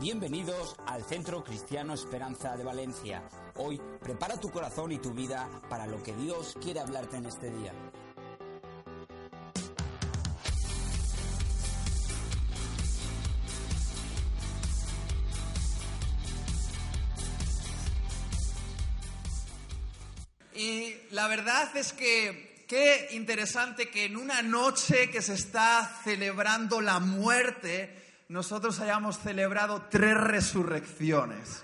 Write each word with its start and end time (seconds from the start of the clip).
Bienvenidos 0.00 0.76
al 0.86 1.04
Centro 1.04 1.44
Cristiano 1.44 1.94
Esperanza 1.94 2.56
de 2.56 2.64
Valencia. 2.64 3.22
Hoy 3.54 3.80
prepara 4.02 4.38
tu 4.38 4.50
corazón 4.50 4.90
y 4.90 4.98
tu 4.98 5.12
vida 5.12 5.48
para 5.70 5.86
lo 5.86 6.02
que 6.02 6.12
Dios 6.14 6.56
quiere 6.60 6.80
hablarte 6.80 7.16
en 7.16 7.26
este 7.26 7.50
día. 7.50 7.72
Y 20.54 20.96
la 21.12 21.28
verdad 21.28 21.76
es 21.76 21.92
que 21.92 22.53
qué 22.74 23.10
interesante 23.12 23.88
que 23.88 24.06
en 24.06 24.16
una 24.16 24.42
noche 24.42 25.08
que 25.08 25.22
se 25.22 25.34
está 25.34 25.88
celebrando 26.02 26.80
la 26.80 26.98
muerte, 26.98 28.24
nosotros 28.28 28.80
hayamos 28.80 29.16
celebrado 29.20 29.86
tres 29.88 30.16
resurrecciones. 30.16 31.62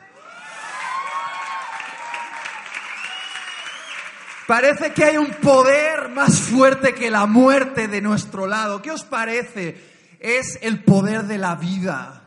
Parece 4.47 4.93
que 4.93 5.03
hay 5.03 5.17
un 5.17 5.33
poder 5.33 6.11
más 6.11 6.39
fuerte 6.43 6.95
que 6.95 7.11
la 7.11 7.27
muerte 7.27 7.89
de 7.89 8.01
nuestro 8.01 8.47
lado. 8.47 8.81
¿Qué 8.81 8.93
os 8.93 9.03
parece? 9.03 9.83
Es 10.21 10.61
el 10.63 10.85
poder 10.85 11.25
de 11.25 11.39
la 11.39 11.57
vida. 11.57 12.23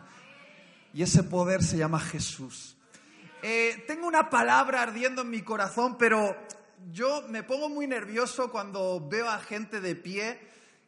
Y 0.94 1.04
ese 1.04 1.24
poder 1.24 1.64
se 1.64 1.78
llama 1.78 2.02
Jesús. 2.02 2.76
Eh, 3.44 3.86
tengo 3.88 4.08
una 4.08 4.30
palabra 4.30 4.82
ardiendo 4.82 5.22
en 5.22 5.30
mi 5.30 5.42
corazón, 5.42 5.98
pero 5.98 6.36
yo 6.92 7.24
me 7.28 7.44
pongo 7.44 7.70
muy 7.70 7.88
nervioso 7.88 8.52
cuando 8.52 9.08
veo 9.08 9.30
a 9.30 9.40
gente 9.40 9.80
de 9.80 9.96
pie 9.96 10.40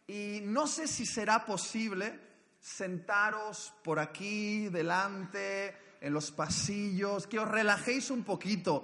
y 0.07 0.41
no 0.43 0.67
sé 0.67 0.87
si 0.87 1.05
será 1.05 1.45
posible 1.45 2.19
sentaros 2.59 3.73
por 3.83 3.99
aquí, 3.99 4.69
delante, 4.69 5.75
en 6.01 6.13
los 6.13 6.31
pasillos, 6.31 7.27
que 7.27 7.39
os 7.39 7.47
relajéis 7.47 8.09
un 8.09 8.23
poquito, 8.23 8.83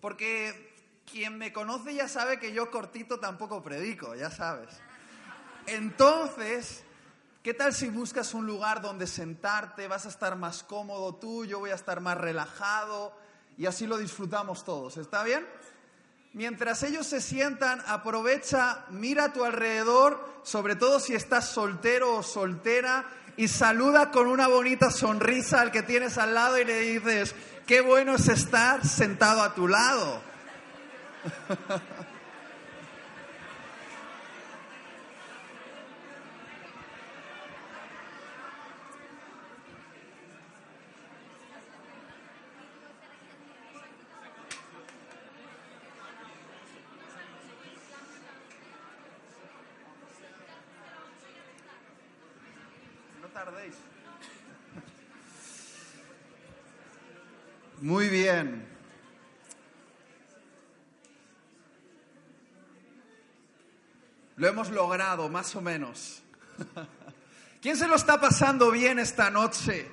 porque 0.00 0.74
quien 1.10 1.38
me 1.38 1.52
conoce 1.52 1.94
ya 1.94 2.08
sabe 2.08 2.38
que 2.38 2.52
yo 2.52 2.70
cortito 2.70 3.18
tampoco 3.18 3.62
predico, 3.62 4.14
ya 4.14 4.30
sabes. 4.30 4.70
Entonces, 5.66 6.84
¿qué 7.42 7.54
tal 7.54 7.72
si 7.72 7.88
buscas 7.88 8.34
un 8.34 8.46
lugar 8.46 8.82
donde 8.82 9.06
sentarte? 9.06 9.88
Vas 9.88 10.06
a 10.06 10.10
estar 10.10 10.36
más 10.36 10.62
cómodo 10.62 11.14
tú, 11.14 11.44
yo 11.44 11.58
voy 11.58 11.70
a 11.70 11.74
estar 11.74 12.00
más 12.00 12.18
relajado 12.18 13.16
y 13.56 13.66
así 13.66 13.86
lo 13.86 13.98
disfrutamos 13.98 14.64
todos. 14.64 14.96
¿Está 14.96 15.22
bien? 15.22 15.46
Mientras 16.34 16.82
ellos 16.82 17.06
se 17.06 17.20
sientan, 17.20 17.82
aprovecha, 17.86 18.86
mira 18.88 19.24
a 19.24 19.32
tu 19.34 19.44
alrededor, 19.44 20.18
sobre 20.42 20.76
todo 20.76 20.98
si 20.98 21.14
estás 21.14 21.48
soltero 21.48 22.16
o 22.16 22.22
soltera, 22.22 23.04
y 23.36 23.48
saluda 23.48 24.10
con 24.10 24.26
una 24.26 24.48
bonita 24.48 24.90
sonrisa 24.90 25.60
al 25.60 25.70
que 25.70 25.82
tienes 25.82 26.16
al 26.16 26.32
lado 26.34 26.58
y 26.58 26.64
le 26.64 26.80
dices, 26.80 27.34
qué 27.66 27.82
bueno 27.82 28.14
es 28.14 28.28
estar 28.28 28.86
sentado 28.86 29.42
a 29.42 29.54
tu 29.54 29.68
lado. 29.68 30.22
tardéis. 53.32 53.74
Muy 57.80 58.08
bien. 58.08 58.66
Lo 64.36 64.48
hemos 64.48 64.70
logrado, 64.70 65.28
más 65.28 65.54
o 65.56 65.60
menos. 65.60 66.22
¿Quién 67.62 67.76
se 67.76 67.86
lo 67.86 67.96
está 67.96 68.20
pasando 68.20 68.70
bien 68.70 68.98
esta 68.98 69.30
noche? 69.30 69.88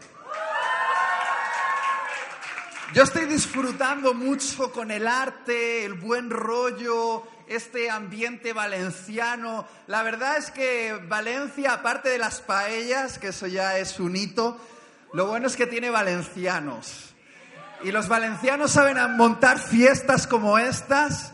Yo 2.93 3.03
estoy 3.03 3.25
disfrutando 3.25 4.15
mucho 4.15 4.71
con 4.71 4.89
el 4.89 5.07
arte, 5.07 5.85
el 5.85 5.93
buen 5.93 6.31
rollo, 6.31 7.23
este 7.49 7.89
ambiente 7.89 8.53
valenciano. 8.53 9.67
La 9.87 10.03
verdad 10.03 10.37
es 10.37 10.51
que 10.51 10.97
Valencia, 11.07 11.73
aparte 11.73 12.09
de 12.09 12.19
las 12.19 12.41
paellas, 12.41 13.17
que 13.17 13.29
eso 13.29 13.47
ya 13.47 13.77
es 13.79 13.99
un 13.99 14.15
hito, 14.15 14.57
lo 15.13 15.25
bueno 15.25 15.47
es 15.47 15.57
que 15.57 15.65
tiene 15.65 15.89
valencianos. 15.89 17.15
Y 17.83 17.91
los 17.91 18.07
valencianos 18.07 18.71
saben 18.71 18.97
montar 19.17 19.57
fiestas 19.57 20.27
como 20.27 20.59
estas. 20.59 21.33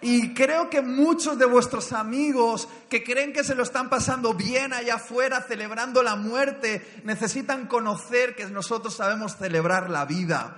Y 0.00 0.32
creo 0.32 0.70
que 0.70 0.80
muchos 0.80 1.38
de 1.38 1.44
vuestros 1.44 1.92
amigos 1.92 2.66
que 2.88 3.04
creen 3.04 3.34
que 3.34 3.44
se 3.44 3.54
lo 3.54 3.62
están 3.62 3.90
pasando 3.90 4.32
bien 4.32 4.72
allá 4.72 4.94
afuera 4.94 5.44
celebrando 5.46 6.02
la 6.02 6.16
muerte, 6.16 7.02
necesitan 7.04 7.66
conocer 7.66 8.34
que 8.34 8.46
nosotros 8.46 8.96
sabemos 8.96 9.36
celebrar 9.36 9.90
la 9.90 10.06
vida. 10.06 10.56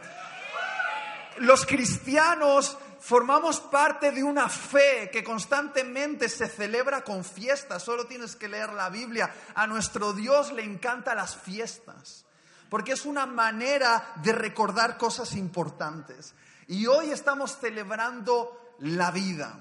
Los 1.39 1.67
cristianos 1.67 2.79
formamos 3.03 3.59
parte 3.59 4.13
de 4.13 4.23
una 4.23 4.49
fe 4.49 5.11
que 5.13 5.25
constantemente 5.25 6.29
se 6.29 6.47
celebra 6.47 7.03
con 7.03 7.25
fiestas. 7.25 7.83
Solo 7.83 8.07
tienes 8.07 8.37
que 8.37 8.49
leer 8.49 8.73
la 8.73 8.91
Biblia. 8.91 9.35
A 9.57 9.67
nuestro 9.67 10.13
Dios 10.13 10.53
le 10.53 10.63
encantan 10.63 11.17
las 11.17 11.37
fiestas, 11.37 12.25
porque 12.71 12.93
es 12.93 13.05
una 13.05 13.27
manera 13.27 14.13
de 14.23 14.33
recordar 14.33 14.97
cosas 14.99 15.35
importantes. 15.35 16.33
Y 16.69 16.87
hoy 16.87 17.11
estamos 17.11 17.59
celebrando 17.59 18.77
la 18.79 19.11
vida. 19.11 19.59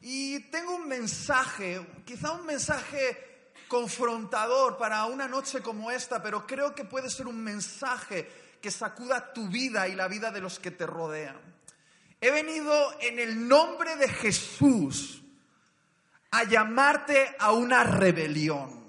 Y 0.00 0.38
tengo 0.50 0.76
un 0.76 0.86
mensaje, 0.86 1.84
quizá 2.06 2.30
un 2.32 2.46
mensaje 2.46 3.52
confrontador 3.66 4.78
para 4.78 5.04
una 5.06 5.26
noche 5.26 5.60
como 5.60 5.90
esta, 5.90 6.22
pero 6.22 6.46
creo 6.46 6.72
que 6.72 6.84
puede 6.84 7.10
ser 7.10 7.26
un 7.26 7.42
mensaje 7.42 8.30
que 8.62 8.70
sacuda 8.70 9.32
tu 9.32 9.48
vida 9.48 9.88
y 9.88 9.96
la 9.96 10.06
vida 10.06 10.30
de 10.30 10.40
los 10.40 10.60
que 10.60 10.70
te 10.70 10.86
rodean. 10.86 11.49
He 12.20 12.30
venido 12.30 13.00
en 13.00 13.18
el 13.18 13.48
nombre 13.48 13.96
de 13.96 14.08
Jesús 14.08 15.22
a 16.30 16.44
llamarte 16.44 17.34
a 17.38 17.52
una 17.52 17.82
rebelión. 17.82 18.80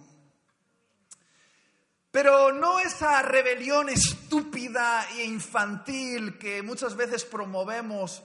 Pero 2.11 2.51
no 2.51 2.79
esa 2.79 3.21
rebelión 3.21 3.87
estúpida 3.87 5.07
e 5.11 5.23
infantil 5.23 6.37
que 6.37 6.61
muchas 6.61 6.97
veces 6.97 7.23
promovemos, 7.23 8.21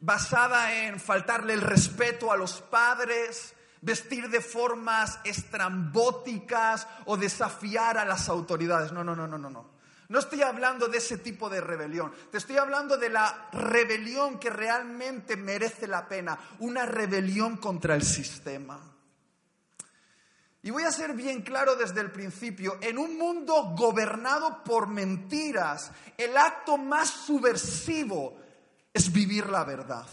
basada 0.00 0.72
en 0.86 0.98
faltarle 0.98 1.52
el 1.52 1.60
respeto 1.60 2.32
a 2.32 2.38
los 2.38 2.62
padres, 2.62 3.54
vestir 3.82 4.30
de 4.30 4.40
formas 4.40 5.20
estrambóticas 5.24 6.88
o 7.04 7.18
desafiar 7.18 7.98
a 7.98 8.06
las 8.06 8.30
autoridades. 8.30 8.92
No, 8.92 9.04
no, 9.04 9.14
no, 9.14 9.26
no, 9.26 9.36
no, 9.36 9.50
no. 9.50 9.77
No 10.08 10.18
estoy 10.18 10.40
hablando 10.40 10.88
de 10.88 10.98
ese 10.98 11.18
tipo 11.18 11.50
de 11.50 11.60
rebelión, 11.60 12.12
te 12.30 12.38
estoy 12.38 12.56
hablando 12.56 12.96
de 12.96 13.10
la 13.10 13.50
rebelión 13.52 14.38
que 14.38 14.48
realmente 14.48 15.36
merece 15.36 15.86
la 15.86 16.08
pena, 16.08 16.38
una 16.60 16.86
rebelión 16.86 17.58
contra 17.58 17.94
el 17.94 18.02
sistema. 18.02 18.80
Y 20.62 20.70
voy 20.70 20.84
a 20.84 20.92
ser 20.92 21.12
bien 21.12 21.42
claro 21.42 21.76
desde 21.76 22.00
el 22.00 22.10
principio, 22.10 22.78
en 22.80 22.98
un 22.98 23.18
mundo 23.18 23.74
gobernado 23.76 24.64
por 24.64 24.88
mentiras, 24.88 25.92
el 26.16 26.36
acto 26.36 26.78
más 26.78 27.10
subversivo 27.10 28.40
es 28.92 29.12
vivir 29.12 29.48
la 29.48 29.64
verdad. 29.64 30.06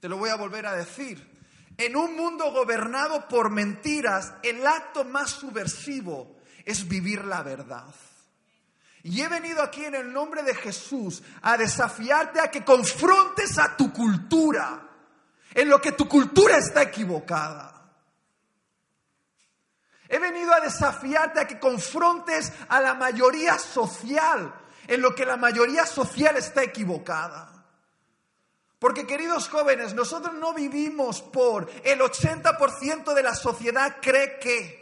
Te 0.00 0.08
lo 0.08 0.18
voy 0.18 0.30
a 0.30 0.36
volver 0.36 0.66
a 0.66 0.74
decir. 0.74 1.36
En 1.76 1.96
un 1.96 2.14
mundo 2.14 2.52
gobernado 2.52 3.26
por 3.26 3.50
mentiras, 3.50 4.34
el 4.42 4.66
acto 4.66 5.04
más 5.04 5.30
subversivo 5.30 6.36
es 6.64 6.86
vivir 6.86 7.24
la 7.24 7.42
verdad. 7.42 7.94
Y 9.10 9.22
he 9.22 9.28
venido 9.28 9.62
aquí 9.62 9.86
en 9.86 9.94
el 9.94 10.12
nombre 10.12 10.42
de 10.42 10.54
Jesús 10.54 11.22
a 11.40 11.56
desafiarte 11.56 12.40
a 12.40 12.50
que 12.50 12.62
confrontes 12.62 13.58
a 13.58 13.74
tu 13.74 13.90
cultura, 13.90 14.86
en 15.54 15.66
lo 15.70 15.80
que 15.80 15.92
tu 15.92 16.06
cultura 16.06 16.58
está 16.58 16.82
equivocada. 16.82 17.90
He 20.10 20.18
venido 20.18 20.52
a 20.52 20.60
desafiarte 20.60 21.40
a 21.40 21.46
que 21.46 21.58
confrontes 21.58 22.52
a 22.68 22.82
la 22.82 22.92
mayoría 22.92 23.58
social, 23.58 24.54
en 24.86 25.00
lo 25.00 25.14
que 25.14 25.24
la 25.24 25.38
mayoría 25.38 25.86
social 25.86 26.36
está 26.36 26.62
equivocada. 26.62 27.64
Porque 28.78 29.06
queridos 29.06 29.48
jóvenes, 29.48 29.94
nosotros 29.94 30.34
no 30.34 30.52
vivimos 30.52 31.22
por 31.22 31.70
el 31.82 32.00
80% 32.00 33.14
de 33.14 33.22
la 33.22 33.34
sociedad 33.34 33.96
cree 34.02 34.38
que. 34.38 34.77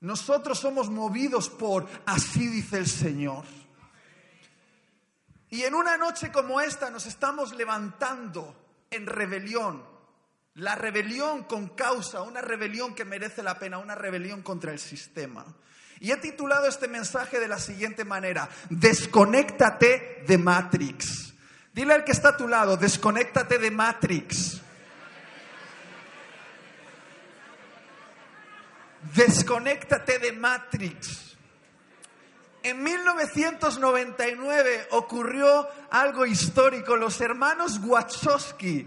Nosotros 0.00 0.58
somos 0.58 0.88
movidos 0.88 1.48
por 1.48 1.86
así 2.06 2.46
dice 2.48 2.78
el 2.78 2.86
Señor. 2.86 3.44
Y 5.50 5.62
en 5.64 5.74
una 5.74 5.96
noche 5.96 6.30
como 6.32 6.60
esta 6.60 6.90
nos 6.90 7.06
estamos 7.06 7.54
levantando 7.54 8.56
en 8.90 9.06
rebelión 9.06 9.84
La 10.54 10.74
rebelión 10.74 11.44
con 11.44 11.68
causa, 11.68 12.22
una 12.22 12.40
rebelión 12.40 12.94
que 12.94 13.04
merece 13.04 13.42
la 13.42 13.58
pena, 13.58 13.78
una 13.78 13.94
rebelión 13.94 14.42
contra 14.42 14.72
el 14.72 14.78
sistema. 14.78 15.44
Y 16.00 16.10
he 16.10 16.16
titulado 16.16 16.66
este 16.66 16.88
mensaje 16.88 17.38
de 17.38 17.46
la 17.46 17.58
siguiente 17.58 18.04
manera, 18.04 18.48
desconéctate 18.68 20.24
de 20.26 20.38
Matrix. 20.38 21.34
Dile 21.72 21.94
al 21.94 22.04
que 22.04 22.12
está 22.12 22.30
a 22.30 22.36
tu 22.36 22.48
lado, 22.48 22.76
desconéctate 22.76 23.58
de 23.58 23.70
Matrix. 23.70 24.60
Desconéctate 29.14 30.18
de 30.18 30.32
Matrix. 30.32 31.36
En 32.62 32.82
1999 32.82 34.88
ocurrió 34.90 35.66
algo 35.90 36.26
histórico. 36.26 36.96
Los 36.96 37.20
hermanos 37.20 37.80
Wachowski 37.82 38.86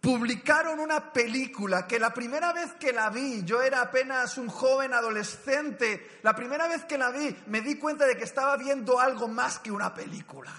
publicaron 0.00 0.78
una 0.78 1.12
película 1.12 1.86
que 1.86 1.98
la 1.98 2.12
primera 2.12 2.52
vez 2.52 2.72
que 2.74 2.92
la 2.92 3.08
vi, 3.08 3.42
yo 3.44 3.62
era 3.62 3.80
apenas 3.80 4.36
un 4.36 4.48
joven 4.48 4.92
adolescente, 4.92 6.18
la 6.22 6.36
primera 6.36 6.68
vez 6.68 6.84
que 6.84 6.98
la 6.98 7.10
vi 7.10 7.34
me 7.46 7.62
di 7.62 7.78
cuenta 7.78 8.06
de 8.06 8.16
que 8.16 8.24
estaba 8.24 8.56
viendo 8.58 9.00
algo 9.00 9.28
más 9.28 9.58
que 9.58 9.72
una 9.72 9.94
película. 9.94 10.52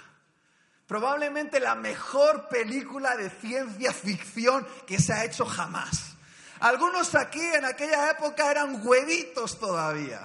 Probablemente 0.87 1.59
la 1.59 1.75
mejor 1.75 2.49
película 2.49 3.15
de 3.15 3.29
ciencia 3.29 3.93
ficción 3.93 4.67
que 4.87 4.99
se 4.99 5.13
ha 5.13 5.23
hecho 5.23 5.45
jamás. 5.45 6.15
Algunos 6.59 7.15
aquí 7.15 7.41
en 7.41 7.65
aquella 7.65 8.11
época 8.11 8.51
eran 8.51 8.85
huevitos 8.85 9.59
todavía 9.59 10.21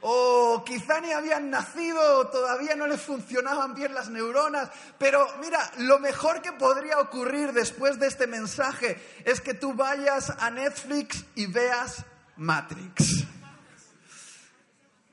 o 0.00 0.62
quizá 0.64 1.00
ni 1.00 1.12
habían 1.12 1.50
nacido, 1.50 2.28
todavía 2.28 2.76
no 2.76 2.86
les 2.86 3.00
funcionaban 3.00 3.74
bien 3.74 3.94
las 3.94 4.08
neuronas, 4.08 4.70
pero 4.98 5.26
mira, 5.40 5.70
lo 5.78 5.98
mejor 5.98 6.40
que 6.40 6.52
podría 6.52 6.98
ocurrir 7.00 7.52
después 7.52 7.98
de 7.98 8.06
este 8.06 8.26
mensaje 8.26 9.00
es 9.24 9.40
que 9.40 9.54
tú 9.54 9.74
vayas 9.74 10.30
a 10.38 10.50
Netflix 10.50 11.24
y 11.34 11.46
veas 11.46 12.04
Matrix. 12.36 13.24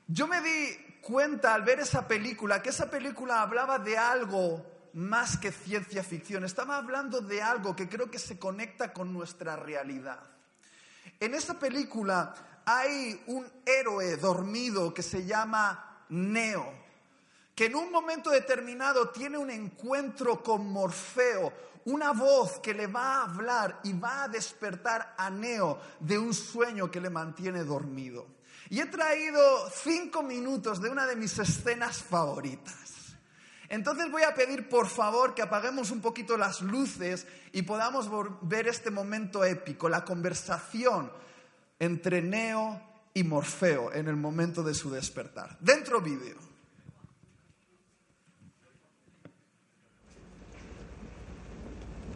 Yo 0.06 0.28
me 0.28 0.40
di 0.40 0.98
cuenta 1.00 1.54
al 1.54 1.62
ver 1.62 1.80
esa 1.80 2.06
película 2.06 2.62
que 2.62 2.68
esa 2.68 2.88
película 2.88 3.42
hablaba 3.42 3.78
de 3.78 3.98
algo 3.98 4.75
más 4.96 5.36
que 5.36 5.52
ciencia 5.52 6.02
ficción, 6.02 6.42
estaba 6.44 6.78
hablando 6.78 7.20
de 7.20 7.42
algo 7.42 7.76
que 7.76 7.86
creo 7.86 8.10
que 8.10 8.18
se 8.18 8.38
conecta 8.38 8.94
con 8.94 9.12
nuestra 9.12 9.54
realidad. 9.54 10.20
En 11.20 11.34
esa 11.34 11.58
película 11.58 12.62
hay 12.64 13.22
un 13.26 13.46
héroe 13.66 14.16
dormido 14.16 14.94
que 14.94 15.02
se 15.02 15.26
llama 15.26 16.04
Neo, 16.08 16.72
que 17.54 17.66
en 17.66 17.74
un 17.74 17.92
momento 17.92 18.30
determinado 18.30 19.10
tiene 19.10 19.36
un 19.36 19.50
encuentro 19.50 20.42
con 20.42 20.66
Morfeo, 20.66 21.52
una 21.84 22.12
voz 22.12 22.58
que 22.60 22.72
le 22.72 22.86
va 22.86 23.16
a 23.16 23.24
hablar 23.24 23.80
y 23.84 23.92
va 23.92 24.24
a 24.24 24.28
despertar 24.28 25.14
a 25.18 25.28
Neo 25.28 25.78
de 26.00 26.18
un 26.18 26.32
sueño 26.32 26.90
que 26.90 27.02
le 27.02 27.10
mantiene 27.10 27.64
dormido. 27.64 28.26
Y 28.70 28.80
he 28.80 28.86
traído 28.86 29.68
cinco 29.70 30.22
minutos 30.22 30.80
de 30.80 30.88
una 30.88 31.06
de 31.06 31.16
mis 31.16 31.38
escenas 31.38 32.02
favoritas. 32.02 32.95
Entonces 33.68 34.10
voy 34.10 34.22
a 34.22 34.34
pedir 34.34 34.68
por 34.68 34.88
favor 34.88 35.34
que 35.34 35.42
apaguemos 35.42 35.90
un 35.90 36.00
poquito 36.00 36.36
las 36.36 36.60
luces 36.60 37.26
y 37.52 37.62
podamos 37.62 38.08
ver 38.42 38.68
este 38.68 38.90
momento 38.90 39.44
épico, 39.44 39.88
la 39.88 40.04
conversación 40.04 41.10
entre 41.78 42.22
Neo 42.22 42.80
y 43.14 43.24
Morfeo 43.24 43.92
en 43.92 44.08
el 44.08 44.16
momento 44.16 44.62
de 44.62 44.74
su 44.74 44.90
despertar. 44.90 45.56
Dentro 45.60 46.00
vídeo. 46.00 46.36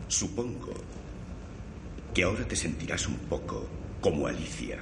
Supongo 0.09 0.75
que 2.13 2.25
ahora 2.25 2.47
te 2.47 2.57
sentirás 2.57 3.07
un 3.07 3.17
poco 3.17 3.67
como 4.01 4.27
Alicia, 4.27 4.81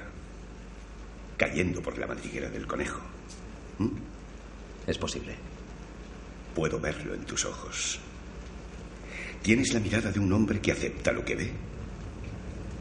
cayendo 1.37 1.81
por 1.81 1.97
la 1.97 2.07
madriguera 2.07 2.49
del 2.49 2.65
conejo. 2.65 3.01
¿Mm? 3.77 3.89
Es 4.87 4.97
posible. 4.97 5.48
Puedo 6.59 6.77
verlo 6.77 7.13
en 7.13 7.23
tus 7.23 7.45
ojos. 7.45 7.97
Tienes 9.41 9.73
la 9.73 9.79
mirada 9.79 10.11
de 10.11 10.19
un 10.19 10.33
hombre 10.33 10.59
que 10.59 10.73
acepta 10.73 11.13
lo 11.13 11.23
que 11.23 11.33
ve, 11.33 11.49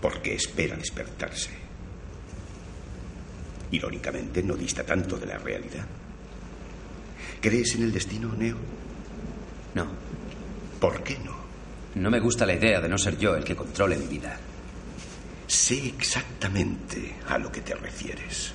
porque 0.02 0.34
espera 0.34 0.74
despertarse. 0.74 1.50
Irónicamente, 3.70 4.42
no 4.42 4.56
dista 4.56 4.82
tanto 4.82 5.16
de 5.16 5.26
la 5.26 5.38
realidad. 5.38 5.86
¿Crees 7.40 7.76
en 7.76 7.84
el 7.84 7.92
destino, 7.92 8.34
Neo? 8.34 8.56
No. 9.76 9.86
¿Por 10.80 11.04
qué 11.04 11.16
no? 11.24 11.36
No 11.94 12.10
me 12.10 12.18
gusta 12.18 12.44
la 12.46 12.54
idea 12.54 12.80
de 12.80 12.88
no 12.88 12.98
ser 12.98 13.16
yo 13.16 13.36
el 13.36 13.44
que 13.44 13.54
controle 13.54 13.96
mi 13.96 14.08
vida. 14.08 14.40
Sé 15.46 15.86
exactamente 15.86 17.14
a 17.28 17.38
lo 17.38 17.52
que 17.52 17.60
te 17.60 17.76
refieres. 17.76 18.54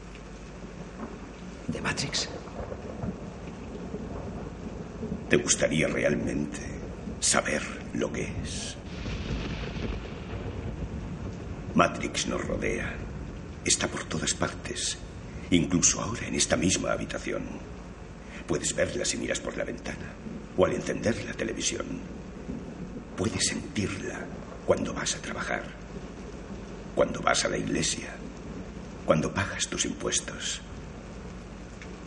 ¿De 1.81 1.87
Matrix? 1.87 2.29
¿Te 5.29 5.37
gustaría 5.37 5.87
realmente 5.87 6.59
saber 7.19 7.63
lo 7.95 8.13
que 8.13 8.31
es? 8.43 8.75
Matrix 11.73 12.27
nos 12.27 12.45
rodea. 12.45 12.93
Está 13.65 13.87
por 13.87 14.03
todas 14.03 14.35
partes, 14.35 14.99
incluso 15.49 16.01
ahora 16.01 16.27
en 16.27 16.35
esta 16.35 16.55
misma 16.55 16.91
habitación. 16.91 17.43
Puedes 18.45 18.75
verla 18.75 19.03
si 19.03 19.17
miras 19.17 19.39
por 19.39 19.57
la 19.57 19.63
ventana 19.63 20.13
o 20.55 20.65
al 20.65 20.73
encender 20.73 21.23
la 21.25 21.33
televisión. 21.33 21.85
Puedes 23.17 23.47
sentirla 23.47 24.19
cuando 24.67 24.93
vas 24.93 25.15
a 25.15 25.21
trabajar, 25.21 25.63
cuando 26.93 27.21
vas 27.21 27.43
a 27.45 27.49
la 27.49 27.57
iglesia, 27.57 28.09
cuando 29.05 29.33
pagas 29.33 29.67
tus 29.67 29.85
impuestos. 29.85 30.61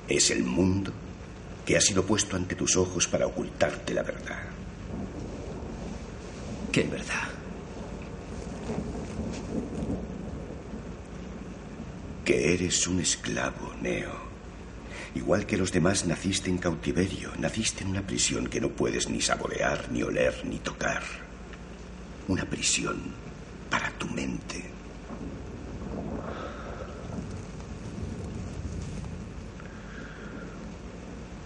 Es 0.08 0.30
el 0.30 0.44
mundo 0.44 0.92
que 1.64 1.76
ha 1.76 1.80
sido 1.80 2.04
puesto 2.04 2.36
ante 2.36 2.54
tus 2.54 2.76
ojos 2.76 3.08
para 3.08 3.26
ocultarte 3.26 3.94
la 3.94 4.02
verdad. 4.02 4.42
¿Qué 6.70 6.82
verdad? 6.84 7.34
que 12.24 12.54
eres 12.54 12.86
un 12.86 13.00
esclavo, 13.00 13.74
Neo. 13.82 14.24
Igual 15.14 15.46
que 15.46 15.58
los 15.58 15.70
demás, 15.70 16.06
naciste 16.06 16.48
en 16.48 16.58
cautiverio, 16.58 17.30
naciste 17.38 17.84
en 17.84 17.90
una 17.90 18.02
prisión 18.02 18.48
que 18.48 18.60
no 18.60 18.70
puedes 18.70 19.08
ni 19.08 19.20
saborear, 19.20 19.92
ni 19.92 20.02
oler, 20.02 20.42
ni 20.44 20.58
tocar. 20.58 21.02
Una 22.26 22.44
prisión 22.46 22.96
para 23.70 23.90
tu 23.90 24.08
mente. 24.08 24.73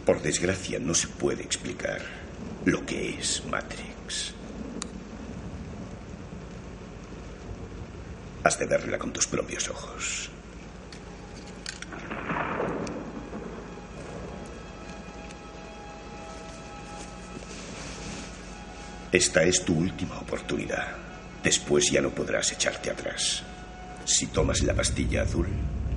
Por 0.08 0.22
desgracia, 0.22 0.78
no 0.78 0.94
se 0.94 1.06
puede 1.06 1.42
explicar 1.42 2.00
lo 2.64 2.86
que 2.86 3.10
es 3.10 3.44
Matrix. 3.44 4.32
Has 8.42 8.58
de 8.58 8.64
verla 8.64 8.96
con 8.96 9.12
tus 9.12 9.26
propios 9.26 9.68
ojos. 9.68 10.30
Esta 19.12 19.42
es 19.42 19.62
tu 19.62 19.74
última 19.74 20.18
oportunidad. 20.20 20.96
Después 21.44 21.90
ya 21.90 22.00
no 22.00 22.08
podrás 22.08 22.50
echarte 22.50 22.90
atrás. 22.90 23.42
Si 24.06 24.28
tomas 24.28 24.62
la 24.62 24.72
pastilla 24.72 25.24
azul, 25.24 25.48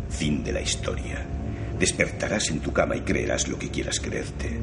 fin 0.10 0.44
de 0.44 0.52
la 0.52 0.60
historia. 0.60 1.41
Despertarás 1.82 2.52
en 2.52 2.60
tu 2.60 2.72
cama 2.72 2.96
y 2.96 3.02
creerás 3.02 3.48
lo 3.48 3.58
que 3.58 3.72
quieras 3.72 4.00
creerte. 4.00 4.60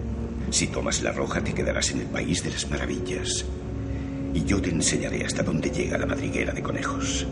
Si 0.53 0.69
tomas 0.69 1.03
la 1.03 1.11
roja, 1.11 1.43
te 1.43 1.53
quedarás 1.53 1.91
en 1.91 2.03
el 2.03 2.07
país 2.07 2.45
de 2.45 2.51
las 2.51 2.71
maravillas. 2.71 3.45
Y 4.33 4.45
yo 4.45 4.63
te 4.63 4.71
enseñaré 4.71 5.25
hasta 5.25 5.43
dónde 5.43 5.69
llega 5.69 5.99
la 5.99 6.07
madriguera 6.07 6.53
de 6.53 6.63
conejos. 6.63 7.27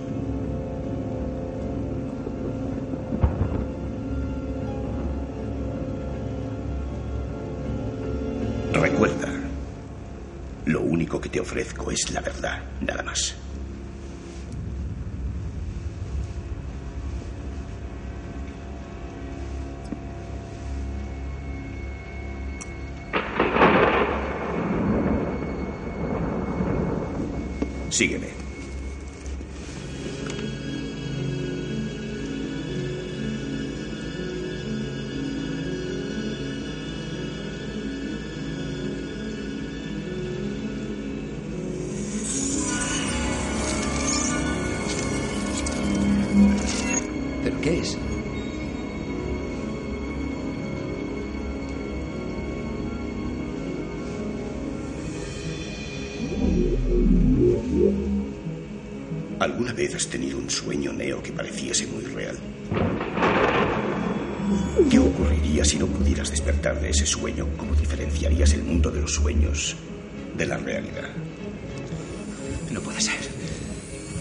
Recuerda, 8.73 9.29
lo 10.65 10.81
único 10.81 11.21
que 11.21 11.29
te 11.29 11.39
ofrezco 11.39 11.93
es 11.93 12.11
la 12.11 12.23
verdad, 12.23 12.61
nada 12.81 13.05
más. 13.05 13.37
Sígueme. 27.97 28.36
Pareciese 61.37 61.87
muy 61.87 62.05
real? 62.05 62.37
¿Qué 64.91 64.99
ocurriría 64.99 65.65
si 65.65 65.79
no 65.79 65.87
pudieras 65.87 66.31
despertar 66.31 66.81
de 66.81 66.91
ese 66.91 67.07
sueño? 67.07 67.47
¿Cómo 67.57 67.75
diferenciarías 67.75 68.53
el 68.55 68.63
mundo 68.63 68.91
de 68.91 69.01
los 69.01 69.15
sueños 69.15 69.77
de 70.37 70.47
la 70.47 70.57
realidad? 70.57 71.09
No 72.71 72.81
puede 72.81 73.01
ser. 73.01 73.19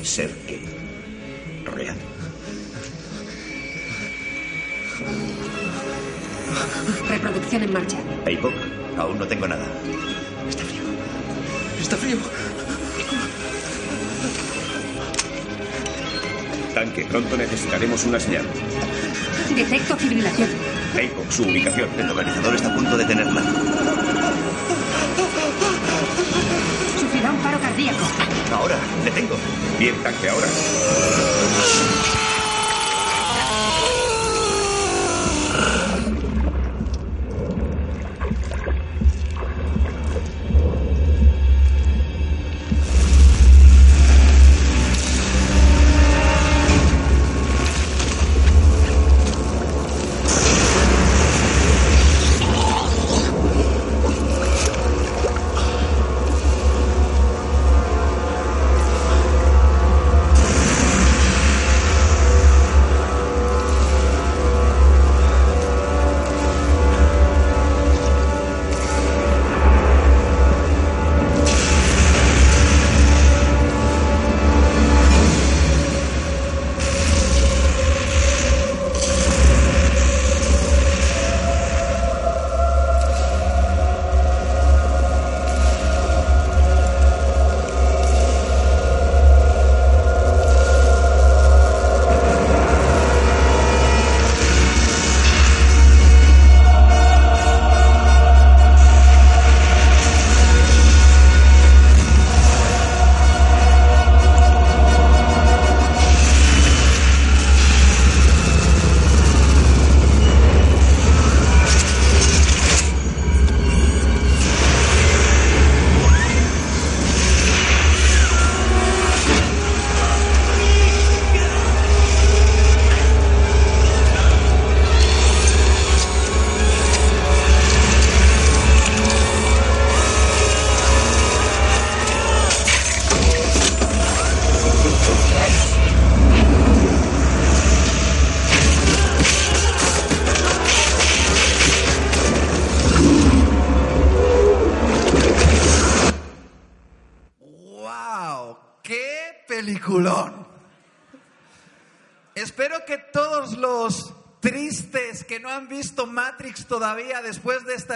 ¿Ser 0.03 0.31
qué? 0.48 0.60
¿Real? 1.65 1.95
Reproducción 7.10 7.63
en 7.63 7.74
marcha. 7.74 7.98
Aypok, 8.25 8.53
Aún 8.98 9.19
no 9.19 9.27
tengo 9.27 9.48
nada. 9.48 9.65
Está 10.50 10.63
frío. 10.63 10.84
Está 11.81 11.98
frío. 11.98 12.17
Tanque, 16.85 17.05
pronto 17.05 17.37
necesitaremos 17.37 18.03
una 18.05 18.19
señal. 18.19 18.45
Detecto 19.55 19.95
fibrilación. 19.97 20.49
Aypok, 20.97 21.31
su 21.31 21.43
ubicación. 21.43 21.89
El 21.97 22.07
localizador 22.07 22.55
está 22.55 22.69
a 22.69 22.75
punto 22.75 22.97
de 22.97 23.05
tenerla. 23.05 23.41
Sufrirá 26.99 27.31
un 27.31 27.37
paro 27.37 27.59
cardíaco. 27.59 28.05
Ahora, 28.53 28.77
le 29.03 29.11
tengo. 29.11 29.35
Bien, 29.79 29.95
tanque, 30.03 30.29
ahora. 30.29 30.47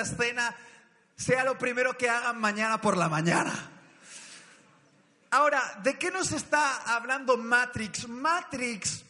Escena 0.01 0.55
sea 1.15 1.43
lo 1.43 1.57
primero 1.57 1.97
que 1.97 2.09
hagan 2.09 2.39
mañana 2.39 2.79
por 2.79 2.95
la 2.97 3.09
mañana. 3.09 3.53
Ahora, 5.31 5.79
¿de 5.83 5.97
qué 5.99 6.09
nos 6.09 6.31
está 6.31 6.77
hablando 6.95 7.37
Matrix? 7.37 8.07
Matrix 8.07 9.03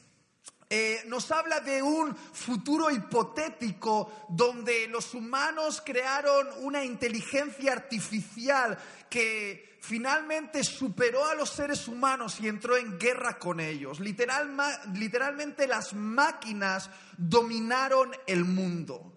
eh, 0.69 1.01
nos 1.07 1.31
habla 1.31 1.61
de 1.61 1.81
un 1.81 2.15
futuro 2.15 2.91
hipotético 2.91 4.25
donde 4.27 4.87
los 4.87 5.13
humanos 5.13 5.81
crearon 5.85 6.47
una 6.59 6.83
inteligencia 6.83 7.71
artificial 7.71 8.77
que 9.09 9.79
finalmente 9.81 10.63
superó 10.63 11.25
a 11.25 11.35
los 11.35 11.51
seres 11.51 11.87
humanos 11.87 12.39
y 12.41 12.49
entró 12.49 12.75
en 12.75 12.99
guerra 12.99 13.39
con 13.39 13.59
ellos. 13.61 13.99
Literal- 14.01 14.51
literalmente 14.93 15.67
las 15.67 15.93
máquinas 15.93 16.89
dominaron 17.17 18.11
el 18.27 18.43
mundo. 18.43 19.13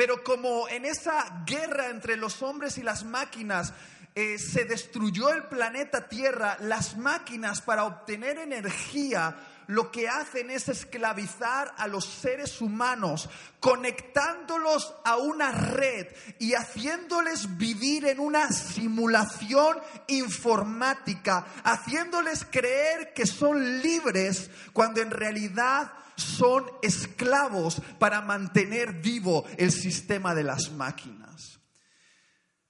Pero 0.00 0.24
como 0.24 0.66
en 0.66 0.86
esa 0.86 1.44
guerra 1.44 1.90
entre 1.90 2.16
los 2.16 2.40
hombres 2.40 2.78
y 2.78 2.82
las 2.82 3.04
máquinas 3.04 3.74
eh, 4.14 4.38
se 4.38 4.64
destruyó 4.64 5.28
el 5.28 5.42
planeta 5.42 6.08
Tierra, 6.08 6.56
las 6.60 6.96
máquinas 6.96 7.60
para 7.60 7.84
obtener 7.84 8.38
energía 8.38 9.36
lo 9.66 9.92
que 9.92 10.08
hacen 10.08 10.50
es 10.50 10.70
esclavizar 10.70 11.74
a 11.76 11.86
los 11.86 12.06
seres 12.06 12.62
humanos, 12.62 13.28
conectándolos 13.60 14.94
a 15.04 15.18
una 15.18 15.52
red 15.52 16.06
y 16.38 16.54
haciéndoles 16.54 17.58
vivir 17.58 18.06
en 18.06 18.20
una 18.20 18.50
simulación 18.50 19.76
informática, 20.06 21.44
haciéndoles 21.62 22.46
creer 22.50 23.12
que 23.12 23.26
son 23.26 23.82
libres 23.82 24.50
cuando 24.72 25.02
en 25.02 25.10
realidad 25.10 25.92
son 26.20 26.70
esclavos 26.82 27.80
para 27.98 28.20
mantener 28.20 28.94
vivo 29.00 29.44
el 29.56 29.72
sistema 29.72 30.34
de 30.34 30.44
las 30.44 30.70
máquinas. 30.72 31.60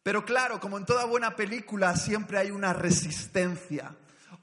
Pero 0.03 0.25
claro, 0.25 0.61
como 0.61 0.79
en 0.79 0.87
toda 0.87 1.05
buena 1.05 1.37
película, 1.37 1.95
siempre 1.97 2.39
hay 2.39 2.51
una 2.51 2.73
resistencia. 2.73 3.97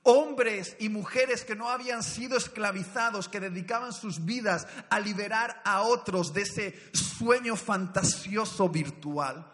Hombres 0.03 0.75
y 0.79 0.89
mujeres 0.89 1.43
que 1.43 1.55
no 1.55 1.69
habían 1.69 2.03
sido 2.03 2.37
esclavizados, 2.37 3.27
que 3.27 3.39
dedicaban 3.39 3.91
sus 3.91 4.23
vidas 4.23 4.67
a 4.89 4.99
liberar 4.99 5.61
a 5.65 5.81
otros 5.81 6.33
de 6.33 6.43
ese 6.43 6.79
sueño 6.93 7.55
fantasioso 7.55 8.69
virtual. 8.69 9.51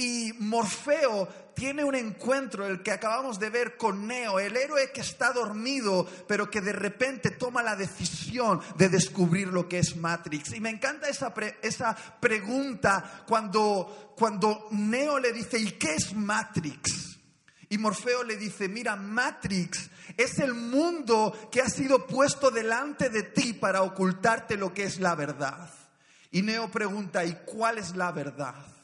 Y 0.00 0.32
Morfeo 0.38 1.28
tiene 1.54 1.84
un 1.84 1.94
encuentro, 1.94 2.66
el 2.66 2.82
que 2.82 2.90
acabamos 2.90 3.38
de 3.38 3.50
ver 3.50 3.76
con 3.76 4.06
Neo, 4.06 4.40
el 4.40 4.56
héroe 4.56 4.90
que 4.92 5.02
está 5.02 5.30
dormido, 5.30 6.08
pero 6.26 6.50
que 6.50 6.62
de 6.62 6.72
repente 6.72 7.32
toma 7.32 7.62
la 7.62 7.76
decisión 7.76 8.62
de 8.78 8.88
descubrir 8.88 9.48
lo 9.48 9.68
que 9.68 9.78
es 9.78 9.96
Matrix. 9.96 10.54
Y 10.54 10.60
me 10.60 10.70
encanta 10.70 11.06
esa, 11.06 11.34
esa 11.60 11.94
pregunta 12.18 13.24
cuando, 13.28 14.14
cuando 14.16 14.68
Neo 14.70 15.18
le 15.18 15.34
dice, 15.34 15.58
¿y 15.58 15.72
qué 15.72 15.96
es 15.96 16.14
Matrix? 16.14 17.18
Y 17.68 17.76
Morfeo 17.76 18.24
le 18.24 18.38
dice, 18.38 18.70
mira, 18.70 18.96
Matrix 18.96 19.90
es 20.16 20.38
el 20.38 20.54
mundo 20.54 21.50
que 21.52 21.60
ha 21.60 21.68
sido 21.68 22.06
puesto 22.06 22.50
delante 22.50 23.10
de 23.10 23.22
ti 23.22 23.52
para 23.52 23.82
ocultarte 23.82 24.56
lo 24.56 24.72
que 24.72 24.84
es 24.84 24.98
la 24.98 25.14
verdad. 25.14 25.68
Y 26.30 26.40
Neo 26.40 26.70
pregunta, 26.70 27.22
¿y 27.22 27.34
cuál 27.44 27.76
es 27.76 27.94
la 27.94 28.12
verdad? 28.12 28.79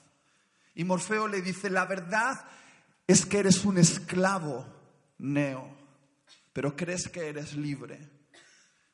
Y 0.76 0.84
Morfeo 0.84 1.26
le 1.26 1.40
dice, 1.40 1.70
la 1.70 1.86
verdad 1.86 2.44
es 3.06 3.24
que 3.24 3.38
eres 3.38 3.64
un 3.64 3.78
esclavo, 3.78 4.66
Neo, 5.18 5.74
pero 6.52 6.76
crees 6.76 7.08
que 7.08 7.28
eres 7.28 7.54
libre. 7.54 7.98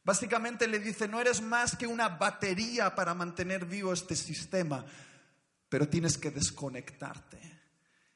Básicamente 0.05 0.69
le 0.69 0.79
dice, 0.79 1.09
no 1.09 1.21
eres 1.21 1.43
más 1.43 1.77
que 1.77 1.89
una 1.89 2.09
batería 2.09 2.95
para 2.95 3.15
mantener 3.15 3.67
vivo 3.67 3.93
este 3.93 4.15
sistema, 4.15 4.87
pero 5.69 5.89
tienes 5.89 6.19
que 6.19 6.31
desconectarte. 6.31 7.39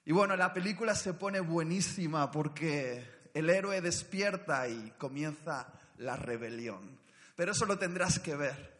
Y 0.04 0.12
bueno, 0.12 0.36
la 0.36 0.54
película 0.54 0.94
se 0.94 1.14
pone 1.14 1.40
buenísima 1.40 2.30
porque 2.30 3.04
el 3.34 3.50
héroe 3.50 3.80
despierta 3.80 4.68
y 4.68 4.92
comienza 4.96 5.72
la 5.98 6.14
rebelión. 6.14 7.00
Pero 7.34 7.50
eso 7.50 7.66
lo 7.66 7.80
tendrás 7.80 8.20
que 8.20 8.36
ver. 8.36 8.75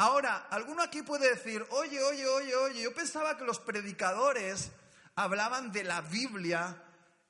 Ahora, 0.00 0.46
alguno 0.50 0.82
aquí 0.82 1.02
puede 1.02 1.28
decir, 1.28 1.66
oye, 1.70 2.00
oye, 2.00 2.24
oye, 2.24 2.54
oye, 2.54 2.82
yo 2.82 2.94
pensaba 2.94 3.36
que 3.36 3.44
los 3.44 3.58
predicadores 3.58 4.70
hablaban 5.16 5.72
de 5.72 5.82
la 5.82 6.02
Biblia 6.02 6.80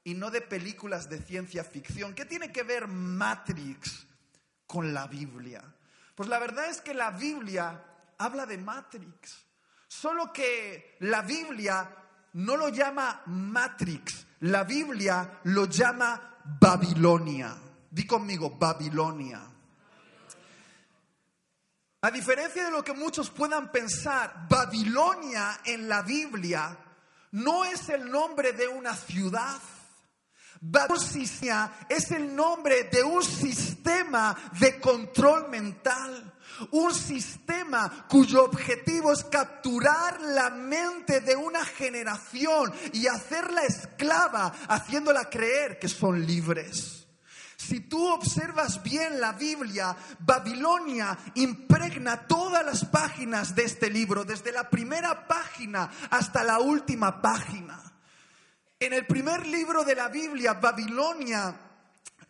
y 0.04 0.12
no 0.12 0.30
de 0.30 0.42
películas 0.42 1.08
de 1.08 1.18
ciencia 1.18 1.64
ficción. 1.64 2.14
¿Qué 2.14 2.26
tiene 2.26 2.52
que 2.52 2.62
ver 2.62 2.87
Matrix 2.87 4.06
con 4.66 4.92
la 4.92 5.06
Biblia? 5.06 5.64
Pues 6.14 6.28
la 6.28 6.38
verdad 6.38 6.68
es 6.68 6.82
que 6.82 6.92
la 6.92 7.10
Biblia 7.10 7.82
habla 8.18 8.44
de 8.44 8.58
Matrix. 8.58 9.46
Solo 9.87 10.30
que 10.30 10.96
la 11.00 11.22
Biblia 11.22 11.90
no 12.34 12.54
lo 12.58 12.68
llama 12.68 13.22
Matrix, 13.25 14.26
la 14.40 14.64
Biblia 14.64 15.40
lo 15.44 15.64
llama 15.64 16.37
Babilonia. 16.60 17.56
Di 17.90 18.06
conmigo, 18.06 18.50
Babilonia. 18.50 19.40
A 22.08 22.10
diferencia 22.10 22.64
de 22.64 22.70
lo 22.70 22.82
que 22.82 22.94
muchos 22.94 23.28
puedan 23.28 23.70
pensar, 23.70 24.46
Babilonia 24.48 25.60
en 25.62 25.90
la 25.90 26.00
Biblia 26.00 26.74
no 27.32 27.66
es 27.66 27.90
el 27.90 28.10
nombre 28.10 28.54
de 28.54 28.66
una 28.66 28.96
ciudad. 28.96 29.60
Babilonia 30.58 31.70
es 31.86 32.10
el 32.12 32.34
nombre 32.34 32.84
de 32.84 33.02
un 33.02 33.22
sistema 33.22 34.34
de 34.58 34.80
control 34.80 35.50
mental. 35.50 36.32
Un 36.70 36.94
sistema 36.94 38.06
cuyo 38.08 38.46
objetivo 38.46 39.12
es 39.12 39.24
capturar 39.24 40.18
la 40.18 40.48
mente 40.48 41.20
de 41.20 41.36
una 41.36 41.62
generación 41.62 42.72
y 42.94 43.06
hacerla 43.06 43.64
esclava, 43.64 44.54
haciéndola 44.66 45.28
creer 45.28 45.78
que 45.78 45.88
son 45.88 46.24
libres. 46.24 46.98
Si 47.58 47.80
tú 47.80 48.08
observas 48.08 48.80
bien 48.84 49.20
la 49.20 49.32
Biblia, 49.32 49.94
Babilonia 50.20 51.18
impregna 51.34 52.28
todas 52.28 52.64
las 52.64 52.84
páginas 52.84 53.56
de 53.56 53.64
este 53.64 53.90
libro, 53.90 54.24
desde 54.24 54.52
la 54.52 54.70
primera 54.70 55.26
página 55.26 55.90
hasta 56.08 56.44
la 56.44 56.60
última 56.60 57.20
página. 57.20 57.82
En 58.78 58.92
el 58.92 59.06
primer 59.06 59.44
libro 59.44 59.82
de 59.82 59.96
la 59.96 60.06
Biblia, 60.06 60.54
Babilonia 60.54 61.67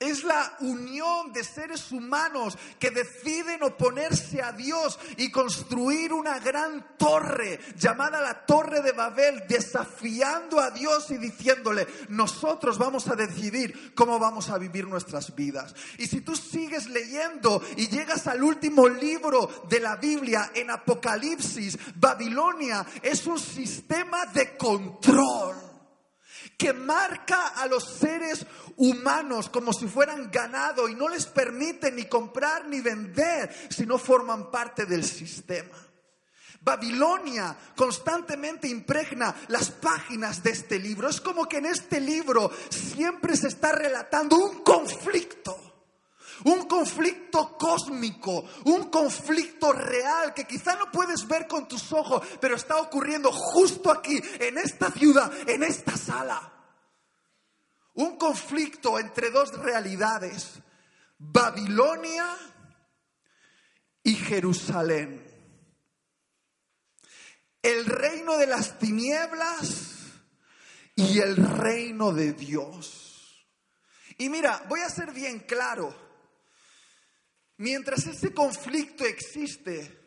es 0.00 0.22
la 0.24 0.56
unión 0.60 1.32
de 1.32 1.42
seres 1.42 1.90
humanos 1.90 2.56
que 2.78 2.90
deciden 2.90 3.62
oponerse 3.62 4.42
a 4.42 4.52
Dios 4.52 4.98
y 5.16 5.30
construir 5.30 6.12
una 6.12 6.38
gran 6.38 6.96
torre 6.96 7.58
llamada 7.76 8.20
la 8.20 8.46
Torre 8.46 8.80
de 8.80 8.92
Babel, 8.92 9.44
desafiando 9.48 10.60
a 10.60 10.70
Dios 10.70 11.10
y 11.10 11.18
diciéndole, 11.18 11.86
nosotros 12.08 12.78
vamos 12.78 13.08
a 13.08 13.16
decidir 13.16 13.94
cómo 13.94 14.18
vamos 14.18 14.50
a 14.50 14.58
vivir 14.58 14.86
nuestras 14.86 15.34
vidas. 15.34 15.74
Y 15.98 16.06
si 16.06 16.20
tú 16.20 16.36
sigues 16.36 16.88
leyendo 16.88 17.62
y 17.76 17.88
llegas 17.88 18.26
al 18.26 18.42
último 18.42 18.88
libro 18.88 19.66
de 19.68 19.80
la 19.80 19.96
Biblia, 19.96 20.52
en 20.54 20.70
Apocalipsis, 20.70 21.78
Babilonia 21.96 22.86
es 23.02 23.26
un 23.26 23.38
sistema 23.38 24.26
de 24.26 24.56
control 24.56 25.67
que 26.58 26.72
marca 26.72 27.48
a 27.56 27.66
los 27.66 27.84
seres 27.84 28.44
humanos 28.76 29.48
como 29.48 29.72
si 29.72 29.86
fueran 29.86 30.28
ganado 30.30 30.88
y 30.88 30.94
no 30.96 31.08
les 31.08 31.24
permite 31.26 31.92
ni 31.92 32.06
comprar 32.06 32.66
ni 32.66 32.80
vender 32.80 33.54
si 33.70 33.86
no 33.86 33.96
forman 33.96 34.50
parte 34.50 34.84
del 34.84 35.04
sistema. 35.04 35.76
Babilonia 36.60 37.56
constantemente 37.76 38.66
impregna 38.66 39.34
las 39.46 39.70
páginas 39.70 40.42
de 40.42 40.50
este 40.50 40.80
libro. 40.80 41.08
Es 41.08 41.20
como 41.20 41.48
que 41.48 41.58
en 41.58 41.66
este 41.66 42.00
libro 42.00 42.50
siempre 42.68 43.36
se 43.36 43.48
está 43.48 43.70
relatando 43.70 44.36
un 44.36 44.64
conflicto. 44.64 45.67
Un 46.44 46.66
conflicto 46.66 47.56
cósmico, 47.56 48.44
un 48.64 48.90
conflicto 48.90 49.72
real 49.72 50.34
que 50.34 50.46
quizá 50.46 50.76
no 50.76 50.90
puedes 50.90 51.26
ver 51.26 51.46
con 51.46 51.66
tus 51.66 51.92
ojos, 51.92 52.26
pero 52.40 52.56
está 52.56 52.76
ocurriendo 52.76 53.32
justo 53.32 53.90
aquí, 53.90 54.20
en 54.40 54.58
esta 54.58 54.90
ciudad, 54.90 55.32
en 55.48 55.62
esta 55.62 55.96
sala. 55.96 56.52
Un 57.94 58.16
conflicto 58.16 58.98
entre 58.98 59.30
dos 59.30 59.52
realidades, 59.58 60.60
Babilonia 61.18 62.36
y 64.04 64.14
Jerusalén. 64.14 65.24
El 67.60 67.84
reino 67.86 68.38
de 68.38 68.46
las 68.46 68.78
tinieblas 68.78 69.96
y 70.94 71.18
el 71.18 71.36
reino 71.36 72.12
de 72.12 72.32
Dios. 72.32 73.46
Y 74.16 74.28
mira, 74.28 74.64
voy 74.68 74.80
a 74.80 74.88
ser 74.88 75.12
bien 75.12 75.40
claro. 75.40 76.07
Mientras 77.58 78.06
ese 78.06 78.32
conflicto 78.32 79.04
existe, 79.04 79.98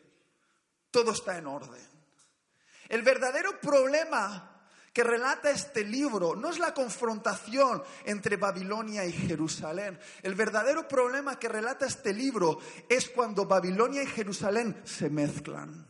todo 0.89 1.11
está 1.11 1.37
en 1.37 1.47
orden. 1.47 1.81
El 2.89 3.03
verdadero 3.03 3.59
problema 3.59 4.51
que 4.93 5.03
relata 5.03 5.49
este 5.49 5.83
libro 5.83 6.35
no 6.35 6.49
es 6.49 6.59
la 6.59 6.73
confrontación 6.73 7.81
entre 8.05 8.35
Babilonia 8.37 9.05
y 9.05 9.13
Jerusalén. 9.13 9.99
El 10.21 10.35
verdadero 10.35 10.87
problema 10.87 11.39
que 11.39 11.47
relata 11.47 11.85
este 11.85 12.13
libro 12.13 12.59
es 12.89 13.09
cuando 13.09 13.45
Babilonia 13.45 14.03
y 14.03 14.07
Jerusalén 14.07 14.81
se 14.83 15.09
mezclan. 15.09 15.87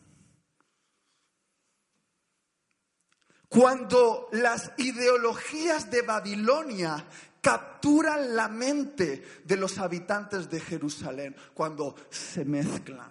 Cuando 3.48 4.28
las 4.32 4.72
ideologías 4.78 5.90
de 5.90 6.02
Babilonia 6.02 7.04
capturan 7.42 8.34
la 8.34 8.48
mente 8.48 9.42
de 9.44 9.56
los 9.56 9.76
habitantes 9.76 10.48
de 10.48 10.60
Jerusalén, 10.60 11.36
cuando 11.52 11.94
se 12.08 12.46
mezclan. 12.46 13.10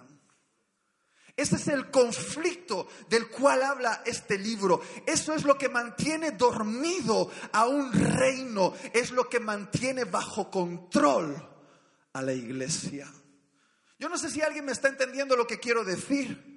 Ese 1.36 1.56
es 1.56 1.68
el 1.68 1.90
conflicto 1.92 2.88
del 3.10 3.28
cual 3.30 3.64
habla 3.64 4.04
este 4.06 4.38
libro. 4.38 4.82
Eso 5.06 5.34
es 5.34 5.44
lo 5.44 5.58
que 5.58 5.70
mantiene 5.70 6.32
dormido 6.32 7.30
a 7.52 7.68
un 7.68 7.92
reino, 7.92 8.74
es 8.94 9.12
lo 9.12 9.30
que 9.30 9.40
mantiene 9.40 10.06
bajo 10.06 10.50
control 10.50 11.36
a 12.14 12.22
la 12.22 12.34
iglesia. 12.34 13.12
Yo 14.00 14.10
no 14.10 14.18
sé 14.18 14.30
si 14.30 14.42
alguien 14.42 14.66
me 14.66 14.72
está 14.72 14.88
entendiendo 14.88 15.36
lo 15.36 15.48
que 15.48 15.60
quiero 15.60 15.84
decir. 15.84 16.51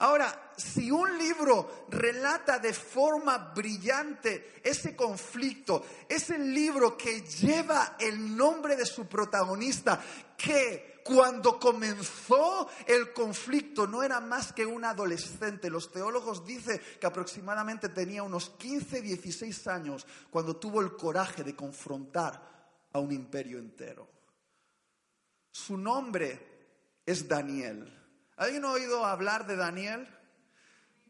Ahora, 0.00 0.52
si 0.56 0.90
un 0.90 1.18
libro 1.18 1.86
relata 1.90 2.58
de 2.58 2.72
forma 2.72 3.52
brillante 3.54 4.60
ese 4.64 4.96
conflicto, 4.96 5.84
es 6.08 6.30
el 6.30 6.54
libro 6.54 6.96
que 6.96 7.20
lleva 7.20 7.96
el 8.00 8.34
nombre 8.34 8.76
de 8.76 8.86
su 8.86 9.06
protagonista, 9.06 10.02
que 10.38 11.02
cuando 11.04 11.58
comenzó 11.58 12.66
el 12.86 13.12
conflicto 13.12 13.86
no 13.86 14.02
era 14.02 14.20
más 14.20 14.54
que 14.54 14.64
un 14.64 14.86
adolescente. 14.86 15.68
Los 15.68 15.92
teólogos 15.92 16.46
dicen 16.46 16.80
que 16.98 17.06
aproximadamente 17.06 17.90
tenía 17.90 18.22
unos 18.22 18.48
15, 18.50 19.02
16 19.02 19.66
años 19.66 20.06
cuando 20.30 20.56
tuvo 20.56 20.80
el 20.80 20.96
coraje 20.96 21.44
de 21.44 21.54
confrontar 21.54 22.40
a 22.90 22.98
un 22.98 23.12
imperio 23.12 23.58
entero. 23.58 24.08
Su 25.50 25.76
nombre 25.76 27.02
es 27.04 27.28
Daniel. 27.28 27.99
¿Alguien 28.40 28.64
ha 28.64 28.72
oído 28.72 29.04
hablar 29.04 29.46
de 29.46 29.54
Daniel? 29.54 30.08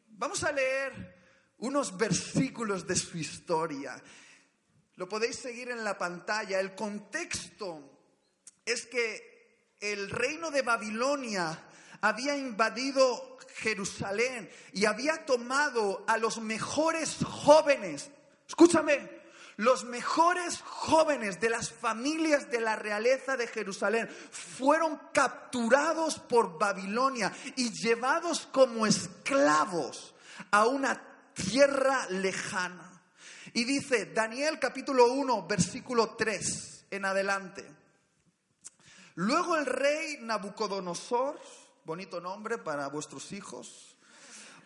Vamos 0.08 0.42
a 0.42 0.50
leer 0.50 1.54
unos 1.58 1.96
versículos 1.96 2.88
de 2.88 2.96
su 2.96 3.18
historia. 3.18 4.02
Lo 4.96 5.08
podéis 5.08 5.36
seguir 5.36 5.70
en 5.70 5.84
la 5.84 5.96
pantalla. 5.96 6.58
El 6.58 6.74
contexto 6.74 7.88
es 8.64 8.84
que 8.86 9.76
el 9.78 10.10
reino 10.10 10.50
de 10.50 10.62
Babilonia 10.62 11.68
había 12.00 12.36
invadido 12.36 13.38
Jerusalén 13.58 14.50
y 14.72 14.86
había 14.86 15.24
tomado 15.24 16.04
a 16.08 16.18
los 16.18 16.40
mejores 16.40 17.18
jóvenes, 17.24 18.10
escúchame, 18.48 19.08
los 19.56 19.84
mejores 19.84 20.62
jóvenes 20.62 21.40
de 21.40 21.50
las 21.50 21.70
familias 21.70 22.50
de 22.50 22.60
la 22.60 22.76
realeza 22.76 23.36
de 23.36 23.46
Jerusalén 23.46 24.08
fueron 24.08 25.00
capturados 25.12 26.18
por 26.18 26.58
Babilonia 26.58 27.32
y 27.56 27.70
llevados 27.70 28.48
como 28.52 28.86
esclavos 28.86 30.14
a 30.50 30.66
una 30.66 31.00
tierra 31.34 32.06
lejana. 32.08 33.02
Y 33.52 33.64
dice 33.64 34.06
Daniel 34.06 34.58
capítulo 34.58 35.12
1, 35.12 35.46
versículo 35.46 36.10
3 36.10 36.86
en 36.90 37.04
adelante. 37.04 37.64
Luego 39.16 39.56
el 39.56 39.66
rey 39.66 40.18
Nabucodonosor, 40.20 41.38
bonito 41.84 42.20
nombre 42.20 42.58
para 42.58 42.88
vuestros 42.88 43.32
hijos, 43.32 43.96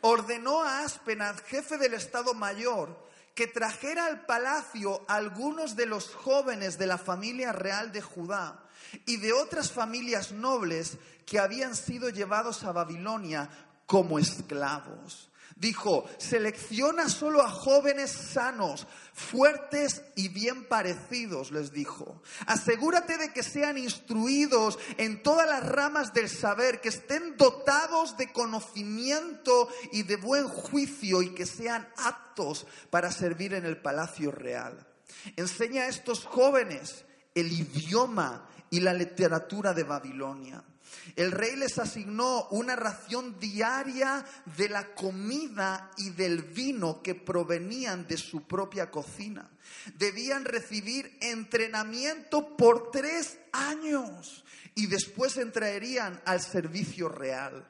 ordenó 0.03 0.63
a 0.63 0.81
Aspenaz, 0.81 1.43
jefe 1.43 1.79
del 1.79 1.95
Estado 1.95 2.35
Mayor, 2.35 2.97
que 3.35 3.47
trajera 3.47 4.07
al 4.07 4.27
palacio 4.27 5.05
algunos 5.09 5.77
de 5.77 5.87
los 5.87 6.15
jóvenes 6.15 6.79
de 6.79 6.87
la 6.87 6.99
familia 6.99 7.53
real 7.53 7.93
de 7.93 8.01
Judá 8.01 8.65
y 9.07 9.17
de 9.17 9.33
otras 9.33 9.73
familias 9.73 10.33
nobles 10.33 10.99
que 11.27 11.39
habían 11.39 11.75
sido 11.75 12.11
llevados 12.11 12.63
a 12.65 12.73
Babilonia 12.73 13.49
como 13.87 14.19
esclavos. 14.19 15.31
Dijo, 15.57 16.05
selecciona 16.19 17.09
solo 17.09 17.41
a 17.41 17.49
jóvenes 17.49 18.11
sanos, 18.11 18.89
fuertes 19.13 20.03
y 20.17 20.29
bien 20.29 20.65
parecidos, 20.67 21.53
les 21.53 21.73
dijo. 21.73 22.21
Asegúrate 22.47 23.17
de 23.19 23.33
que 23.33 23.45
sean 23.45 23.79
instruidos 23.79 24.79
en 24.99 25.23
todas 25.23 25.49
las 25.49 25.65
ramas 25.65 26.13
del 26.13 26.29
saber, 26.29 26.81
que 26.81 26.89
estén 26.89 27.37
dotados 27.37 28.17
de 28.17 28.33
conocimiento 28.33 29.69
y 29.93 30.03
de 30.03 30.17
buen 30.17 30.49
juicio 30.49 31.23
y 31.23 31.35
que 31.35 31.47
sean 31.47 31.89
aptos 31.99 32.67
para 32.91 33.13
servir 33.13 33.55
en 33.55 33.65
el 33.65 33.81
palacio 33.81 34.33
real. 34.33 34.87
Enseña 35.37 35.85
a 35.85 35.89
estos 35.89 36.25
jóvenes 36.25 37.05
el 37.35 37.53
idioma 37.53 38.49
y 38.71 38.81
la 38.81 38.93
literatura 38.93 39.73
de 39.73 39.85
Babilonia. 39.85 40.65
El 41.17 41.33
rey 41.33 41.57
les 41.57 41.79
asignó 41.79 42.49
una 42.51 42.77
ración 42.77 43.39
diaria 43.39 44.25
de 44.57 44.69
la 44.69 44.95
comida 44.95 45.91
y 45.97 46.11
del 46.11 46.43
vino 46.43 47.03
que 47.03 47.15
provenían 47.15 48.07
de 48.07 48.17
su 48.17 48.47
propia 48.47 48.91
cocina. 48.91 49.51
Debían 49.95 50.45
recibir 50.45 51.17
entrenamiento 51.21 52.57
por 52.57 52.91
tres 52.91 53.39
años 53.53 54.45
y 54.75 54.87
después 54.87 55.37
entrarían 55.37 56.21
al 56.25 56.41
servicio 56.41 57.09
real. 57.09 57.69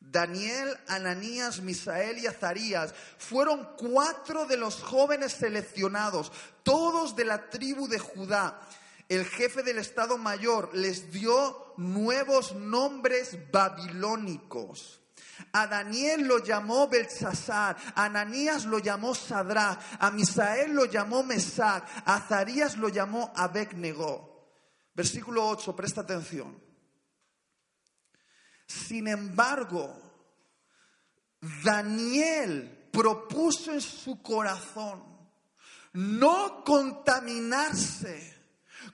Daniel, 0.00 0.76
Ananías, 0.86 1.60
Misael 1.60 2.18
y 2.18 2.26
Azarías 2.26 2.94
fueron 3.18 3.68
cuatro 3.76 4.46
de 4.46 4.56
los 4.56 4.82
jóvenes 4.82 5.32
seleccionados, 5.32 6.30
todos 6.62 7.16
de 7.16 7.24
la 7.24 7.48
tribu 7.48 7.88
de 7.88 7.98
Judá 7.98 8.60
el 9.08 9.24
jefe 9.26 9.62
del 9.62 9.78
Estado 9.78 10.18
Mayor 10.18 10.74
les 10.74 11.10
dio 11.12 11.74
nuevos 11.76 12.54
nombres 12.54 13.38
babilónicos. 13.50 15.00
A 15.52 15.66
Daniel 15.66 16.26
lo 16.26 16.38
llamó 16.38 16.88
Belsasar, 16.88 17.76
a 17.94 18.04
Ananías 18.04 18.64
lo 18.64 18.78
llamó 18.78 19.14
Sadrá, 19.14 19.78
a 19.98 20.10
Misael 20.10 20.72
lo 20.72 20.84
llamó 20.84 21.22
Mesac, 21.22 21.86
a 22.04 22.16
Azarías 22.16 22.76
lo 22.76 22.88
llamó 22.88 23.32
Abednego. 23.34 24.34
Versículo 24.94 25.46
8, 25.48 25.74
presta 25.74 26.02
atención. 26.02 26.62
Sin 28.66 29.08
embargo, 29.08 29.94
Daniel 31.62 32.88
propuso 32.92 33.72
en 33.72 33.80
su 33.80 34.22
corazón 34.22 35.04
no 35.92 36.64
contaminarse 36.64 38.43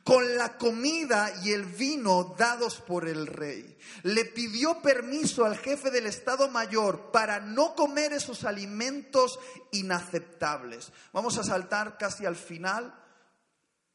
con 0.04 0.36
la 0.36 0.56
comida 0.56 1.32
y 1.44 1.52
el 1.52 1.64
vino 1.64 2.34
dados 2.38 2.80
por 2.80 3.06
el 3.06 3.26
rey. 3.26 3.76
Le 4.02 4.24
pidió 4.24 4.80
permiso 4.80 5.44
al 5.44 5.58
jefe 5.58 5.90
del 5.90 6.06
Estado 6.06 6.48
Mayor 6.48 7.10
para 7.10 7.40
no 7.40 7.74
comer 7.74 8.12
esos 8.12 8.44
alimentos 8.44 9.38
inaceptables. 9.72 10.92
Vamos 11.12 11.38
a 11.38 11.44
saltar 11.44 11.98
casi 11.98 12.24
al 12.24 12.36
final, 12.36 12.94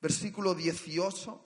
versículo 0.02 0.54
18. 0.54 1.42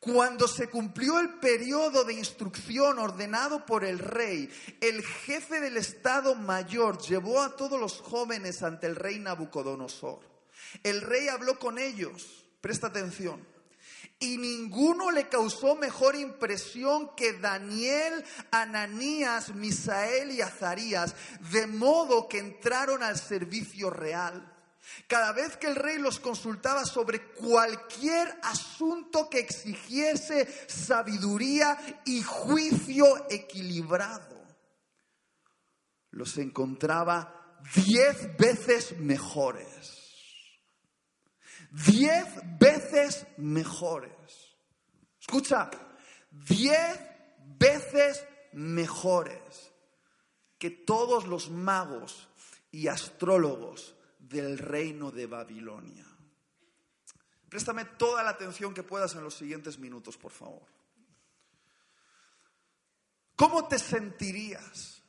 Cuando 0.00 0.46
se 0.48 0.68
cumplió 0.68 1.18
el 1.18 1.38
periodo 1.38 2.04
de 2.04 2.12
instrucción 2.12 2.98
ordenado 2.98 3.64
por 3.64 3.84
el 3.84 3.98
rey, 3.98 4.50
el 4.82 5.02
jefe 5.02 5.60
del 5.60 5.78
Estado 5.78 6.34
Mayor 6.34 7.00
llevó 7.00 7.40
a 7.40 7.56
todos 7.56 7.80
los 7.80 8.00
jóvenes 8.02 8.62
ante 8.62 8.86
el 8.86 8.96
rey 8.96 9.18
Nabucodonosor. 9.18 10.20
El 10.82 11.00
rey 11.00 11.28
habló 11.28 11.58
con 11.58 11.78
ellos 11.78 12.43
Presta 12.64 12.86
atención. 12.86 13.46
Y 14.18 14.38
ninguno 14.38 15.10
le 15.10 15.28
causó 15.28 15.76
mejor 15.76 16.16
impresión 16.16 17.14
que 17.14 17.34
Daniel, 17.34 18.24
Ananías, 18.50 19.54
Misael 19.54 20.30
y 20.30 20.40
Azarías, 20.40 21.14
de 21.52 21.66
modo 21.66 22.26
que 22.26 22.38
entraron 22.38 23.02
al 23.02 23.18
servicio 23.18 23.90
real. 23.90 24.50
Cada 25.08 25.32
vez 25.32 25.58
que 25.58 25.66
el 25.66 25.76
rey 25.76 25.98
los 25.98 26.20
consultaba 26.20 26.86
sobre 26.86 27.32
cualquier 27.32 28.34
asunto 28.42 29.28
que 29.28 29.40
exigiese 29.40 30.48
sabiduría 30.66 31.76
y 32.06 32.22
juicio 32.22 33.26
equilibrado, 33.28 34.42
los 36.12 36.38
encontraba 36.38 37.58
diez 37.74 38.34
veces 38.38 38.96
mejores 38.96 39.93
diez 41.74 42.26
veces 42.58 43.26
mejores. 43.36 44.56
Escucha, 45.20 45.70
diez 46.30 47.00
veces 47.58 48.24
mejores 48.52 49.72
que 50.58 50.70
todos 50.70 51.26
los 51.26 51.50
magos 51.50 52.28
y 52.70 52.88
astrólogos 52.88 53.96
del 54.18 54.58
reino 54.58 55.10
de 55.10 55.26
Babilonia. 55.26 56.06
Préstame 57.48 57.84
toda 57.84 58.22
la 58.22 58.30
atención 58.30 58.74
que 58.74 58.82
puedas 58.82 59.14
en 59.14 59.24
los 59.24 59.34
siguientes 59.34 59.78
minutos, 59.78 60.16
por 60.16 60.32
favor. 60.32 60.66
¿Cómo 63.36 63.66
te 63.66 63.78
sentirías 63.78 65.02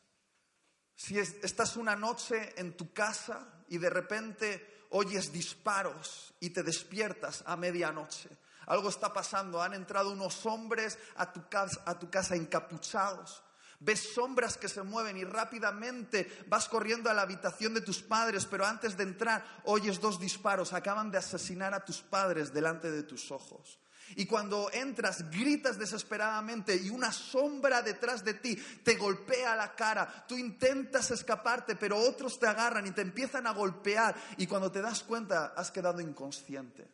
si 0.96 1.20
estás 1.20 1.78
una 1.78 1.96
noche 1.96 2.54
en 2.58 2.76
tu 2.76 2.92
casa 2.92 3.64
y 3.70 3.78
de 3.78 3.90
repente 3.90 4.75
oyes 4.92 5.32
disparos 5.32 6.34
y 6.40 6.50
te 6.50 6.64
despiertas 6.64 7.44
a 7.46 7.56
medianoche. 7.56 8.30
Algo 8.68 8.90
está 8.90 9.14
pasando, 9.14 9.62
han 9.62 9.74
entrado 9.74 10.12
unos 10.12 10.46
hombres 10.46 10.98
a 11.18 11.32
tu 11.32 11.48
casa, 11.48 11.82
a 11.86 11.98
tu 11.98 12.10
casa 12.10 12.36
encapuchados. 12.36 13.44
Ves 13.80 14.14
sombras 14.14 14.58
que 14.58 14.70
se 14.70 14.82
mueven 14.82 15.18
y 15.18 15.24
rápidamente 15.24 16.44
vas 16.48 16.68
corriendo 16.70 17.10
a 17.10 17.14
la 17.14 17.24
habitación 17.24 17.74
de 17.74 17.82
tus 17.82 18.02
padres, 18.02 18.46
pero 18.46 18.66
antes 18.66 18.98
de 18.98 19.04
entrar 19.04 19.62
oyes 19.66 20.00
dos 20.00 20.20
disparos, 20.20 20.74
acaban 20.74 21.12
de 21.12 21.18
asesinar 21.18 21.74
a 21.74 21.84
tus 21.84 22.02
padres 22.02 22.54
delante 22.54 22.90
de 22.90 23.04
tus 23.04 23.32
ojos. 23.32 23.80
Y 24.16 24.26
cuando 24.26 24.70
entras, 24.72 25.30
gritas 25.30 25.78
desesperadamente 25.78 26.76
y 26.76 26.90
una 26.90 27.12
sombra 27.12 27.82
detrás 27.82 28.24
de 28.24 28.36
ti 28.36 28.56
te 28.84 28.96
golpea 28.96 29.56
la 29.56 29.76
cara. 29.76 30.26
Tú 30.28 30.38
intentas 30.38 31.12
escaparte, 31.12 31.76
pero 31.76 31.98
otros 31.98 32.40
te 32.40 32.48
agarran 32.48 32.88
y 32.88 32.92
te 32.92 33.02
empiezan 33.02 33.48
a 33.48 33.54
golpear. 33.54 34.16
Y 34.38 34.48
cuando 34.48 34.72
te 34.72 34.82
das 34.82 35.04
cuenta, 35.04 35.54
has 35.56 35.72
quedado 35.72 36.00
inconsciente. 36.02 36.88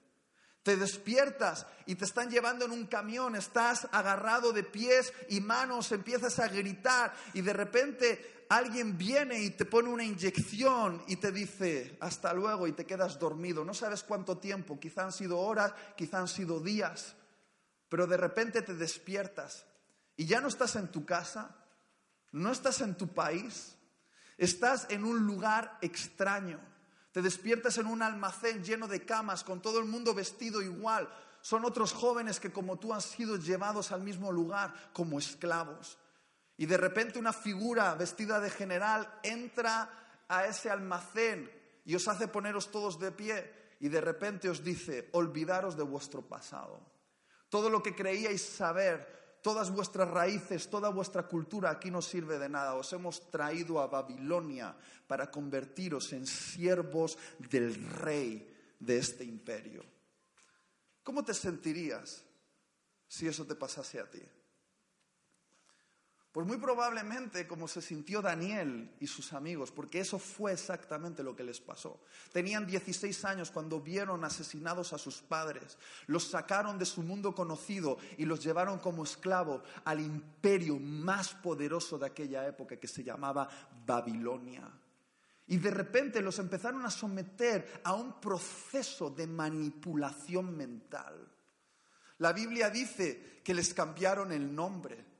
Te 0.63 0.77
despiertas 0.77 1.65
y 1.87 1.95
te 1.95 2.05
están 2.05 2.29
llevando 2.29 2.65
en 2.65 2.71
un 2.71 2.85
camión, 2.85 3.35
estás 3.35 3.87
agarrado 3.91 4.53
de 4.53 4.63
pies 4.63 5.11
y 5.27 5.41
manos, 5.41 5.91
empiezas 5.91 6.37
a 6.39 6.47
gritar 6.47 7.13
y 7.33 7.41
de 7.41 7.53
repente 7.53 8.40
alguien 8.51 8.97
viene 8.97 9.41
y 9.41 9.51
te 9.51 9.63
pone 9.63 9.87
una 9.87 10.03
inyección 10.03 11.01
y 11.07 11.15
te 11.15 11.31
dice 11.31 11.97
hasta 12.01 12.33
luego 12.33 12.67
y 12.67 12.73
te 12.73 12.85
quedas 12.85 13.17
dormido. 13.17 13.63
No 13.63 13.73
sabes 13.73 14.03
cuánto 14.03 14.39
tiempo, 14.39 14.77
quizá 14.77 15.05
han 15.05 15.13
sido 15.13 15.39
horas, 15.39 15.73
quizá 15.95 16.19
han 16.19 16.27
sido 16.27 16.59
días, 16.59 17.15
pero 17.87 18.07
de 18.07 18.17
repente 18.17 18.61
te 18.61 18.73
despiertas 18.73 19.65
y 20.17 20.25
ya 20.25 20.41
no 20.41 20.49
estás 20.49 20.75
en 20.75 20.91
tu 20.91 21.05
casa, 21.05 21.55
no 22.33 22.51
estás 22.51 22.81
en 22.81 22.97
tu 22.97 23.07
país, 23.07 23.77
estás 24.37 24.85
en 24.89 25.05
un 25.05 25.25
lugar 25.25 25.77
extraño. 25.81 26.59
Te 27.13 27.21
despiertas 27.21 27.77
en 27.77 27.85
un 27.85 28.01
almacén 28.01 28.65
lleno 28.65 28.89
de 28.89 29.05
camas, 29.05 29.45
con 29.45 29.61
todo 29.61 29.79
el 29.79 29.85
mundo 29.85 30.13
vestido 30.13 30.61
igual. 30.61 31.09
Son 31.41 31.63
otros 31.63 31.93
jóvenes 31.93 32.41
que 32.41 32.51
como 32.51 32.77
tú 32.77 32.93
han 32.93 33.01
sido 33.01 33.37
llevados 33.37 33.93
al 33.93 34.01
mismo 34.01 34.29
lugar 34.29 34.73
como 34.91 35.19
esclavos. 35.19 35.97
Y 36.61 36.67
de 36.67 36.77
repente 36.77 37.17
una 37.17 37.33
figura 37.33 37.95
vestida 37.95 38.39
de 38.39 38.51
general 38.51 39.19
entra 39.23 40.23
a 40.27 40.45
ese 40.45 40.69
almacén 40.69 41.49
y 41.85 41.95
os 41.95 42.07
hace 42.07 42.27
poneros 42.27 42.69
todos 42.69 42.99
de 42.99 43.11
pie 43.11 43.51
y 43.79 43.89
de 43.89 43.99
repente 43.99 44.47
os 44.47 44.63
dice, 44.63 45.09
olvidaros 45.13 45.75
de 45.75 45.81
vuestro 45.81 46.21
pasado. 46.21 46.85
Todo 47.49 47.67
lo 47.67 47.81
que 47.81 47.95
creíais 47.95 48.45
saber, 48.45 49.39
todas 49.41 49.71
vuestras 49.71 50.07
raíces, 50.07 50.69
toda 50.69 50.91
vuestra 50.91 51.27
cultura 51.27 51.71
aquí 51.71 51.89
no 51.89 51.99
sirve 51.99 52.37
de 52.37 52.47
nada. 52.47 52.75
Os 52.75 52.93
hemos 52.93 53.31
traído 53.31 53.81
a 53.81 53.87
Babilonia 53.87 54.77
para 55.07 55.31
convertiros 55.31 56.13
en 56.13 56.27
siervos 56.27 57.17
del 57.39 57.73
rey 57.89 58.77
de 58.77 58.99
este 58.99 59.23
imperio. 59.23 59.83
¿Cómo 61.01 61.25
te 61.25 61.33
sentirías 61.33 62.23
si 63.07 63.27
eso 63.27 63.47
te 63.47 63.55
pasase 63.55 63.99
a 63.99 64.07
ti? 64.07 64.21
Pues 66.31 66.47
muy 66.47 66.57
probablemente 66.57 67.45
como 67.45 67.67
se 67.67 67.81
sintió 67.81 68.21
Daniel 68.21 68.95
y 69.01 69.07
sus 69.07 69.33
amigos, 69.33 69.69
porque 69.69 69.99
eso 69.99 70.17
fue 70.17 70.53
exactamente 70.53 71.23
lo 71.23 71.35
que 71.35 71.43
les 71.43 71.59
pasó. 71.59 71.99
Tenían 72.31 72.65
16 72.65 73.25
años 73.25 73.51
cuando 73.51 73.81
vieron 73.81 74.23
asesinados 74.23 74.93
a 74.93 74.97
sus 74.97 75.21
padres, 75.21 75.77
los 76.07 76.29
sacaron 76.29 76.79
de 76.79 76.85
su 76.85 77.03
mundo 77.03 77.35
conocido 77.35 77.97
y 78.17 78.23
los 78.23 78.41
llevaron 78.41 78.79
como 78.79 79.03
esclavo 79.03 79.61
al 79.83 79.99
imperio 79.99 80.79
más 80.79 81.33
poderoso 81.33 81.97
de 81.97 82.05
aquella 82.05 82.47
época 82.47 82.77
que 82.77 82.87
se 82.87 83.03
llamaba 83.03 83.49
Babilonia. 83.85 84.71
Y 85.47 85.57
de 85.57 85.71
repente 85.71 86.21
los 86.21 86.39
empezaron 86.39 86.85
a 86.85 86.91
someter 86.91 87.81
a 87.83 87.93
un 87.93 88.21
proceso 88.21 89.09
de 89.09 89.27
manipulación 89.27 90.55
mental. 90.55 91.27
La 92.19 92.31
Biblia 92.31 92.69
dice 92.69 93.41
que 93.43 93.53
les 93.53 93.73
cambiaron 93.73 94.31
el 94.31 94.55
nombre 94.55 95.10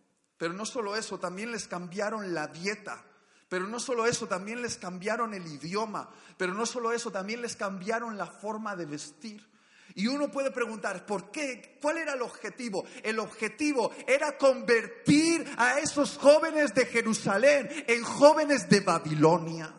pero 0.41 0.55
no 0.55 0.65
solo 0.65 0.95
eso, 0.95 1.19
también 1.19 1.51
les 1.51 1.67
cambiaron 1.67 2.33
la 2.33 2.47
dieta. 2.47 3.05
Pero 3.47 3.67
no 3.67 3.79
solo 3.79 4.07
eso, 4.07 4.27
también 4.27 4.63
les 4.63 4.75
cambiaron 4.75 5.35
el 5.35 5.45
idioma. 5.45 6.09
Pero 6.35 6.55
no 6.55 6.65
solo 6.65 6.91
eso, 6.91 7.11
también 7.11 7.43
les 7.43 7.55
cambiaron 7.55 8.17
la 8.17 8.25
forma 8.25 8.75
de 8.75 8.87
vestir. 8.87 9.47
Y 9.93 10.07
uno 10.07 10.31
puede 10.31 10.49
preguntar, 10.49 11.05
¿por 11.05 11.29
qué? 11.29 11.77
¿Cuál 11.79 11.99
era 11.99 12.13
el 12.13 12.23
objetivo? 12.23 12.83
El 13.03 13.19
objetivo 13.19 13.91
era 14.07 14.35
convertir 14.35 15.47
a 15.57 15.77
esos 15.77 16.17
jóvenes 16.17 16.73
de 16.73 16.87
Jerusalén 16.87 17.69
en 17.85 18.01
jóvenes 18.01 18.67
de 18.67 18.79
Babilonia. 18.79 19.71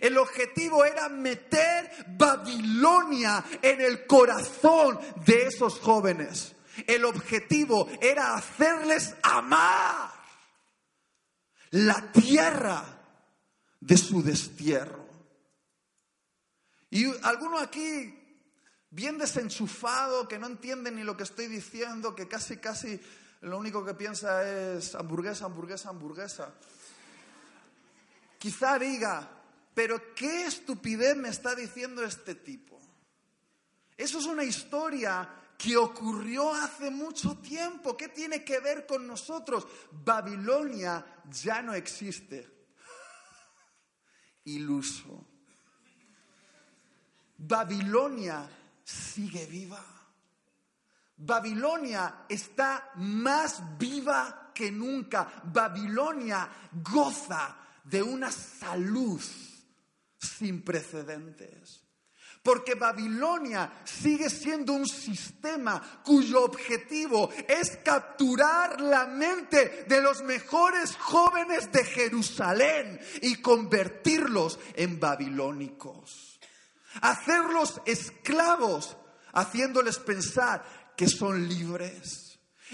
El 0.00 0.16
objetivo 0.16 0.86
era 0.86 1.10
meter 1.10 1.90
Babilonia 2.16 3.44
en 3.60 3.82
el 3.82 4.06
corazón 4.06 4.98
de 5.26 5.48
esos 5.48 5.78
jóvenes. 5.80 6.56
El 6.86 7.04
objetivo 7.04 7.88
era 8.00 8.34
hacerles 8.34 9.14
amar 9.22 10.10
la 11.70 12.12
tierra 12.12 12.84
de 13.80 13.96
su 13.96 14.22
destierro. 14.22 15.06
Y 16.90 17.06
alguno 17.22 17.58
aquí, 17.58 18.14
bien 18.90 19.16
desenchufado, 19.18 20.28
que 20.28 20.38
no 20.38 20.46
entiende 20.46 20.90
ni 20.90 21.02
lo 21.02 21.16
que 21.16 21.22
estoy 21.22 21.46
diciendo, 21.46 22.14
que 22.14 22.28
casi, 22.28 22.58
casi 22.58 23.00
lo 23.40 23.58
único 23.58 23.84
que 23.84 23.94
piensa 23.94 24.46
es 24.76 24.94
hamburguesa, 24.94 25.46
hamburguesa, 25.46 25.88
hamburguesa. 25.88 26.54
Quizá 28.38 28.78
diga, 28.78 29.28
pero 29.74 30.14
qué 30.14 30.46
estupidez 30.46 31.16
me 31.16 31.30
está 31.30 31.54
diciendo 31.54 32.04
este 32.04 32.34
tipo. 32.34 32.78
Eso 33.96 34.18
es 34.18 34.26
una 34.26 34.44
historia 34.44 35.28
que 35.62 35.76
ocurrió 35.76 36.52
hace 36.52 36.90
mucho 36.90 37.36
tiempo. 37.36 37.96
¿Qué 37.96 38.08
tiene 38.08 38.42
que 38.42 38.58
ver 38.58 38.84
con 38.84 39.06
nosotros? 39.06 39.64
Babilonia 39.92 41.22
ya 41.30 41.62
no 41.62 41.72
existe. 41.72 42.48
Iluso. 44.44 45.24
Babilonia 47.38 48.48
sigue 48.82 49.46
viva. 49.46 49.84
Babilonia 51.16 52.24
está 52.28 52.90
más 52.96 53.62
viva 53.78 54.50
que 54.52 54.72
nunca. 54.72 55.42
Babilonia 55.44 56.50
goza 56.72 57.56
de 57.84 58.02
una 58.02 58.32
salud 58.32 59.22
sin 60.18 60.62
precedentes. 60.62 61.81
Porque 62.42 62.74
Babilonia 62.74 63.72
sigue 63.84 64.28
siendo 64.28 64.72
un 64.72 64.86
sistema 64.86 66.02
cuyo 66.04 66.44
objetivo 66.44 67.30
es 67.46 67.78
capturar 67.84 68.80
la 68.80 69.06
mente 69.06 69.84
de 69.86 70.02
los 70.02 70.22
mejores 70.22 70.96
jóvenes 70.96 71.70
de 71.70 71.84
Jerusalén 71.84 73.00
y 73.20 73.36
convertirlos 73.36 74.58
en 74.74 74.98
babilónicos. 74.98 76.40
Hacerlos 77.00 77.80
esclavos, 77.86 78.96
haciéndoles 79.32 79.98
pensar 79.98 80.64
que 80.96 81.08
son 81.08 81.48
libres. 81.48 82.21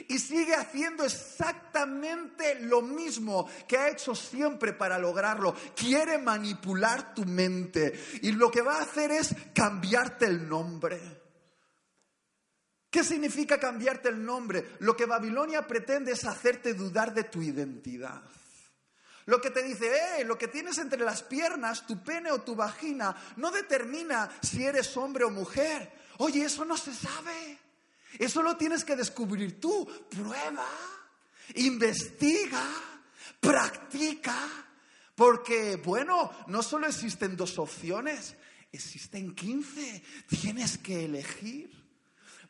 Y 0.09 0.19
sigue 0.19 0.55
haciendo 0.55 1.05
exactamente 1.05 2.61
lo 2.61 2.83
mismo 2.83 3.49
que 3.67 3.77
ha 3.77 3.89
hecho 3.89 4.15
siempre 4.15 4.73
para 4.73 4.99
lograrlo. 4.99 5.55
Quiere 5.75 6.19
manipular 6.19 7.15
tu 7.15 7.25
mente. 7.25 7.99
Y 8.23 8.33
lo 8.33 8.51
que 8.51 8.63
va 8.63 8.79
a 8.79 8.83
hacer 8.83 9.11
es 9.11 9.35
cambiarte 9.55 10.27
el 10.27 10.49
nombre. 10.49 11.01
¿Qué 12.91 13.05
significa 13.05 13.59
cambiarte 13.59 14.09
el 14.09 14.25
nombre? 14.25 14.77
Lo 14.79 14.97
que 14.97 15.05
Babilonia 15.05 15.67
pretende 15.67 16.13
es 16.13 16.25
hacerte 16.25 16.75
dudar 16.75 17.13
de 17.13 17.25
tu 17.25 17.43
identidad. 17.43 18.23
Lo 19.27 19.43
que 19.43 19.51
te 19.51 19.63
dice, 19.63 19.93
eh, 19.95 20.25
lo 20.25 20.39
que 20.39 20.49
tienes 20.49 20.79
entre 20.79 21.01
las 21.01 21.23
piernas, 21.23 21.87
tu 21.87 22.03
pene 22.03 22.33
o 22.33 22.41
tu 22.41 22.57
vagina, 22.57 23.15
no 23.37 23.51
determina 23.51 24.31
si 24.41 24.65
eres 24.65 24.97
hombre 24.97 25.25
o 25.25 25.31
mujer. 25.31 25.93
Oye, 26.17 26.47
eso 26.47 26.65
no 26.65 26.79
se 26.79 26.95
sabe. 26.95 27.59
Eso 28.19 28.43
lo 28.43 28.57
tienes 28.57 28.85
que 28.85 28.97
descubrir 28.97 29.61
tú. 29.61 29.87
Prueba, 30.09 30.67
investiga, 31.57 32.65
practica. 33.41 34.37
Porque, 35.15 35.77
bueno, 35.77 36.31
no 36.47 36.63
solo 36.63 36.87
existen 36.87 37.37
dos 37.37 37.59
opciones, 37.59 38.37
existen 38.71 39.35
quince. 39.35 40.03
Tienes 40.29 40.79
que 40.79 41.05
elegir. 41.05 41.71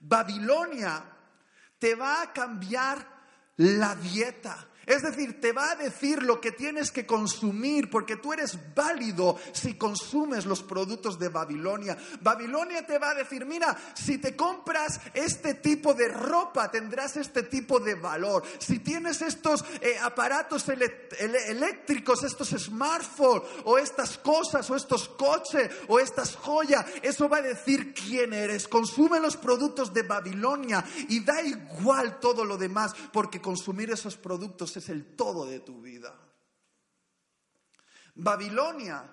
Babilonia 0.01 1.05
te 1.79 1.95
va 1.95 2.23
a 2.23 2.33
cambiar 2.33 3.07
la 3.57 3.95
dieta. 3.95 4.69
Es 4.89 5.03
decir, 5.03 5.39
te 5.39 5.53
va 5.53 5.73
a 5.73 5.77
decir 5.77 6.23
lo 6.23 6.41
que 6.41 6.51
tienes 6.51 6.91
que 6.91 7.05
consumir 7.05 7.91
porque 7.91 8.17
tú 8.17 8.33
eres 8.33 8.59
válido 8.75 9.37
si 9.53 9.75
consumes 9.75 10.47
los 10.47 10.63
productos 10.63 11.19
de 11.19 11.29
Babilonia. 11.29 11.99
Babilonia 12.23 12.87
te 12.87 12.99
va 12.99 13.11
a 13.11 13.15
decir, 13.15 13.45
mira, 13.45 13.77
si 13.93 14.17
te 14.17 14.35
compras 14.35 14.99
este 15.13 15.53
tipo 15.53 15.93
de 15.93 16.09
ropa 16.09 16.71
tendrás 16.71 17.19
este 17.19 17.43
tipo 17.43 17.79
de 17.79 17.97
valor. 17.97 18.43
Si 18.59 18.79
tienes 18.79 19.21
estos 19.21 19.63
eh, 19.83 19.99
aparatos 20.01 20.65
eléctricos, 20.71 22.25
estos 22.25 22.49
smartphones 22.49 23.43
o 23.65 23.77
estas 23.77 24.17
cosas 24.17 24.71
o 24.71 24.75
estos 24.75 25.07
coches 25.11 25.71
o 25.89 26.01
estas 26.01 26.35
joyas, 26.35 26.87
eso 27.03 27.29
va 27.29 27.37
a 27.37 27.43
decir 27.43 27.93
quién 27.93 28.33
eres. 28.33 28.67
Consume 28.67 29.21
los 29.21 29.37
productos 29.37 29.93
de 29.93 30.03
Babilonia 30.03 30.83
y 31.11 31.21
da 31.21 31.43
igual 31.43 32.19
todo 32.21 32.47
lo 32.47 32.57
demás 32.57 32.95
porque 33.13 33.43
consumir 33.43 33.91
esos 33.91 34.17
productos 34.17 34.78
es 34.79 34.89
el 34.89 35.17
todo 35.17 35.47
de 35.47 35.61
tu 35.61 35.81
vida. 35.81 36.15
Babilonia 38.15 39.05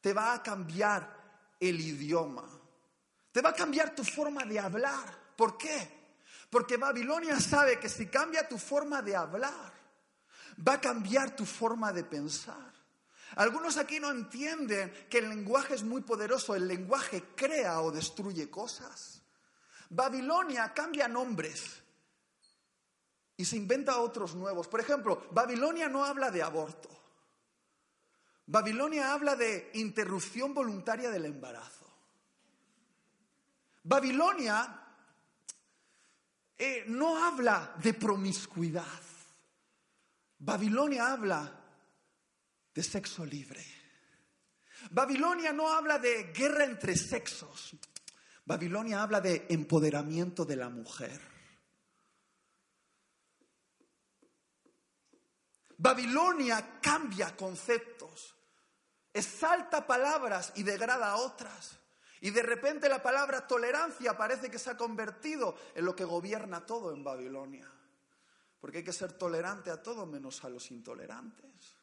te 0.00 0.12
va 0.12 0.34
a 0.34 0.42
cambiar 0.42 1.56
el 1.58 1.80
idioma, 1.80 2.44
te 3.32 3.40
va 3.40 3.50
a 3.50 3.54
cambiar 3.54 3.94
tu 3.94 4.04
forma 4.04 4.44
de 4.44 4.60
hablar. 4.60 5.34
¿Por 5.36 5.56
qué? 5.56 5.96
Porque 6.50 6.76
Babilonia 6.76 7.40
sabe 7.40 7.78
que 7.78 7.88
si 7.88 8.06
cambia 8.06 8.48
tu 8.48 8.58
forma 8.58 9.02
de 9.02 9.16
hablar, 9.16 9.72
va 10.66 10.74
a 10.74 10.80
cambiar 10.80 11.34
tu 11.34 11.44
forma 11.44 11.92
de 11.92 12.04
pensar. 12.04 12.72
Algunos 13.36 13.76
aquí 13.76 14.00
no 14.00 14.10
entienden 14.10 14.92
que 15.10 15.18
el 15.18 15.28
lenguaje 15.28 15.74
es 15.74 15.82
muy 15.82 16.02
poderoso, 16.02 16.54
el 16.54 16.68
lenguaje 16.68 17.24
crea 17.34 17.80
o 17.80 17.90
destruye 17.90 18.48
cosas. 18.48 19.22
Babilonia 19.90 20.72
cambia 20.72 21.08
nombres, 21.08 21.82
y 23.36 23.44
se 23.44 23.56
inventa 23.56 23.98
otros 23.98 24.34
nuevos. 24.34 24.68
Por 24.68 24.80
ejemplo, 24.80 25.26
Babilonia 25.30 25.88
no 25.88 26.04
habla 26.04 26.30
de 26.30 26.42
aborto. 26.42 26.88
Babilonia 28.46 29.12
habla 29.12 29.36
de 29.36 29.70
interrupción 29.74 30.54
voluntaria 30.54 31.10
del 31.10 31.26
embarazo. 31.26 31.84
Babilonia 33.82 34.82
eh, 36.56 36.84
no 36.86 37.22
habla 37.22 37.74
de 37.82 37.94
promiscuidad. 37.94 38.84
Babilonia 40.38 41.12
habla 41.12 41.60
de 42.72 42.82
sexo 42.82 43.24
libre. 43.24 43.64
Babilonia 44.90 45.52
no 45.52 45.72
habla 45.72 45.98
de 45.98 46.32
guerra 46.32 46.64
entre 46.64 46.96
sexos. 46.96 47.76
Babilonia 48.44 49.02
habla 49.02 49.20
de 49.20 49.46
empoderamiento 49.48 50.44
de 50.44 50.56
la 50.56 50.68
mujer. 50.68 51.35
Babilonia 55.78 56.80
cambia 56.80 57.36
conceptos, 57.36 58.34
exalta 59.12 59.86
palabras 59.86 60.52
y 60.56 60.62
degrada 60.62 61.16
otras. 61.16 61.78
Y 62.20 62.30
de 62.30 62.42
repente 62.42 62.88
la 62.88 63.02
palabra 63.02 63.46
tolerancia 63.46 64.16
parece 64.16 64.50
que 64.50 64.58
se 64.58 64.70
ha 64.70 64.76
convertido 64.76 65.54
en 65.74 65.84
lo 65.84 65.94
que 65.94 66.04
gobierna 66.04 66.64
todo 66.64 66.92
en 66.92 67.04
Babilonia. 67.04 67.70
Porque 68.58 68.78
hay 68.78 68.84
que 68.84 68.92
ser 68.92 69.12
tolerante 69.12 69.70
a 69.70 69.82
todo 69.82 70.06
menos 70.06 70.42
a 70.44 70.48
los 70.48 70.70
intolerantes. 70.70 71.76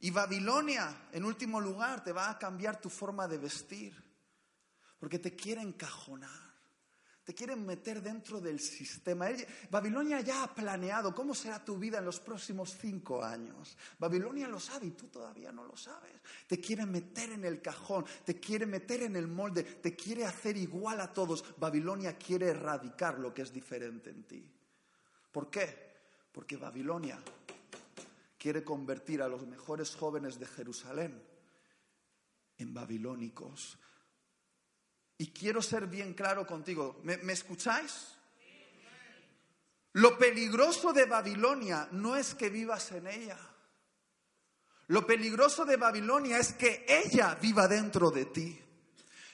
Y 0.00 0.10
Babilonia, 0.10 1.08
en 1.12 1.24
último 1.24 1.60
lugar, 1.60 2.02
te 2.02 2.10
va 2.10 2.28
a 2.28 2.38
cambiar 2.38 2.80
tu 2.80 2.90
forma 2.90 3.28
de 3.28 3.38
vestir. 3.38 3.94
Porque 4.98 5.20
te 5.20 5.36
quiere 5.36 5.62
encajonar. 5.62 6.51
Te 7.24 7.34
quieren 7.34 7.64
meter 7.64 8.02
dentro 8.02 8.40
del 8.40 8.58
sistema. 8.58 9.28
Babilonia 9.70 10.20
ya 10.20 10.42
ha 10.42 10.52
planeado 10.52 11.14
cómo 11.14 11.34
será 11.34 11.64
tu 11.64 11.78
vida 11.78 11.98
en 11.98 12.04
los 12.04 12.18
próximos 12.18 12.76
cinco 12.80 13.22
años. 13.22 13.76
Babilonia 13.98 14.48
lo 14.48 14.58
sabe 14.58 14.88
y 14.88 14.90
tú 14.90 15.06
todavía 15.06 15.52
no 15.52 15.64
lo 15.64 15.76
sabes. 15.76 16.12
Te 16.48 16.60
quiere 16.60 16.84
meter 16.84 17.30
en 17.30 17.44
el 17.44 17.62
cajón, 17.62 18.04
te 18.24 18.40
quiere 18.40 18.66
meter 18.66 19.04
en 19.04 19.14
el 19.14 19.28
molde, 19.28 19.62
te 19.62 19.94
quiere 19.94 20.24
hacer 20.24 20.56
igual 20.56 21.00
a 21.00 21.12
todos. 21.12 21.44
Babilonia 21.58 22.18
quiere 22.18 22.48
erradicar 22.48 23.20
lo 23.20 23.32
que 23.32 23.42
es 23.42 23.52
diferente 23.52 24.10
en 24.10 24.24
ti. 24.24 24.50
¿Por 25.30 25.48
qué? 25.48 25.92
Porque 26.32 26.56
Babilonia 26.56 27.20
quiere 28.36 28.64
convertir 28.64 29.22
a 29.22 29.28
los 29.28 29.46
mejores 29.46 29.94
jóvenes 29.94 30.40
de 30.40 30.46
Jerusalén 30.46 31.22
en 32.58 32.74
babilónicos 32.74 33.78
y 35.18 35.32
quiero 35.32 35.62
ser 35.62 35.86
bien 35.86 36.14
claro 36.14 36.46
contigo. 36.46 37.00
¿Me, 37.02 37.32
escucháis? 37.32 38.08
Lo 39.92 40.18
peligroso 40.18 40.92
de 40.92 41.04
Babilonia 41.04 41.88
no 41.92 42.16
es 42.16 42.34
que 42.34 42.48
vivas 42.48 42.92
en 42.92 43.06
ella. 43.06 43.38
Lo 44.88 45.06
peligroso 45.06 45.64
de 45.64 45.76
Babilonia 45.76 46.38
es 46.38 46.52
que 46.54 46.84
ella 46.88 47.34
viva 47.40 47.68
dentro 47.68 48.10
de 48.10 48.26
ti. 48.26 48.60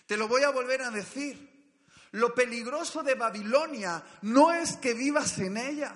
Te 0.07 0.17
lo 0.17 0.29
voy 0.29 0.43
a 0.43 0.51
volver 0.51 0.83
a 0.83 0.91
decir. 0.91 1.49
Lo 2.13 2.35
peligroso 2.35 3.03
de 3.03 3.15
Babilonia 3.15 4.03
no 4.23 4.53
es 4.53 4.77
que 4.77 4.95
vivas 4.95 5.39
en 5.39 5.57
ella. 5.57 5.95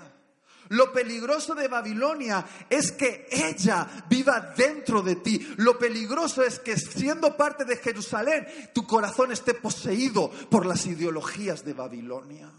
Lo 0.73 0.91
peligroso 0.91 1.55
de 1.55 1.69
Babilonia 1.69 2.47
es 2.71 2.93
que 2.93 3.27
ella 3.31 3.87
viva 4.09 4.55
dentro 4.57 5.03
de 5.03 5.17
ti. 5.17 5.55
Lo 5.59 5.79
peligroso 5.79 6.43
es 6.43 6.59
que 6.61 6.79
siendo 6.79 7.37
parte 7.37 7.67
de 7.67 7.77
Jerusalén, 7.77 8.47
tu 8.73 8.87
corazón 8.87 9.33
esté 9.33 9.53
poseído 9.53 10.31
por 10.31 10.65
las 10.65 10.87
ideologías 10.87 11.63
de 11.63 11.75
Babilonia. 11.75 12.51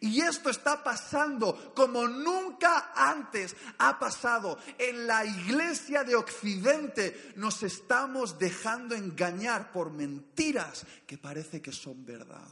Y 0.00 0.20
esto 0.20 0.50
está 0.50 0.84
pasando 0.84 1.72
como 1.74 2.06
nunca 2.06 2.92
antes 2.94 3.56
ha 3.78 3.98
pasado. 3.98 4.56
En 4.78 5.08
la 5.08 5.24
iglesia 5.24 6.04
de 6.04 6.14
Occidente 6.14 7.32
nos 7.34 7.64
estamos 7.64 8.38
dejando 8.38 8.94
engañar 8.94 9.72
por 9.72 9.90
mentiras 9.90 10.86
que 11.08 11.18
parece 11.18 11.60
que 11.60 11.72
son 11.72 12.04
verdad. 12.04 12.46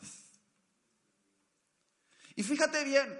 Y 2.35 2.43
fíjate 2.43 2.83
bien, 2.83 3.17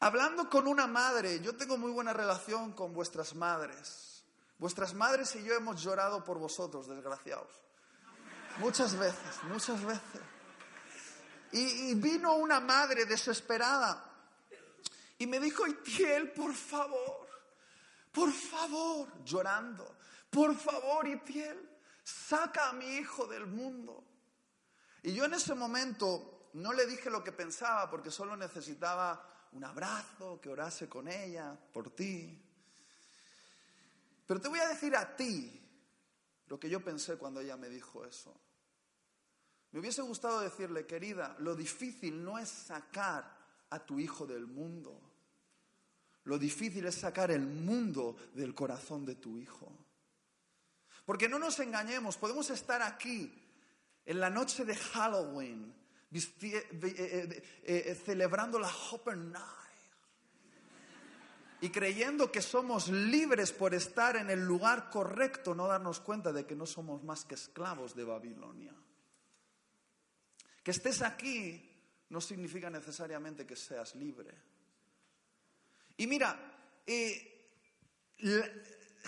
Hablando 0.00 0.50
con 0.50 0.66
una 0.66 0.86
madre, 0.86 1.40
yo 1.40 1.56
tengo 1.56 1.78
muy 1.78 1.90
buena 1.90 2.12
relación 2.12 2.72
con 2.72 2.92
vuestras 2.92 3.34
madres. 3.34 4.24
Vuestras 4.58 4.94
madres 4.94 5.34
y 5.36 5.44
yo 5.44 5.54
hemos 5.54 5.82
llorado 5.82 6.22
por 6.24 6.38
vosotros, 6.38 6.88
desgraciados. 6.88 7.50
Muchas 8.58 8.98
veces, 8.98 9.42
muchas 9.44 9.84
veces. 9.84 10.20
Y, 11.52 11.94
vino 11.94 12.34
una 12.34 12.60
madre 12.60 13.04
desesperada 13.06 14.04
y 15.18 15.26
me 15.26 15.40
dijo, 15.40 15.66
Itiel, 15.66 16.32
por 16.32 16.52
favor, 16.54 17.28
por 18.12 18.32
favor, 18.32 19.24
llorando, 19.24 19.96
por 20.28 20.54
favor, 20.54 21.06
Itiel, 21.06 21.78
saca 22.02 22.70
a 22.70 22.72
mi 22.72 22.96
hijo 22.96 23.26
del 23.26 23.46
mundo. 23.46 24.04
Y 25.02 25.14
yo 25.14 25.24
en 25.24 25.34
ese 25.34 25.54
momento 25.54 26.50
no 26.54 26.72
le 26.72 26.86
dije 26.86 27.10
lo 27.10 27.22
que 27.22 27.32
pensaba 27.32 27.88
porque 27.88 28.10
solo 28.10 28.36
necesitaba 28.36 29.26
un 29.52 29.64
abrazo, 29.64 30.40
que 30.40 30.48
orase 30.48 30.88
con 30.88 31.08
ella 31.08 31.56
por 31.72 31.90
ti. 31.90 32.42
Pero 34.26 34.40
te 34.40 34.48
voy 34.48 34.58
a 34.58 34.68
decir 34.68 34.94
a 34.96 35.16
ti 35.16 35.62
lo 36.48 36.58
que 36.58 36.68
yo 36.68 36.82
pensé 36.82 37.16
cuando 37.16 37.40
ella 37.40 37.56
me 37.56 37.68
dijo 37.68 38.04
eso. 38.04 38.34
Me 39.72 39.80
hubiese 39.80 40.02
gustado 40.02 40.40
decirle, 40.40 40.86
querida, 40.86 41.36
lo 41.40 41.54
difícil 41.54 42.22
no 42.24 42.38
es 42.38 42.48
sacar 42.48 43.36
a 43.70 43.78
tu 43.78 43.98
hijo 43.98 44.26
del 44.26 44.46
mundo. 44.46 45.00
Lo 46.24 46.38
difícil 46.38 46.86
es 46.86 46.96
sacar 46.96 47.30
el 47.30 47.46
mundo 47.46 48.16
del 48.34 48.54
corazón 48.54 49.04
de 49.04 49.14
tu 49.16 49.38
hijo. 49.38 49.72
Porque 51.04 51.28
no 51.28 51.38
nos 51.38 51.60
engañemos, 51.60 52.16
podemos 52.16 52.50
estar 52.50 52.82
aquí 52.82 53.32
en 54.04 54.20
la 54.20 54.28
noche 54.28 54.64
de 54.64 54.74
Halloween 54.74 55.72
eh, 56.12 56.68
eh, 56.82 57.42
eh, 57.64 57.94
celebrando 57.94 58.58
la 58.58 58.68
Hopper 58.68 59.16
Night 59.16 59.44
y 61.60 61.70
creyendo 61.70 62.30
que 62.30 62.40
somos 62.40 62.88
libres 62.88 63.50
por 63.50 63.74
estar 63.74 64.16
en 64.16 64.30
el 64.30 64.44
lugar 64.44 64.88
correcto, 64.90 65.54
no 65.54 65.66
darnos 65.66 66.00
cuenta 66.00 66.32
de 66.32 66.46
que 66.46 66.54
no 66.54 66.66
somos 66.66 67.02
más 67.02 67.24
que 67.24 67.34
esclavos 67.34 67.96
de 67.96 68.04
Babilonia. 68.04 68.74
Que 70.62 70.70
estés 70.70 71.02
aquí 71.02 71.72
no 72.10 72.20
significa 72.20 72.70
necesariamente 72.70 73.46
que 73.46 73.56
seas 73.56 73.94
libre. 73.96 74.32
Y 75.96 76.06
mira, 76.06 76.38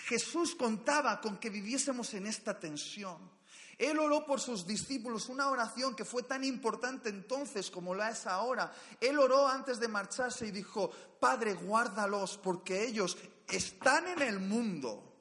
Jesús 0.09 0.55
contaba 0.55 1.21
con 1.21 1.39
que 1.39 1.51
viviésemos 1.51 2.13
en 2.15 2.27
esta 2.27 2.59
tensión. 2.59 3.38
Él 3.79 4.01
oró 4.01 4.27
por 4.27 4.41
sus 4.41 4.67
discípulos 4.67 5.29
una 5.29 5.49
oración 5.49 5.95
que 5.95 6.05
fue 6.05 6.25
tan 6.25 6.43
importante 6.43 7.09
entonces 7.09 7.71
como 7.71 7.95
la 7.95 8.11
es 8.11 8.27
ahora. 8.27 8.73
Él 9.01 9.17
oró 9.21 9.47
antes 9.47 9.79
de 9.79 9.87
marcharse 9.87 10.49
y 10.49 10.51
dijo, 10.51 10.91
Padre, 11.21 11.55
guárdalos 11.55 12.38
porque 12.38 12.85
ellos 12.85 13.17
están 13.47 14.09
en 14.09 14.23
el 14.23 14.41
mundo, 14.41 15.14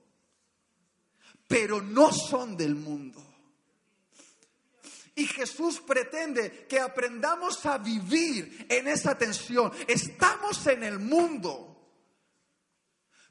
pero 1.47 1.83
no 1.83 2.11
son 2.11 2.57
del 2.57 2.73
mundo. 2.73 3.23
Y 5.13 5.27
Jesús 5.27 5.79
pretende 5.79 6.65
que 6.67 6.79
aprendamos 6.79 7.63
a 7.67 7.77
vivir 7.77 8.65
en 8.69 8.87
esa 8.87 9.15
tensión. 9.17 9.71
Estamos 9.87 10.65
en 10.67 10.83
el 10.83 10.97
mundo, 10.97 11.75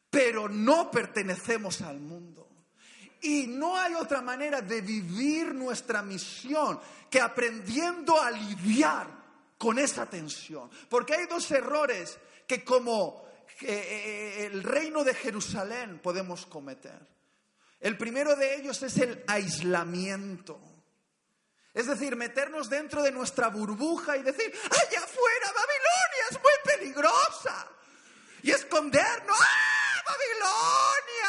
pero 0.08 0.48
no 0.48 0.90
pertenecemos 0.90 1.80
al 1.82 2.00
mundo. 2.00 2.45
Y 3.26 3.48
no 3.48 3.76
hay 3.76 3.92
otra 3.94 4.22
manera 4.22 4.60
de 4.60 4.80
vivir 4.82 5.52
nuestra 5.52 6.00
misión 6.00 6.80
que 7.10 7.20
aprendiendo 7.20 8.22
a 8.22 8.30
lidiar 8.30 9.08
con 9.58 9.80
esa 9.80 10.06
tensión. 10.06 10.70
Porque 10.88 11.14
hay 11.14 11.26
dos 11.26 11.50
errores 11.50 12.16
que 12.46 12.62
como 12.62 13.26
eh, 13.62 13.66
eh, 13.66 14.46
el 14.46 14.62
reino 14.62 15.02
de 15.02 15.12
Jerusalén 15.12 15.98
podemos 15.98 16.46
cometer. 16.46 17.00
El 17.80 17.98
primero 17.98 18.36
de 18.36 18.54
ellos 18.54 18.80
es 18.84 18.96
el 18.98 19.24
aislamiento. 19.26 20.60
Es 21.74 21.88
decir, 21.88 22.14
meternos 22.14 22.70
dentro 22.70 23.02
de 23.02 23.10
nuestra 23.10 23.48
burbuja 23.48 24.16
y 24.16 24.22
decir, 24.22 24.54
allá 24.70 25.00
afuera 25.02 25.52
Babilonia 25.52 26.24
es 26.30 26.38
muy 26.40 26.76
peligrosa. 26.76 27.66
Y 28.44 28.52
escondernos, 28.52 29.36
¡ah, 29.40 30.02
Babilonia! 30.06 31.25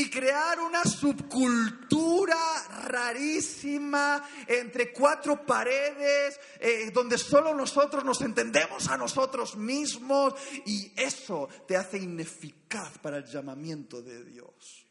Y 0.00 0.08
crear 0.08 0.58
una 0.60 0.82
subcultura 0.82 2.38
rarísima 2.84 4.26
entre 4.46 4.92
cuatro 4.92 5.44
paredes 5.44 6.40
eh, 6.58 6.90
donde 6.90 7.18
solo 7.18 7.54
nosotros 7.54 8.02
nos 8.02 8.22
entendemos 8.22 8.88
a 8.88 8.96
nosotros 8.96 9.56
mismos 9.56 10.32
y 10.64 10.90
eso 10.96 11.50
te 11.68 11.76
hace 11.76 11.98
ineficaz 11.98 12.96
para 12.98 13.18
el 13.18 13.26
llamamiento 13.26 14.00
de 14.00 14.24
Dios. 14.24 14.86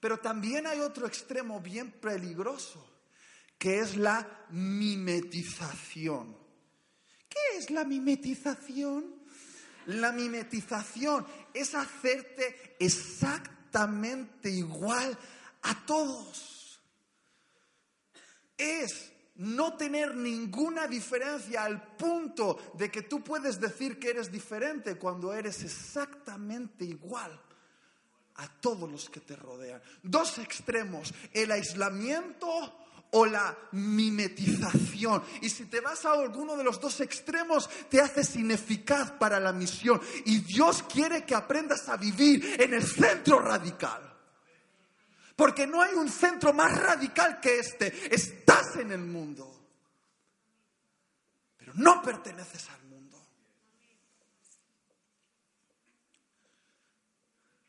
Pero 0.00 0.18
también 0.20 0.66
hay 0.66 0.80
otro 0.80 1.06
extremo 1.06 1.60
bien 1.60 1.90
peligroso, 1.92 2.82
que 3.58 3.80
es 3.80 3.98
la 3.98 4.46
mimetización. 4.48 6.34
¿Qué 7.28 7.58
es 7.58 7.70
la 7.70 7.84
mimetización? 7.84 9.20
La 9.86 10.12
mimetización 10.12 11.26
es 11.52 11.74
hacerte 11.74 12.76
exactamente 12.78 13.59
exactamente 13.70 14.50
igual 14.50 15.16
a 15.62 15.86
todos. 15.86 16.80
Es 18.58 19.12
no 19.36 19.74
tener 19.74 20.16
ninguna 20.16 20.88
diferencia 20.88 21.64
al 21.64 21.96
punto 21.96 22.58
de 22.74 22.90
que 22.90 23.02
tú 23.02 23.22
puedes 23.22 23.60
decir 23.60 23.98
que 23.98 24.10
eres 24.10 24.30
diferente 24.30 24.96
cuando 24.96 25.32
eres 25.32 25.62
exactamente 25.62 26.84
igual 26.84 27.40
a 28.34 28.48
todos 28.60 28.90
los 28.90 29.08
que 29.08 29.20
te 29.20 29.36
rodean. 29.36 29.80
Dos 30.02 30.38
extremos, 30.38 31.14
el 31.32 31.52
aislamiento 31.52 32.79
o 33.12 33.26
la 33.26 33.56
mimetización. 33.72 35.22
Y 35.40 35.50
si 35.50 35.66
te 35.66 35.80
vas 35.80 36.04
a 36.04 36.12
alguno 36.12 36.56
de 36.56 36.64
los 36.64 36.80
dos 36.80 37.00
extremos, 37.00 37.68
te 37.88 38.00
haces 38.00 38.36
ineficaz 38.36 39.12
para 39.12 39.40
la 39.40 39.52
misión. 39.52 40.00
Y 40.26 40.38
Dios 40.40 40.84
quiere 40.84 41.24
que 41.24 41.34
aprendas 41.34 41.88
a 41.88 41.96
vivir 41.96 42.60
en 42.60 42.74
el 42.74 42.86
centro 42.86 43.40
radical. 43.40 44.06
Porque 45.34 45.66
no 45.66 45.80
hay 45.80 45.94
un 45.94 46.08
centro 46.08 46.52
más 46.52 46.76
radical 46.78 47.40
que 47.40 47.58
este. 47.58 48.14
Estás 48.14 48.76
en 48.76 48.92
el 48.92 49.00
mundo. 49.00 49.50
Pero 51.56 51.72
no 51.74 52.02
perteneces 52.02 52.68
al 52.68 52.84
mundo. 52.84 53.18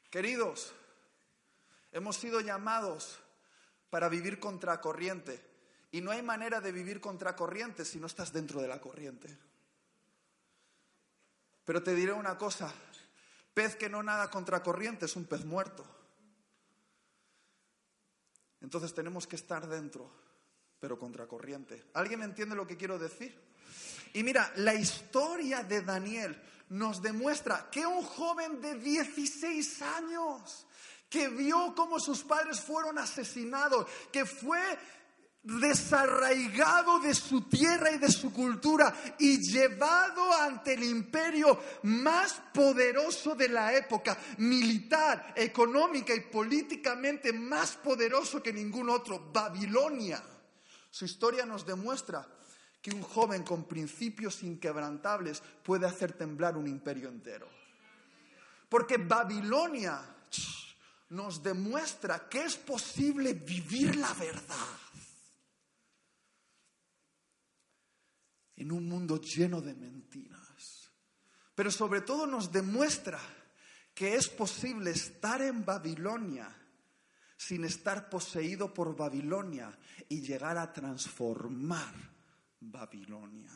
Queridos, 0.10 0.74
hemos 1.94 2.18
sido 2.18 2.42
llamados 2.42 3.22
para 3.92 4.10
vivir 4.10 4.40
contracorriente. 4.40 5.46
Y 5.92 6.02
no 6.02 6.10
hay 6.10 6.24
manera 6.24 6.62
de 6.62 6.72
vivir 6.72 7.00
contracorriente 7.00 7.86
si 7.86 8.00
no 8.00 8.08
estás 8.08 8.34
dentro 8.34 8.62
de 8.62 8.68
la 8.68 8.82
corriente. 8.82 9.38
Pero 11.66 11.84
te 11.84 11.94
diré 11.94 12.14
una 12.14 12.38
cosa, 12.38 12.74
pez 13.54 13.76
que 13.76 13.90
no 13.90 14.02
nada 14.02 14.32
contracorriente 14.32 15.06
es 15.06 15.16
un 15.16 15.26
pez 15.26 15.46
muerto. 15.46 15.86
Entonces 18.62 18.94
tenemos 18.94 19.28
que 19.28 19.36
estar 19.36 19.68
dentro, 19.68 20.10
pero 20.80 20.98
contracorriente. 20.98 21.86
¿Alguien 21.94 22.24
entiende 22.24 22.56
lo 22.56 22.66
que 22.66 22.78
quiero 22.78 22.98
decir? 22.98 23.38
Y 24.14 24.24
mira, 24.24 24.52
la 24.56 24.74
historia 24.74 25.64
de 25.64 25.82
Daniel 25.82 26.42
nos 26.70 27.02
demuestra 27.02 27.70
que 27.70 27.86
un 27.86 28.02
joven 28.02 28.62
de 28.62 28.76
16 28.76 29.82
años, 29.82 30.66
que 31.12 31.28
vio 31.28 31.76
cómo 31.76 32.00
sus 32.00 32.24
padres 32.24 32.62
fueron 32.62 32.98
asesinados, 32.98 33.86
que 34.14 34.26
fue 34.26 34.62
desarraigado 35.44 37.00
de 37.00 37.14
su 37.14 37.50
tierra 37.50 37.92
y 37.92 37.98
de 37.98 38.10
su 38.10 38.32
cultura 38.32 38.96
y 39.20 39.40
llevado 39.40 40.34
ante 40.34 40.74
el 40.74 40.84
imperio 40.84 41.60
más 41.84 42.42
poderoso 42.54 43.36
de 43.36 43.50
la 43.50 43.76
época, 43.76 44.18
militar, 44.38 45.34
económica 45.36 46.16
y 46.16 46.22
políticamente 46.22 47.34
más 47.34 47.72
poderoso 47.76 48.42
que 48.42 48.54
ningún 48.54 48.90
otro, 48.90 49.32
Babilonia. 49.34 50.24
Su 50.90 51.04
historia 51.04 51.46
nos 51.46 51.66
demuestra 51.66 52.26
que 52.82 52.92
un 52.92 53.02
joven 53.02 53.44
con 53.44 53.66
principios 53.66 54.44
inquebrantables 54.44 55.44
puede 55.62 55.88
hacer 55.88 56.14
temblar 56.14 56.56
un 56.56 56.68
imperio 56.68 57.10
entero. 57.10 57.50
Porque 58.70 58.96
Babilonia 58.96 60.00
nos 61.12 61.44
demuestra 61.44 62.30
que 62.30 62.46
es 62.46 62.56
posible 62.56 63.34
vivir 63.34 63.98
la 63.98 64.14
verdad 64.14 64.78
en 68.56 68.72
un 68.72 68.88
mundo 68.88 69.20
lleno 69.20 69.60
de 69.60 69.74
mentiras. 69.74 70.90
Pero 71.54 71.70
sobre 71.70 72.02
todo 72.02 72.26
nos 72.28 72.52
demuestra 72.52 73.20
que 73.94 74.16
es 74.16 74.30
posible 74.30 74.92
estar 74.92 75.42
en 75.42 75.66
Babilonia 75.66 76.56
sin 77.36 77.66
estar 77.66 78.10
poseído 78.10 78.74
por 78.74 78.96
Babilonia 78.96 79.78
y 80.08 80.22
llegar 80.22 80.58
a 80.58 80.72
transformar 80.72 81.94
Babilonia. 82.62 83.52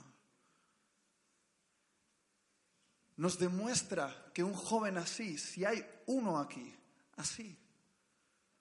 Nos 3.16 3.40
demuestra 3.40 4.32
que 4.34 4.44
un 4.44 4.54
joven 4.54 4.98
así, 4.98 5.38
si 5.38 5.64
hay 5.64 5.86
uno 6.08 6.38
aquí, 6.38 6.76
así, 7.18 7.58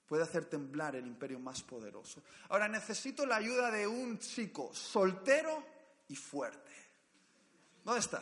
puede 0.07 0.23
hacer 0.23 0.45
temblar 0.45 0.95
el 0.95 1.07
imperio 1.07 1.39
más 1.39 1.61
poderoso. 1.63 2.23
Ahora 2.49 2.67
necesito 2.67 3.25
la 3.25 3.37
ayuda 3.37 3.71
de 3.71 3.87
un 3.87 4.19
chico 4.19 4.73
soltero 4.73 5.63
y 6.07 6.15
fuerte. 6.15 6.71
¿Dónde 7.83 7.99
está? 7.99 8.21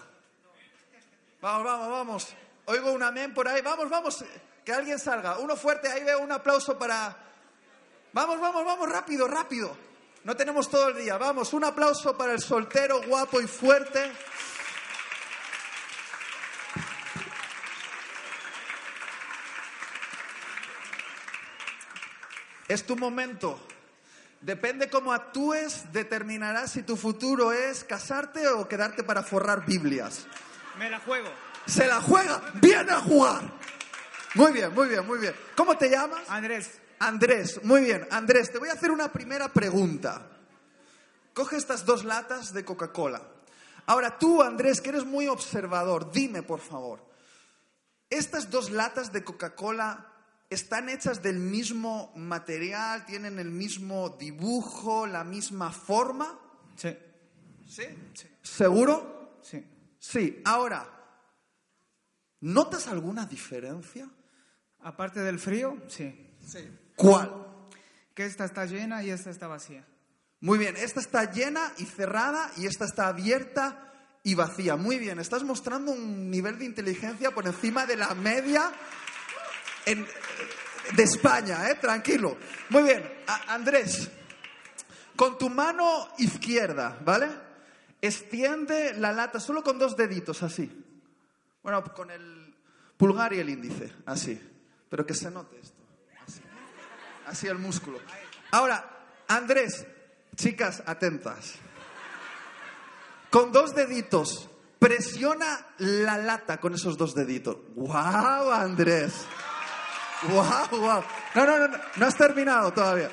Vamos, 1.42 1.64
vamos, 1.66 1.90
vamos. 1.90 2.28
Oigo 2.66 2.92
un 2.92 3.04
amén 3.04 3.34
por 3.34 3.48
ahí. 3.48 3.62
Vamos, 3.62 3.90
vamos. 3.90 4.24
Que 4.64 4.72
alguien 4.72 4.98
salga. 4.98 5.40
Uno 5.40 5.56
fuerte. 5.56 5.90
Ahí 5.90 6.04
veo 6.04 6.20
un 6.20 6.32
aplauso 6.32 6.78
para... 6.78 7.18
Vamos, 8.14 8.40
vamos, 8.40 8.64
vamos. 8.64 8.90
Rápido, 8.90 9.28
rápido. 9.28 9.76
No 10.24 10.38
tenemos 10.38 10.70
todo 10.70 10.90
el 10.90 10.98
día. 10.98 11.18
Vamos, 11.18 11.52
un 11.52 11.66
aplauso 11.66 12.18
para 12.18 12.32
el 12.32 12.40
soltero 12.40 13.02
guapo 13.04 13.42
y 13.42 13.48
fuerte. 13.48 14.12
Es 22.74 22.88
tu 22.88 22.96
momento. 22.96 23.60
Depende 24.42 24.90
cómo 24.90 25.14
actúes, 25.14 25.94
determinará 25.94 26.68
si 26.68 26.82
tu 26.82 26.98
futuro 26.98 27.54
es 27.54 27.84
casarte 27.84 28.48
o 28.48 28.68
quedarte 28.68 29.04
para 29.04 29.22
forrar 29.22 29.64
Biblias. 29.64 30.26
Me 30.80 30.90
la 30.90 31.00
juego. 31.00 31.30
Se 31.68 31.86
la 31.86 32.02
juega, 32.02 32.42
viene 32.56 32.92
a 32.92 33.00
jugar. 33.00 33.44
Muy 34.34 34.52
bien, 34.54 34.74
muy 34.74 34.88
bien, 34.88 35.06
muy 35.06 35.20
bien. 35.20 35.36
¿Cómo 35.56 35.78
te 35.78 35.88
llamas? 35.88 36.28
Andrés, 36.28 36.80
Andrés, 36.98 37.64
muy 37.64 37.82
bien. 37.82 38.08
Andrés, 38.10 38.52
te 38.52 38.58
voy 38.58 38.70
a 38.70 38.74
hacer 38.74 38.90
una 38.90 39.12
primera 39.12 39.50
pregunta. 39.50 40.26
Coge 41.36 41.58
estas 41.58 41.86
dos 41.86 42.04
latas 42.04 42.54
de 42.54 42.66
Coca-Cola. 42.66 43.22
Ahora 43.86 44.18
tú, 44.18 44.42
Andrés, 44.42 44.82
que 44.82 44.90
eres 44.90 45.06
muy 45.06 45.28
observador, 45.28 46.12
dime, 46.12 46.42
por 46.42 46.60
favor, 46.60 47.06
¿estas 48.10 48.50
dos 48.50 48.72
latas 48.72 49.14
de 49.14 49.24
Coca-Cola 49.24 50.13
están 50.54 50.90
hechas 50.90 51.22
del 51.22 51.40
mismo 51.40 52.14
material, 52.16 53.06
tienen 53.06 53.40
el 53.40 53.52
mismo 53.52 54.10
dibujo, 54.10 55.06
la 55.08 55.24
misma 55.24 55.72
forma? 55.72 56.40
sí, 56.76 56.96
¿Sí? 57.68 57.84
¿Seguro? 58.42 59.40
sí. 59.42 59.66
Sí. 60.00 60.42
Ahora, 60.44 60.86
¿notas 62.42 62.88
alguna 62.88 63.26
diferencia? 63.26 64.10
Aparte 64.80 65.22
del 65.22 65.40
frío, 65.40 65.82
sí. 65.88 66.36
¿Cuál? 66.98 67.48
Que 68.14 68.26
esta 68.26 68.44
está 68.44 68.66
llena 68.66 69.02
y 69.02 69.12
esta 69.12 69.30
está 69.30 69.48
vacía. 69.48 69.88
Muy 70.42 70.60
bien, 70.60 70.76
esta 70.76 71.00
está 71.00 71.32
llena 71.32 71.72
y 71.78 71.86
cerrada 71.86 72.52
y 72.58 72.66
esta 72.66 72.84
está 72.84 73.08
abierta 73.08 73.94
y 74.24 74.36
vacía. 74.36 74.76
Muy 74.76 75.00
bien, 75.00 75.20
estás 75.20 75.44
mostrando 75.44 75.94
un 75.94 76.30
nivel 76.30 76.60
de 76.60 76.66
inteligencia 76.66 77.32
por 77.32 77.48
encima 77.48 77.86
de 77.86 77.96
la 77.96 78.14
media 78.14 78.74
en- 79.86 80.08
de 80.96 81.04
España, 81.04 81.70
¿eh? 81.70 81.76
Tranquilo. 81.76 82.38
Muy 82.70 82.84
bien, 82.84 83.10
A- 83.28 83.54
Andrés, 83.54 84.10
con 85.16 85.38
tu 85.38 85.50
mano 85.50 86.10
izquierda, 86.18 86.98
¿vale? 87.04 87.30
Extiende 88.02 88.94
la 88.96 89.14
lata 89.14 89.40
solo 89.40 89.64
con 89.64 89.80
dos 89.80 89.96
deditos, 89.96 90.44
así. 90.44 90.70
Bueno, 91.62 91.84
con 91.86 92.12
el 92.12 92.54
pulgar 92.98 93.34
y 93.34 93.40
el 93.40 93.50
índice, 93.50 93.94
así. 94.06 94.40
Pero 94.90 95.06
que 95.06 95.14
se 95.14 95.32
note 95.32 95.58
esto. 95.60 95.78
Así, 96.28 96.42
así 97.28 97.48
el 97.48 97.58
músculo. 97.58 98.00
Ahora, 98.52 99.06
Andrés, 99.30 99.86
chicas, 100.36 100.84
atentas. 100.86 101.54
Con 103.30 103.52
dos 103.52 103.74
deditos, 103.74 104.50
presiona 104.78 105.66
la 105.78 106.18
lata 106.18 106.60
con 106.60 106.74
esos 106.76 106.98
dos 106.98 107.16
deditos. 107.16 107.58
¡Guau, 107.74 108.52
Andrés! 108.52 109.14
¡Guau, 110.30 110.80
guau! 110.80 111.04
No, 111.36 111.46
no, 111.46 111.60
no, 111.60 111.68
no, 111.68 111.78
no 111.96 112.06
has 112.06 112.16
terminado 112.16 112.72
todavía. 112.72 113.10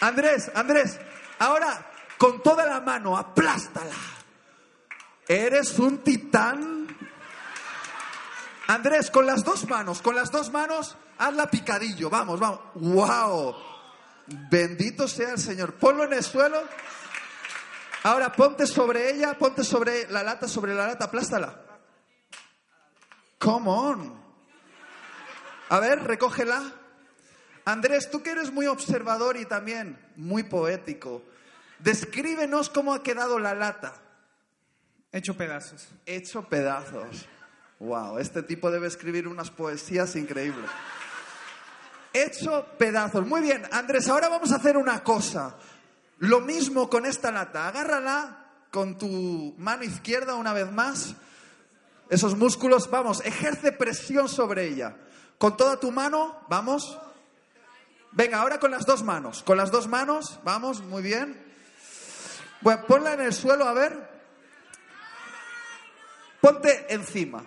Andrés, 0.00 0.50
Andrés, 0.54 0.98
ahora 1.38 1.90
con 2.18 2.42
toda 2.42 2.64
la 2.64 2.80
mano, 2.80 3.16
aplástala. 3.16 3.94
Eres 5.28 5.78
un 5.78 5.98
titán. 5.98 6.86
Andrés, 8.68 9.10
con 9.10 9.26
las 9.26 9.44
dos 9.44 9.68
manos, 9.68 10.02
con 10.02 10.14
las 10.14 10.30
dos 10.30 10.50
manos, 10.50 10.96
hazla 11.18 11.50
picadillo. 11.50 12.10
Vamos, 12.10 12.40
vamos. 12.40 12.60
¡Wow! 12.74 13.56
Bendito 14.50 15.06
sea 15.06 15.30
el 15.30 15.38
Señor. 15.38 15.74
Ponlo 15.74 16.04
en 16.04 16.14
el 16.14 16.24
suelo. 16.24 16.62
Ahora 18.02 18.32
ponte 18.32 18.66
sobre 18.66 19.10
ella, 19.10 19.36
ponte 19.36 19.64
sobre 19.64 20.08
la 20.10 20.22
lata, 20.22 20.46
sobre 20.46 20.74
la 20.74 20.86
lata, 20.86 21.06
aplástala. 21.06 21.60
Come 23.38 23.68
on. 23.68 24.25
A 25.68 25.80
ver, 25.80 26.04
recógela. 26.04 26.62
Andrés, 27.64 28.10
tú 28.10 28.22
que 28.22 28.30
eres 28.30 28.52
muy 28.52 28.66
observador 28.66 29.36
y 29.36 29.44
también 29.44 29.98
muy 30.14 30.44
poético, 30.44 31.24
descríbenos 31.80 32.70
cómo 32.70 32.94
ha 32.94 33.02
quedado 33.02 33.38
la 33.38 33.54
lata. 33.54 33.94
Hecho 35.10 35.36
pedazos. 35.36 35.88
Hecho 36.04 36.48
pedazos. 36.48 37.26
Wow, 37.80 38.18
este 38.18 38.42
tipo 38.42 38.70
debe 38.70 38.86
escribir 38.86 39.26
unas 39.26 39.50
poesías 39.50 40.14
increíbles. 40.14 40.70
Hecho 42.12 42.64
pedazos. 42.78 43.26
Muy 43.26 43.40
bien, 43.40 43.64
Andrés, 43.72 44.08
ahora 44.08 44.28
vamos 44.28 44.52
a 44.52 44.56
hacer 44.56 44.76
una 44.76 45.02
cosa. 45.02 45.56
Lo 46.18 46.40
mismo 46.40 46.88
con 46.88 47.04
esta 47.04 47.30
lata. 47.30 47.66
Agárrala 47.68 48.44
con 48.70 48.96
tu 48.96 49.54
mano 49.58 49.82
izquierda 49.82 50.36
una 50.36 50.52
vez 50.52 50.70
más. 50.70 51.14
Esos 52.08 52.36
músculos, 52.36 52.88
vamos, 52.88 53.20
ejerce 53.24 53.72
presión 53.72 54.28
sobre 54.28 54.68
ella. 54.68 54.96
Con 55.38 55.56
toda 55.56 55.78
tu 55.78 55.90
mano, 55.92 56.44
vamos. 56.48 56.98
Venga, 58.12 58.40
ahora 58.40 58.58
con 58.58 58.70
las 58.70 58.86
dos 58.86 59.02
manos. 59.02 59.42
Con 59.42 59.56
las 59.56 59.70
dos 59.70 59.86
manos, 59.88 60.40
vamos, 60.44 60.80
muy 60.80 61.02
bien. 61.02 61.44
Bueno, 62.60 62.84
ponla 62.86 63.14
en 63.14 63.20
el 63.20 63.32
suelo, 63.32 63.66
a 63.66 63.72
ver. 63.72 64.16
Ponte 66.40 66.92
encima. 66.94 67.44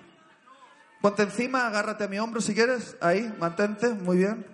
Ponte 1.02 1.24
encima, 1.24 1.66
agárrate 1.68 2.04
a 2.04 2.08
mi 2.08 2.20
hombro 2.20 2.42
si 2.42 2.54
quieres. 2.54 2.98
Ahí, 3.02 3.34
mantente, 3.40 3.90
muy 3.90 4.18
bien. 4.18 4.46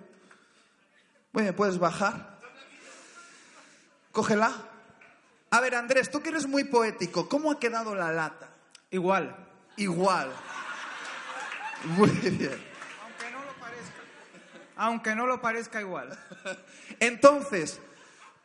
Muy 1.32 1.42
bien, 1.42 1.54
puedes 1.54 1.78
bajar. 1.78 2.38
Cógela. 4.12 4.52
A 5.50 5.60
ver, 5.60 5.74
Andrés, 5.74 6.10
tú 6.10 6.22
que 6.22 6.30
eres 6.30 6.46
muy 6.46 6.64
poético, 6.64 7.28
¿cómo 7.28 7.50
ha 7.50 7.58
quedado 7.58 7.94
la 7.94 8.12
lata? 8.12 8.48
Igual. 8.90 9.36
Igual. 9.76 10.32
Muy 11.84 12.08
bien. 12.10 12.58
Aunque 13.02 13.30
no 13.30 13.44
lo 13.44 13.52
parezca. 13.60 14.00
Aunque 14.76 15.14
no 15.14 15.26
lo 15.26 15.40
parezca 15.40 15.80
igual. 15.80 16.16
Entonces, 17.00 17.80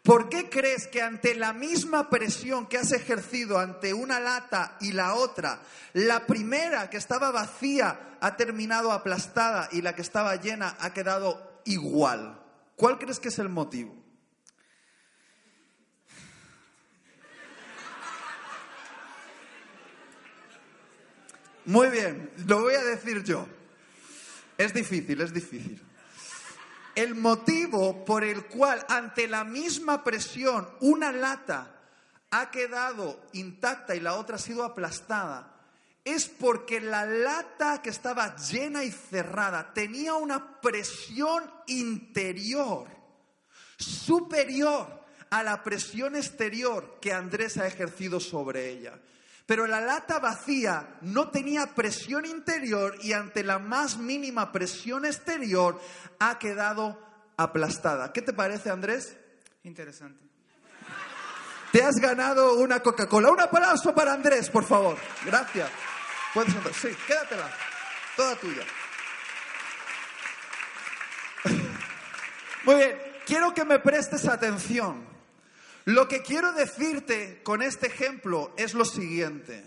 ¿por 0.01 0.29
qué 0.29 0.49
crees 0.49 0.87
que 0.87 1.01
ante 1.01 1.35
la 1.35 1.53
misma 1.53 2.09
presión 2.09 2.67
que 2.67 2.77
has 2.77 2.93
ejercido 2.93 3.59
ante 3.59 3.93
una 3.93 4.19
lata 4.19 4.77
y 4.79 4.93
la 4.93 5.15
otra, 5.15 5.61
la 5.93 6.25
primera 6.25 6.89
que 6.89 6.97
estaba 6.97 7.31
vacía 7.31 8.17
ha 8.21 8.37
terminado 8.37 8.91
aplastada 8.91 9.67
y 9.71 9.81
la 9.81 9.93
que 9.93 10.01
estaba 10.01 10.35
llena 10.37 10.77
ha 10.79 10.93
quedado 10.93 11.61
igual? 11.65 12.41
¿Cuál 12.77 12.97
crees 12.97 13.19
que 13.19 13.27
es 13.27 13.39
el 13.39 13.49
motivo? 13.49 14.01
Muy 21.65 21.89
bien, 21.89 22.31
lo 22.47 22.61
voy 22.61 22.73
a 22.73 22.83
decir 22.83 23.23
yo. 23.23 23.47
Es 24.57 24.73
difícil, 24.73 25.21
es 25.21 25.33
difícil. 25.33 25.81
El 27.01 27.15
motivo 27.15 28.05
por 28.05 28.23
el 28.23 28.45
cual 28.45 28.85
ante 28.87 29.27
la 29.27 29.43
misma 29.43 30.03
presión 30.03 30.69
una 30.81 31.11
lata 31.11 31.81
ha 32.29 32.51
quedado 32.51 33.19
intacta 33.33 33.95
y 33.95 33.99
la 33.99 34.13
otra 34.13 34.35
ha 34.35 34.39
sido 34.39 34.63
aplastada 34.63 35.51
es 36.05 36.27
porque 36.27 36.79
la 36.79 37.07
lata 37.07 37.81
que 37.81 37.89
estaba 37.89 38.35
llena 38.35 38.83
y 38.83 38.91
cerrada 38.91 39.73
tenía 39.73 40.13
una 40.13 40.61
presión 40.61 41.51
interior 41.65 42.87
superior 43.79 45.03
a 45.31 45.41
la 45.41 45.63
presión 45.63 46.15
exterior 46.15 46.99
que 47.01 47.13
Andrés 47.13 47.57
ha 47.57 47.65
ejercido 47.65 48.19
sobre 48.19 48.69
ella. 48.69 48.99
Pero 49.45 49.67
la 49.67 49.81
lata 49.81 50.19
vacía 50.19 50.97
no 51.01 51.29
tenía 51.29 51.67
presión 51.75 52.25
interior 52.25 52.95
y 53.01 53.13
ante 53.13 53.43
la 53.43 53.59
más 53.59 53.97
mínima 53.97 54.51
presión 54.51 55.05
exterior 55.05 55.79
ha 56.19 56.39
quedado 56.39 56.99
aplastada. 57.37 58.13
¿Qué 58.13 58.21
te 58.21 58.33
parece, 58.33 58.69
Andrés? 58.69 59.17
Interesante. 59.63 60.23
Te 61.71 61.83
has 61.83 61.95
ganado 61.95 62.55
una 62.55 62.81
Coca-Cola. 62.81 63.31
Un 63.31 63.39
aplauso 63.39 63.95
para 63.95 64.13
Andrés, 64.13 64.49
por 64.49 64.65
favor. 64.65 64.97
Gracias. 65.25 65.69
Puedes 66.33 66.53
entrar. 66.53 66.73
Sí, 66.73 66.89
quédatela. 67.07 67.49
Toda 68.15 68.35
tuya. 68.35 68.63
Muy 72.65 72.75
bien. 72.75 73.11
Quiero 73.25 73.53
que 73.53 73.63
me 73.63 73.79
prestes 73.79 74.27
atención. 74.27 75.10
Lo 75.85 76.07
que 76.07 76.21
quiero 76.21 76.51
decirte 76.53 77.41
con 77.43 77.61
este 77.61 77.87
ejemplo 77.87 78.53
es 78.57 78.73
lo 78.73 78.85
siguiente. 78.85 79.63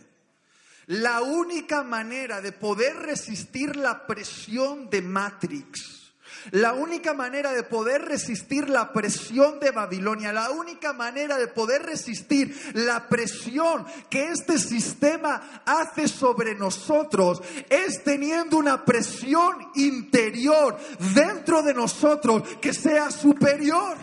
La 0.87 1.23
única 1.23 1.83
manera 1.83 2.41
de 2.41 2.53
poder 2.53 2.97
resistir 2.97 3.75
la 3.77 4.07
presión 4.07 4.91
de 4.91 5.01
Matrix, 5.01 6.12
la 6.51 6.75
única 6.75 7.15
manera 7.15 7.53
de 7.53 7.62
poder 7.62 8.03
resistir 8.03 8.69
la 8.69 8.93
presión 8.93 9.59
de 9.61 9.71
Babilonia, 9.71 10.31
la 10.31 10.51
única 10.51 10.93
manera 10.93 11.39
de 11.39 11.49
poder 11.49 11.83
resistir 11.83 12.55
la 12.75 13.09
presión 13.09 13.87
que 14.11 14.29
este 14.29 14.59
sistema 14.59 15.62
hace 15.65 16.07
sobre 16.07 16.55
nosotros 16.55 17.41
es 17.71 18.05
teniendo 18.05 18.59
una 18.59 18.85
presión 18.85 19.71
interior 19.75 20.77
dentro 21.15 21.62
de 21.62 21.73
nosotros 21.73 22.43
que 22.61 22.75
sea 22.75 23.11
superior. 23.11 23.97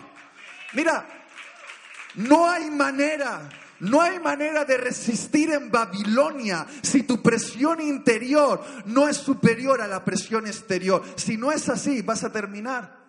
Mira, 0.72 1.21
no 2.16 2.50
hay 2.50 2.70
manera, 2.70 3.48
no 3.80 4.00
hay 4.00 4.18
manera 4.20 4.64
de 4.64 4.76
resistir 4.76 5.50
en 5.52 5.70
Babilonia 5.70 6.66
si 6.82 7.02
tu 7.02 7.22
presión 7.22 7.80
interior 7.80 8.64
no 8.86 9.08
es 9.08 9.16
superior 9.16 9.80
a 9.80 9.88
la 9.88 10.04
presión 10.04 10.46
exterior. 10.46 11.02
Si 11.16 11.36
no 11.36 11.52
es 11.52 11.68
así, 11.68 12.02
vas 12.02 12.24
a 12.24 12.32
terminar 12.32 13.02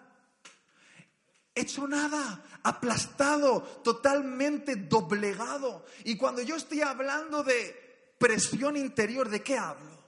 hecho 1.56 1.88
nada, 1.88 2.44
aplastado, 2.64 3.62
totalmente 3.84 4.76
doblegado. 4.76 5.86
Y 6.04 6.18
cuando 6.18 6.42
yo 6.42 6.56
estoy 6.56 6.82
hablando 6.82 7.44
de 7.44 8.16
presión 8.18 8.78
interior, 8.78 9.30
¿de 9.30 9.42
qué 9.42 9.58
hablo? 9.58 10.04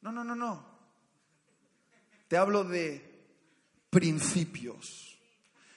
No, 0.00 0.12
no, 0.12 0.24
no, 0.24 0.34
no. 0.34 0.72
Te 2.28 2.36
hablo 2.36 2.64
de 2.64 3.10
principios. 3.90 5.18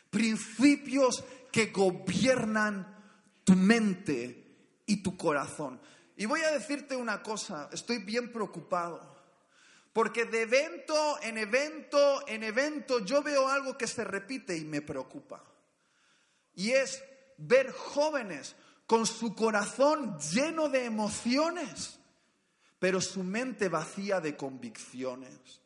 Principios 0.09 1.23
que 1.55 1.67
gobiernan 1.67 2.85
tu 3.45 3.53
mente 3.53 4.81
y 4.85 5.01
tu 5.01 5.15
corazón. 5.15 5.79
Y 6.17 6.25
voy 6.25 6.41
a 6.41 6.51
decirte 6.51 6.97
una 6.97 7.23
cosa, 7.23 7.69
estoy 7.71 7.99
bien 7.99 8.33
preocupado. 8.33 9.15
Porque 9.93 10.25
de 10.25 10.41
evento 10.41 11.17
en 11.21 11.37
evento 11.37 12.27
en 12.27 12.43
evento 12.43 12.99
yo 13.05 13.23
veo 13.23 13.47
algo 13.47 13.77
que 13.77 13.87
se 13.87 14.03
repite 14.03 14.57
y 14.57 14.65
me 14.65 14.81
preocupa. 14.81 15.45
Y 16.55 16.71
es 16.71 17.01
ver 17.37 17.71
jóvenes 17.71 18.57
con 18.85 19.05
su 19.05 19.33
corazón 19.33 20.19
lleno 20.19 20.67
de 20.67 20.83
emociones, 20.83 21.99
pero 22.79 22.99
su 22.99 23.23
mente 23.23 23.69
vacía 23.69 24.19
de 24.19 24.35
convicciones. 24.35 25.61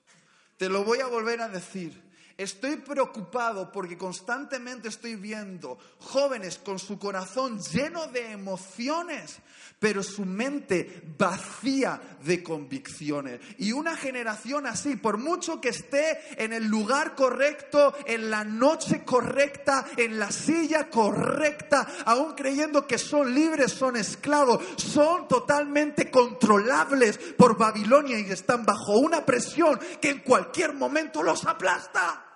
Te 0.56 0.70
lo 0.70 0.84
voy 0.84 1.00
a 1.00 1.08
volver 1.08 1.42
a 1.42 1.50
decir. 1.50 2.09
Estoy 2.40 2.78
preocupado 2.78 3.70
porque 3.70 3.98
constantemente 3.98 4.88
estoy 4.88 5.18
viendo 5.18 5.78
jóvenes 6.00 6.58
con 6.58 6.80
su 6.80 6.98
corazón 6.98 7.60
lleno 7.60 8.08
de 8.08 8.32
emociones, 8.32 9.40
pero 9.78 10.02
su 10.02 10.24
mente 10.24 11.04
vacía 11.18 12.00
de 12.24 12.42
convicciones. 12.42 13.42
Y 13.58 13.74
una 13.74 13.98
generación 13.98 14.68
así, 14.68 14.96
por 14.96 15.18
mucho 15.18 15.60
que 15.60 15.68
esté 15.68 16.18
en 16.42 16.54
el 16.54 16.64
lugar 16.64 17.14
correcto, 17.14 17.94
en 18.06 18.32
la 18.32 18.46
noche 18.46 19.04
correcta, 19.04 19.86
en 19.98 20.18
la 20.18 20.32
silla 20.32 20.90
correcta, 20.90 21.86
aún 22.06 22.36
creyendo 22.36 22.88
que 22.88 22.98
son 22.98 23.36
libres, 23.36 23.74
son 23.74 23.98
esclavos, 23.98 24.64
son 24.78 25.28
totalmente 25.28 26.10
controlables 26.10 27.18
por 27.38 27.58
Babilonia 27.58 28.18
y 28.18 28.32
están 28.32 28.66
bajo 28.66 28.98
una 28.98 29.26
presión 29.26 29.78
que 30.02 30.12
en 30.12 30.20
cualquier 30.20 30.74
momento 30.74 31.22
los 31.22 31.46
aplasta. 31.46 32.28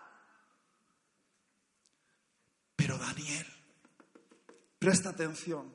Pero 2.84 2.98
Daniel, 2.98 3.46
presta 4.78 5.12
atención, 5.12 5.74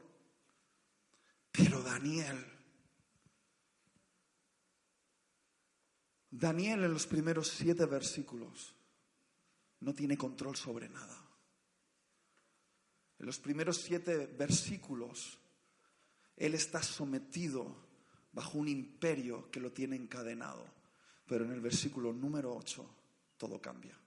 pero 1.50 1.82
Daniel, 1.82 2.36
Daniel 6.30 6.84
en 6.84 6.92
los 6.92 7.06
primeros 7.06 7.48
siete 7.48 7.86
versículos 7.86 8.74
no 9.80 9.94
tiene 9.94 10.18
control 10.18 10.54
sobre 10.54 10.90
nada. 10.90 11.18
En 13.18 13.24
los 13.24 13.38
primeros 13.38 13.78
siete 13.78 14.26
versículos, 14.26 15.38
él 16.36 16.52
está 16.52 16.82
sometido 16.82 17.74
bajo 18.32 18.58
un 18.58 18.68
imperio 18.68 19.50
que 19.50 19.60
lo 19.60 19.72
tiene 19.72 19.96
encadenado. 19.96 20.66
Pero 21.26 21.46
en 21.46 21.52
el 21.52 21.62
versículo 21.62 22.12
número 22.12 22.54
8 22.54 22.84
todo 23.38 23.62
cambia. 23.62 23.98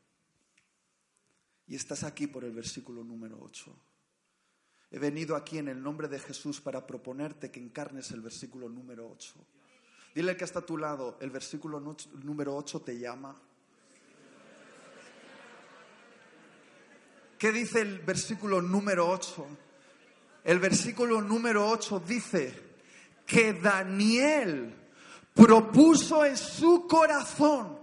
Y 1.72 1.76
estás 1.76 2.04
aquí 2.04 2.28
por 2.28 2.44
el 2.44 2.52
versículo 2.52 3.02
número 3.02 3.40
8. 3.42 3.74
He 4.92 5.00
venido 5.00 5.38
aquí 5.38 5.58
en 5.58 5.70
el 5.70 5.82
nombre 5.82 6.10
de 6.10 6.20
Jesús 6.20 6.60
para 6.60 6.86
proponerte 6.86 7.50
que 7.50 7.62
encarnes 7.62 8.12
el 8.12 8.20
versículo 8.20 8.68
número 8.68 9.10
8. 9.10 9.36
Dile 10.14 10.32
al 10.32 10.36
que 10.36 10.44
está 10.44 10.60
a 10.60 10.66
tu 10.66 10.78
lado, 10.78 11.18
el 11.22 11.30
versículo 11.30 11.80
número 11.80 12.58
8 12.58 12.82
te 12.82 13.00
llama. 13.00 13.42
¿Qué 17.38 17.54
dice 17.54 17.80
el 17.80 18.00
versículo 18.00 18.62
número 18.62 19.10
8? 19.10 19.48
El 20.44 20.60
versículo 20.60 21.22
número 21.22 21.70
8 21.70 22.04
dice 22.06 22.54
que 23.26 23.54
Daniel 23.54 24.76
propuso 25.34 26.26
en 26.26 26.36
su 26.36 26.86
corazón 26.86 27.80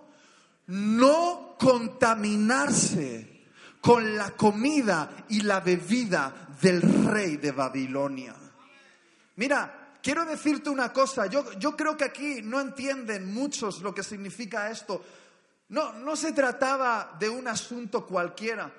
no 0.66 1.56
contaminarse 1.58 3.37
con 3.80 4.16
la 4.16 4.30
comida 4.30 5.24
y 5.28 5.42
la 5.42 5.60
bebida 5.60 6.48
del 6.60 6.82
rey 7.06 7.36
de 7.36 7.52
Babilonia. 7.52 8.34
Mira, 9.36 9.94
quiero 10.02 10.24
decirte 10.24 10.70
una 10.70 10.92
cosa, 10.92 11.26
yo, 11.26 11.52
yo 11.58 11.76
creo 11.76 11.96
que 11.96 12.04
aquí 12.04 12.40
no 12.42 12.60
entienden 12.60 13.32
muchos 13.32 13.80
lo 13.80 13.94
que 13.94 14.02
significa 14.02 14.70
esto. 14.70 15.04
No, 15.68 15.92
no 15.92 16.16
se 16.16 16.32
trataba 16.32 17.16
de 17.18 17.28
un 17.28 17.46
asunto 17.46 18.06
cualquiera. 18.06 18.72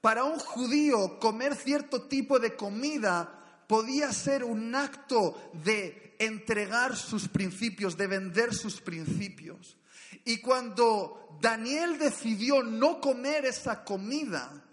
Para 0.00 0.24
un 0.24 0.38
judío 0.38 1.18
comer 1.18 1.56
cierto 1.56 2.02
tipo 2.02 2.38
de 2.38 2.54
comida 2.54 3.64
podía 3.66 4.12
ser 4.12 4.44
un 4.44 4.74
acto 4.74 5.50
de 5.54 6.14
entregar 6.18 6.96
sus 6.96 7.28
principios, 7.28 7.96
de 7.96 8.06
vender 8.06 8.54
sus 8.54 8.80
principios. 8.80 9.76
Y 10.24 10.40
cuando 10.40 11.38
Daniel 11.40 11.98
decidió 11.98 12.62
no 12.62 13.00
comer 13.00 13.44
esa 13.44 13.84
comida, 13.84 14.64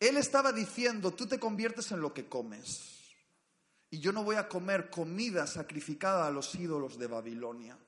él 0.00 0.16
estaba 0.16 0.52
diciendo, 0.52 1.12
tú 1.12 1.26
te 1.26 1.38
conviertes 1.38 1.90
en 1.92 2.00
lo 2.00 2.12
que 2.14 2.28
comes. 2.28 2.98
Y 3.90 4.00
yo 4.00 4.12
no 4.12 4.22
voy 4.22 4.36
a 4.36 4.48
comer 4.48 4.90
comida 4.90 5.46
sacrificada 5.46 6.26
a 6.26 6.30
los 6.30 6.54
ídolos 6.54 6.98
de 6.98 7.06
Babilonia. 7.06 7.78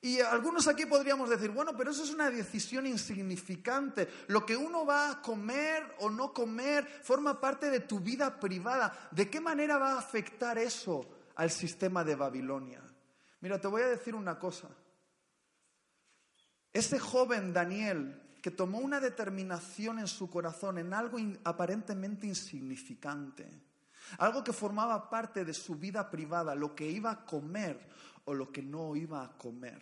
Y 0.00 0.20
algunos 0.20 0.68
aquí 0.68 0.86
podríamos 0.86 1.28
decir, 1.28 1.50
bueno, 1.50 1.76
pero 1.76 1.90
eso 1.90 2.04
es 2.04 2.10
una 2.10 2.30
decisión 2.30 2.86
insignificante. 2.86 4.08
Lo 4.28 4.46
que 4.46 4.56
uno 4.56 4.86
va 4.86 5.10
a 5.10 5.22
comer 5.22 5.96
o 5.98 6.08
no 6.08 6.32
comer 6.32 6.86
forma 7.02 7.40
parte 7.40 7.70
de 7.70 7.80
tu 7.80 7.98
vida 7.98 8.38
privada. 8.38 9.08
¿De 9.10 9.28
qué 9.28 9.40
manera 9.40 9.78
va 9.78 9.94
a 9.94 9.98
afectar 9.98 10.58
eso 10.58 11.08
al 11.34 11.50
sistema 11.50 12.04
de 12.04 12.14
Babilonia? 12.14 12.82
Mira, 13.40 13.60
te 13.60 13.66
voy 13.66 13.82
a 13.82 13.88
decir 13.88 14.14
una 14.14 14.38
cosa. 14.38 14.68
Ese 16.76 16.98
joven 16.98 17.54
Daniel 17.54 18.20
que 18.42 18.50
tomó 18.50 18.80
una 18.80 19.00
determinación 19.00 19.98
en 19.98 20.06
su 20.06 20.28
corazón 20.28 20.76
en 20.76 20.92
algo 20.92 21.16
aparentemente 21.42 22.26
insignificante, 22.26 23.48
algo 24.18 24.44
que 24.44 24.52
formaba 24.52 25.08
parte 25.08 25.46
de 25.46 25.54
su 25.54 25.76
vida 25.76 26.10
privada, 26.10 26.54
lo 26.54 26.74
que 26.74 26.86
iba 26.86 27.10
a 27.10 27.24
comer 27.24 27.80
o 28.26 28.34
lo 28.34 28.52
que 28.52 28.60
no 28.60 28.94
iba 28.94 29.24
a 29.24 29.38
comer 29.38 29.80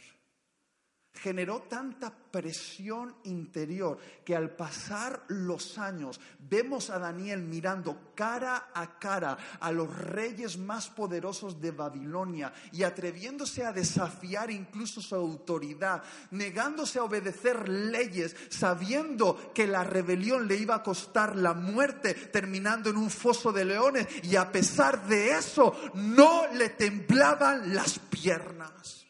generó 1.14 1.62
tanta 1.62 2.12
presión 2.12 3.14
interior 3.24 3.98
que 4.24 4.34
al 4.34 4.50
pasar 4.50 5.22
los 5.28 5.78
años 5.78 6.20
vemos 6.50 6.90
a 6.90 6.98
Daniel 6.98 7.42
mirando 7.42 8.12
cara 8.14 8.70
a 8.74 8.98
cara 8.98 9.38
a 9.60 9.70
los 9.70 9.96
reyes 9.96 10.58
más 10.58 10.88
poderosos 10.88 11.60
de 11.60 11.70
Babilonia 11.70 12.52
y 12.72 12.82
atreviéndose 12.82 13.64
a 13.64 13.72
desafiar 13.72 14.50
incluso 14.50 15.00
su 15.00 15.14
autoridad, 15.14 16.02
negándose 16.32 16.98
a 16.98 17.04
obedecer 17.04 17.68
leyes, 17.68 18.34
sabiendo 18.48 19.52
que 19.54 19.66
la 19.66 19.84
rebelión 19.84 20.48
le 20.48 20.56
iba 20.56 20.74
a 20.74 20.82
costar 20.82 21.36
la 21.36 21.54
muerte, 21.54 22.14
terminando 22.14 22.90
en 22.90 22.96
un 22.96 23.10
foso 23.10 23.52
de 23.52 23.64
leones 23.64 24.08
y 24.24 24.34
a 24.36 24.50
pesar 24.50 25.06
de 25.06 25.38
eso 25.38 25.74
no 25.94 26.48
le 26.52 26.70
temblaban 26.70 27.72
las 27.72 27.98
piernas. 27.98 29.03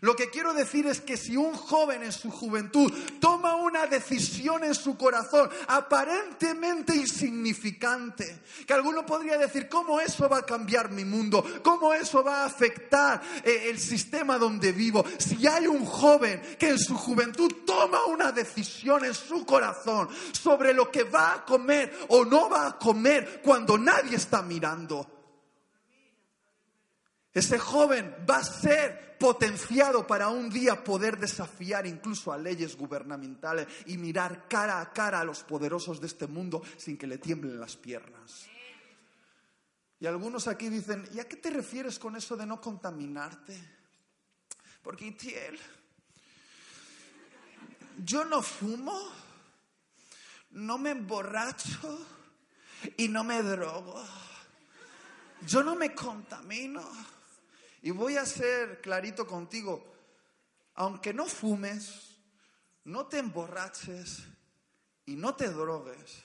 Lo 0.00 0.14
que 0.14 0.28
quiero 0.28 0.52
decir 0.52 0.86
es 0.86 1.00
que 1.00 1.16
si 1.16 1.36
un 1.36 1.54
joven 1.54 2.02
en 2.02 2.12
su 2.12 2.30
juventud 2.30 2.92
toma 3.18 3.56
una 3.56 3.86
decisión 3.86 4.62
en 4.62 4.74
su 4.74 4.96
corazón 4.96 5.48
aparentemente 5.68 6.94
insignificante, 6.94 8.42
que 8.66 8.74
alguno 8.74 9.06
podría 9.06 9.38
decir, 9.38 9.68
¿cómo 9.68 9.98
eso 9.98 10.28
va 10.28 10.38
a 10.38 10.46
cambiar 10.46 10.90
mi 10.90 11.04
mundo? 11.04 11.44
¿Cómo 11.62 11.94
eso 11.94 12.22
va 12.22 12.42
a 12.42 12.46
afectar 12.46 13.22
eh, 13.42 13.68
el 13.70 13.78
sistema 13.78 14.36
donde 14.36 14.72
vivo? 14.72 15.02
Si 15.18 15.46
hay 15.46 15.66
un 15.66 15.84
joven 15.86 16.42
que 16.58 16.68
en 16.70 16.78
su 16.78 16.94
juventud 16.94 17.50
toma 17.64 18.04
una 18.04 18.32
decisión 18.32 19.04
en 19.04 19.14
su 19.14 19.46
corazón 19.46 20.10
sobre 20.32 20.74
lo 20.74 20.90
que 20.90 21.04
va 21.04 21.34
a 21.34 21.44
comer 21.46 22.06
o 22.08 22.24
no 22.24 22.50
va 22.50 22.66
a 22.66 22.78
comer 22.78 23.40
cuando 23.42 23.78
nadie 23.78 24.16
está 24.16 24.42
mirando, 24.42 25.15
ese 27.38 27.58
joven 27.58 28.16
va 28.28 28.38
a 28.38 28.44
ser 28.44 29.18
potenciado 29.18 30.06
para 30.06 30.28
un 30.28 30.48
día 30.48 30.82
poder 30.82 31.18
desafiar 31.18 31.86
incluso 31.86 32.32
a 32.32 32.38
leyes 32.38 32.76
gubernamentales 32.76 33.66
y 33.84 33.98
mirar 33.98 34.48
cara 34.48 34.80
a 34.80 34.90
cara 34.90 35.20
a 35.20 35.24
los 35.24 35.42
poderosos 35.42 36.00
de 36.00 36.06
este 36.06 36.26
mundo 36.26 36.62
sin 36.78 36.96
que 36.96 37.06
le 37.06 37.18
tiemblen 37.18 37.60
las 37.60 37.76
piernas. 37.76 38.46
Y 40.00 40.06
algunos 40.06 40.48
aquí 40.48 40.70
dicen, 40.70 41.06
¿y 41.12 41.20
a 41.20 41.28
qué 41.28 41.36
te 41.36 41.50
refieres 41.50 41.98
con 41.98 42.16
eso 42.16 42.38
de 42.38 42.46
no 42.46 42.58
contaminarte? 42.58 43.54
Porque 44.82 45.06
Itiel, 45.06 45.58
yo 48.02 48.24
no 48.24 48.40
fumo, 48.40 48.98
no 50.52 50.78
me 50.78 50.90
emborracho 50.90 52.06
y 52.96 53.08
no 53.08 53.24
me 53.24 53.42
drogo. 53.42 54.02
Yo 55.46 55.62
no 55.62 55.74
me 55.74 55.94
contamino. 55.94 56.82
Y 57.86 57.92
voy 57.92 58.16
a 58.16 58.26
ser 58.26 58.80
clarito 58.80 59.28
contigo, 59.28 59.94
aunque 60.74 61.14
no 61.14 61.24
fumes, 61.26 62.16
no 62.82 63.06
te 63.06 63.20
emborraches 63.20 64.24
y 65.04 65.14
no 65.14 65.36
te 65.36 65.48
drogues, 65.50 66.24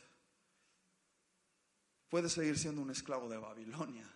puedes 2.09 2.33
seguir 2.33 2.57
siendo 2.57 2.81
un 2.81 2.89
esclavo 2.89 3.29
de 3.29 3.37
Babilonia. 3.37 4.11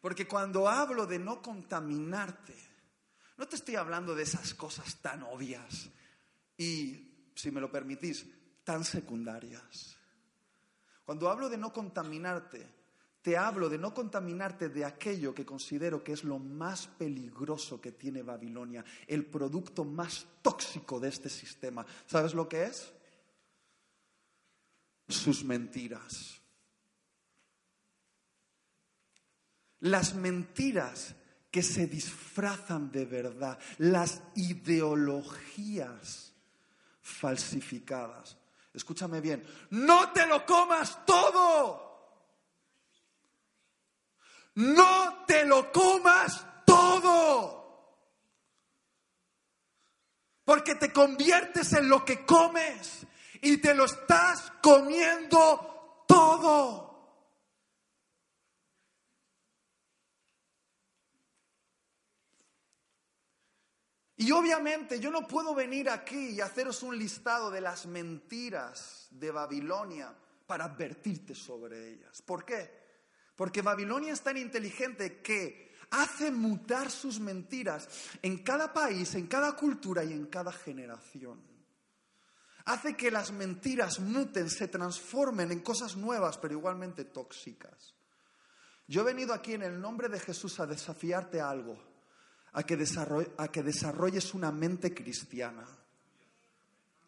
Porque 0.00 0.28
cuando 0.28 0.68
hablo 0.68 1.04
de 1.04 1.18
no 1.18 1.42
contaminarte, 1.42 2.54
no 3.38 3.48
te 3.48 3.56
estoy 3.56 3.74
hablando 3.74 4.14
de 4.14 4.22
esas 4.22 4.54
cosas 4.54 5.02
tan 5.02 5.24
obvias 5.24 5.88
y, 6.56 7.32
si 7.34 7.50
me 7.50 7.60
lo 7.60 7.72
permitís, 7.72 8.24
tan 8.62 8.84
secundarias. 8.84 9.96
Cuando 11.04 11.28
hablo 11.28 11.48
de 11.48 11.58
no 11.58 11.72
contaminarte, 11.72 12.75
te 13.26 13.36
hablo 13.36 13.68
de 13.68 13.76
no 13.76 13.92
contaminarte 13.92 14.68
de 14.68 14.84
aquello 14.84 15.34
que 15.34 15.44
considero 15.44 16.04
que 16.04 16.12
es 16.12 16.22
lo 16.22 16.38
más 16.38 16.86
peligroso 16.86 17.80
que 17.80 17.90
tiene 17.90 18.22
Babilonia, 18.22 18.84
el 19.04 19.26
producto 19.26 19.84
más 19.84 20.24
tóxico 20.42 21.00
de 21.00 21.08
este 21.08 21.28
sistema. 21.28 21.84
¿Sabes 22.06 22.34
lo 22.34 22.48
que 22.48 22.66
es? 22.66 22.92
Sus 25.08 25.42
mentiras. 25.42 26.40
Las 29.80 30.14
mentiras 30.14 31.16
que 31.50 31.64
se 31.64 31.88
disfrazan 31.88 32.92
de 32.92 33.06
verdad, 33.06 33.58
las 33.78 34.22
ideologías 34.36 36.32
falsificadas. 37.00 38.36
Escúchame 38.72 39.20
bien, 39.20 39.44
no 39.70 40.12
te 40.12 40.24
lo 40.28 40.46
comas 40.46 41.04
todo. 41.04 41.85
No 44.56 45.24
te 45.26 45.44
lo 45.44 45.70
comas 45.70 46.44
todo. 46.64 47.56
Porque 50.44 50.76
te 50.76 50.92
conviertes 50.92 51.72
en 51.74 51.88
lo 51.88 52.04
que 52.04 52.24
comes 52.24 53.06
y 53.42 53.58
te 53.58 53.74
lo 53.74 53.84
estás 53.84 54.52
comiendo 54.62 56.04
todo. 56.08 56.86
Y 64.18 64.30
obviamente 64.30 64.98
yo 64.98 65.10
no 65.10 65.26
puedo 65.26 65.54
venir 65.54 65.90
aquí 65.90 66.30
y 66.30 66.40
haceros 66.40 66.82
un 66.82 66.98
listado 66.98 67.50
de 67.50 67.60
las 67.60 67.84
mentiras 67.84 69.08
de 69.10 69.30
Babilonia 69.30 70.16
para 70.46 70.64
advertirte 70.64 71.34
sobre 71.34 71.92
ellas. 71.92 72.22
¿Por 72.22 72.46
qué? 72.46 72.85
Porque 73.36 73.62
Babilonia 73.62 74.12
es 74.12 74.22
tan 74.22 74.38
inteligente 74.38 75.20
que 75.20 75.76
hace 75.90 76.30
mutar 76.30 76.90
sus 76.90 77.20
mentiras 77.20 77.88
en 78.22 78.38
cada 78.38 78.72
país, 78.72 79.14
en 79.14 79.26
cada 79.26 79.54
cultura 79.54 80.02
y 80.02 80.12
en 80.12 80.26
cada 80.26 80.50
generación. 80.50 81.40
Hace 82.64 82.96
que 82.96 83.12
las 83.12 83.30
mentiras 83.30 84.00
muten, 84.00 84.50
se 84.50 84.66
transformen 84.66 85.52
en 85.52 85.60
cosas 85.60 85.96
nuevas, 85.96 86.38
pero 86.38 86.54
igualmente 86.54 87.04
tóxicas. 87.04 87.94
Yo 88.88 89.02
he 89.02 89.04
venido 89.04 89.32
aquí 89.32 89.52
en 89.52 89.62
el 89.62 89.80
nombre 89.80 90.08
de 90.08 90.18
Jesús 90.18 90.58
a 90.58 90.66
desafiarte 90.66 91.40
algo, 91.40 91.78
a 92.52 92.62
que 92.64 92.76
desarrolles 93.62 94.34
una 94.34 94.50
mente 94.50 94.94
cristiana. 94.94 95.64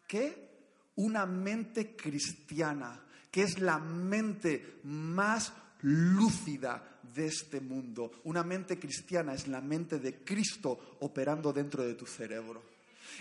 ¿Qué? 0.07 0.47
Una 0.95 1.25
mente 1.25 1.95
cristiana, 1.95 3.03
que 3.31 3.43
es 3.43 3.59
la 3.59 3.79
mente 3.79 4.79
más 4.83 5.51
lúcida 5.81 6.99
de 7.13 7.27
este 7.27 7.59
mundo. 7.59 8.11
Una 8.25 8.43
mente 8.43 8.79
cristiana 8.79 9.33
es 9.33 9.47
la 9.47 9.61
mente 9.61 9.99
de 9.99 10.23
Cristo 10.23 10.97
operando 10.99 11.53
dentro 11.53 11.83
de 11.83 11.95
tu 11.95 12.05
cerebro. 12.05 12.61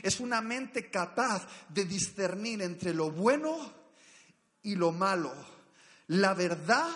Es 0.02 0.20
una 0.20 0.40
mente 0.40 0.90
capaz 0.90 1.46
de 1.68 1.84
discernir 1.84 2.62
entre 2.62 2.94
lo 2.94 3.10
bueno 3.10 3.72
y 4.62 4.74
lo 4.74 4.92
malo, 4.92 5.32
la 6.08 6.34
verdad 6.34 6.90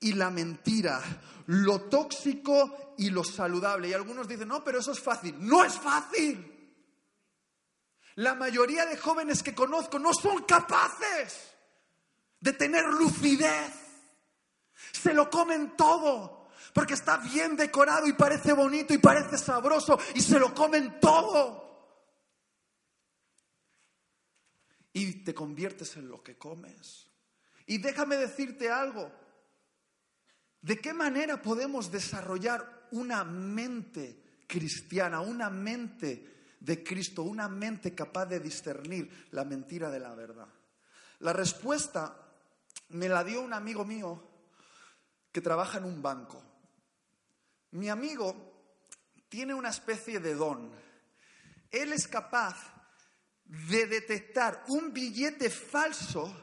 y 0.00 0.12
la 0.12 0.30
mentira, 0.30 1.00
lo 1.46 1.82
tóxico 1.82 2.94
y 2.98 3.10
lo 3.10 3.24
saludable. 3.24 3.88
Y 3.88 3.94
algunos 3.94 4.28
dicen, 4.28 4.48
no, 4.48 4.62
pero 4.62 4.80
eso 4.80 4.92
es 4.92 5.00
fácil. 5.00 5.34
No 5.40 5.64
es 5.64 5.74
fácil. 5.74 6.52
La 8.16 8.34
mayoría 8.34 8.86
de 8.86 8.96
jóvenes 8.96 9.42
que 9.42 9.54
conozco 9.54 9.98
no 9.98 10.12
son 10.14 10.44
capaces 10.44 11.54
de 12.40 12.52
tener 12.52 12.84
lucidez 12.86 13.85
se 14.92 15.14
lo 15.14 15.30
comen 15.30 15.76
todo. 15.76 16.46
Porque 16.72 16.94
está 16.94 17.16
bien 17.16 17.56
decorado 17.56 18.06
y 18.06 18.12
parece 18.12 18.52
bonito 18.52 18.92
y 18.92 18.98
parece 18.98 19.38
sabroso 19.38 19.98
y 20.14 20.20
se 20.20 20.38
lo 20.38 20.52
comen 20.54 21.00
todo. 21.00 21.64
Y 24.92 25.24
te 25.24 25.34
conviertes 25.34 25.96
en 25.96 26.08
lo 26.08 26.22
que 26.22 26.36
comes. 26.36 27.10
Y 27.66 27.78
déjame 27.78 28.16
decirte 28.16 28.70
algo. 28.70 29.10
¿De 30.60 30.78
qué 30.78 30.92
manera 30.92 31.40
podemos 31.40 31.90
desarrollar 31.90 32.88
una 32.90 33.24
mente 33.24 34.42
cristiana, 34.46 35.20
una 35.20 35.48
mente 35.48 36.56
de 36.60 36.82
Cristo, 36.82 37.22
una 37.22 37.48
mente 37.48 37.94
capaz 37.94 38.26
de 38.26 38.40
discernir 38.40 39.28
la 39.30 39.44
mentira 39.44 39.90
de 39.90 40.00
la 40.00 40.14
verdad? 40.14 40.48
La 41.20 41.32
respuesta 41.32 42.16
me 42.90 43.08
la 43.08 43.24
dio 43.24 43.40
un 43.40 43.54
amigo 43.54 43.84
mío 43.84 44.35
que 45.36 45.42
trabaja 45.42 45.76
en 45.76 45.84
un 45.84 46.00
banco. 46.00 46.42
Mi 47.72 47.90
amigo 47.90 48.72
tiene 49.28 49.52
una 49.52 49.68
especie 49.68 50.18
de 50.18 50.34
don. 50.34 50.72
Él 51.70 51.92
es 51.92 52.08
capaz 52.08 52.56
de 53.44 53.86
detectar 53.86 54.64
un 54.68 54.94
billete 54.94 55.50
falso 55.50 56.34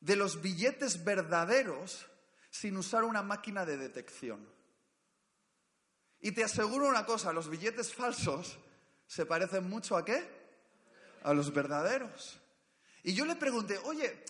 de 0.00 0.16
los 0.16 0.40
billetes 0.40 1.04
verdaderos 1.04 2.06
sin 2.48 2.78
usar 2.78 3.04
una 3.04 3.20
máquina 3.20 3.66
de 3.66 3.76
detección. 3.76 4.50
Y 6.20 6.32
te 6.32 6.44
aseguro 6.44 6.88
una 6.88 7.04
cosa, 7.04 7.30
los 7.34 7.50
billetes 7.50 7.92
falsos 7.92 8.58
se 9.06 9.26
parecen 9.26 9.68
mucho 9.68 9.98
a 9.98 10.04
qué? 10.06 10.26
A 11.24 11.34
los 11.34 11.52
verdaderos. 11.52 12.40
Y 13.02 13.12
yo 13.12 13.26
le 13.26 13.36
pregunté, 13.36 13.76
oye, 13.84 14.24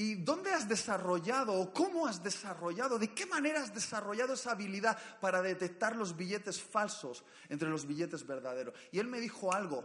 ¿y 0.00 0.14
dónde 0.14 0.50
has 0.50 0.66
desarrollado 0.66 1.52
o 1.52 1.74
cómo 1.74 2.06
has 2.06 2.22
desarrollado, 2.22 2.98
de 2.98 3.12
qué 3.12 3.26
manera 3.26 3.62
has 3.62 3.74
desarrollado 3.74 4.32
esa 4.32 4.52
habilidad 4.52 4.96
para 5.20 5.42
detectar 5.42 5.94
los 5.94 6.16
billetes 6.16 6.58
falsos 6.58 7.22
entre 7.50 7.68
los 7.68 7.86
billetes 7.86 8.26
verdaderos? 8.26 8.72
Y 8.92 8.98
él 8.98 9.08
me 9.08 9.20
dijo 9.20 9.52
algo 9.52 9.84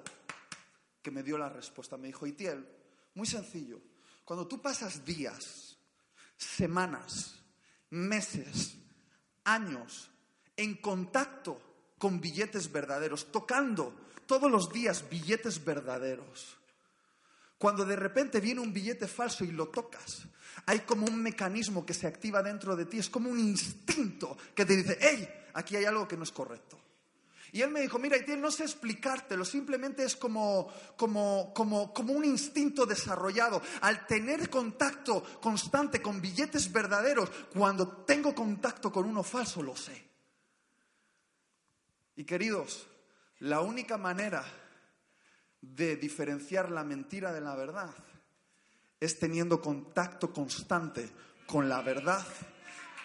que 1.02 1.12
me 1.12 1.22
dio 1.22 1.38
la 1.38 1.50
respuesta. 1.50 1.98
Me 1.98 2.08
dijo, 2.08 2.26
Itiel, 2.26 2.66
muy 3.16 3.28
sencillo, 3.28 3.82
cuando 4.24 4.48
tú 4.48 4.62
pasas 4.62 5.04
días, 5.04 5.76
semanas, 6.38 7.36
meses, 7.90 8.78
años 9.44 10.10
en 10.56 10.76
contacto 10.76 11.60
con 11.98 12.22
billetes 12.22 12.72
verdaderos, 12.72 13.34
tocando 13.34 13.94
todos 14.26 14.50
los 14.50 14.72
días 14.72 15.10
billetes 15.10 15.66
verdaderos, 15.66 16.58
cuando 17.66 17.84
de 17.84 17.96
repente 17.96 18.40
viene 18.40 18.62
un 18.62 18.72
billete 18.72 19.08
falso 19.08 19.44
y 19.44 19.50
lo 19.50 19.70
tocas, 19.70 20.28
hay 20.68 20.82
como 20.82 21.08
un 21.08 21.20
mecanismo 21.20 21.84
que 21.84 21.96
se 21.96 22.06
activa 22.06 22.44
dentro 22.44 22.76
de 22.76 22.86
ti, 22.86 23.00
es 23.00 23.10
como 23.10 23.28
un 23.28 23.40
instinto 23.40 24.38
que 24.54 24.66
te 24.66 24.76
dice, 24.76 25.00
hey, 25.02 25.28
aquí 25.56 25.76
hay 25.76 25.86
algo 25.86 26.08
que 26.08 26.16
no 26.16 26.22
es 26.22 26.32
correcto. 26.32 26.78
Y 27.52 27.64
él 27.64 27.72
me 27.72 27.82
dijo, 27.82 27.98
mira, 27.98 28.18
Itiel, 28.18 28.40
no 28.40 28.52
sé 28.52 28.66
explicártelo, 28.66 29.44
simplemente 29.44 30.04
es 30.04 30.16
como, 30.16 30.72
como, 30.96 31.56
como, 31.56 31.92
como 31.92 32.14
un 32.14 32.24
instinto 32.24 32.86
desarrollado. 32.86 33.60
Al 33.82 34.06
tener 34.06 34.48
contacto 34.52 35.24
constante 35.42 36.04
con 36.04 36.22
billetes 36.22 36.72
verdaderos, 36.72 37.32
cuando 37.52 37.88
tengo 38.06 38.36
contacto 38.36 38.92
con 38.92 39.08
uno 39.08 39.24
falso, 39.24 39.64
lo 39.64 39.76
sé. 39.76 40.08
Y 42.16 42.26
queridos, 42.26 42.86
la 43.40 43.62
única 43.62 43.98
manera 43.98 44.46
de 45.74 45.96
diferenciar 45.96 46.72
la 46.72 46.84
mentira 46.84 47.34
de 47.34 47.42
la 47.42 47.56
verdad 47.56 47.94
es 49.00 49.20
teniendo 49.20 49.62
contacto 49.62 50.34
constante 50.34 51.10
con 51.46 51.70
la 51.70 51.82
verdad, 51.82 52.26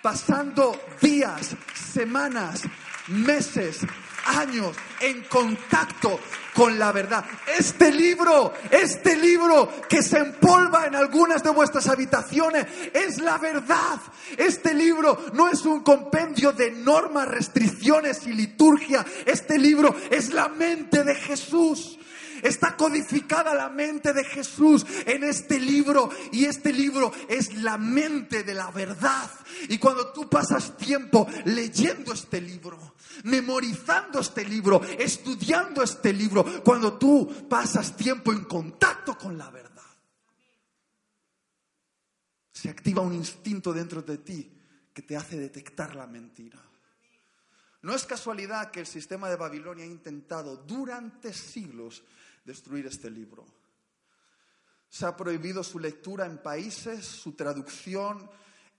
pasando 0.02 0.78
días, 1.00 1.54
semanas, 1.74 2.62
meses, 3.08 3.80
años 4.26 4.76
en 5.00 5.22
contacto 5.24 6.18
con 6.54 6.78
la 6.78 6.92
verdad. 6.92 7.24
Este 7.58 7.92
libro, 7.92 8.54
este 8.70 9.16
libro 9.16 9.70
que 9.88 10.02
se 10.02 10.18
empolva 10.18 10.86
en 10.86 10.94
algunas 10.94 11.42
de 11.42 11.50
vuestras 11.50 11.88
habitaciones, 11.88 12.66
es 12.94 13.20
la 13.20 13.38
verdad. 13.38 14.00
Este 14.36 14.72
libro 14.72 15.26
no 15.34 15.48
es 15.48 15.64
un 15.66 15.80
compendio 15.80 16.52
de 16.52 16.70
normas, 16.70 17.28
restricciones 17.28 18.26
y 18.26 18.32
liturgia. 18.32 19.04
Este 19.26 19.58
libro 19.58 19.94
es 20.10 20.32
la 20.32 20.48
mente 20.48 21.04
de 21.04 21.14
Jesús. 21.14 21.99
Está 22.42 22.76
codificada 22.76 23.54
la 23.54 23.68
mente 23.68 24.12
de 24.12 24.24
Jesús 24.24 24.86
en 25.06 25.24
este 25.24 25.58
libro 25.58 26.10
y 26.32 26.44
este 26.44 26.72
libro 26.72 27.12
es 27.28 27.54
la 27.62 27.78
mente 27.78 28.42
de 28.42 28.54
la 28.54 28.70
verdad. 28.70 29.30
Y 29.68 29.78
cuando 29.78 30.12
tú 30.12 30.28
pasas 30.28 30.76
tiempo 30.76 31.26
leyendo 31.44 32.12
este 32.12 32.40
libro, 32.40 32.94
memorizando 33.24 34.20
este 34.20 34.44
libro, 34.44 34.82
estudiando 34.82 35.82
este 35.82 36.12
libro, 36.12 36.62
cuando 36.62 36.98
tú 36.98 37.48
pasas 37.48 37.96
tiempo 37.96 38.32
en 38.32 38.44
contacto 38.44 39.16
con 39.16 39.36
la 39.36 39.50
verdad, 39.50 39.70
se 42.52 42.68
activa 42.68 43.02
un 43.02 43.14
instinto 43.14 43.72
dentro 43.72 44.02
de 44.02 44.18
ti 44.18 44.52
que 44.92 45.02
te 45.02 45.16
hace 45.16 45.38
detectar 45.38 45.94
la 45.94 46.06
mentira. 46.06 46.60
No 47.82 47.94
es 47.94 48.04
casualidad 48.04 48.70
que 48.70 48.80
el 48.80 48.86
sistema 48.86 49.30
de 49.30 49.36
Babilonia 49.36 49.84
ha 49.84 49.88
intentado 49.88 50.56
durante 50.56 51.32
siglos 51.32 52.02
destruir 52.50 52.86
este 52.86 53.10
libro. 53.10 53.46
Se 54.88 55.06
ha 55.06 55.16
prohibido 55.16 55.62
su 55.62 55.78
lectura 55.78 56.26
en 56.26 56.38
países, 56.38 57.04
su 57.04 57.32
traducción 57.32 58.28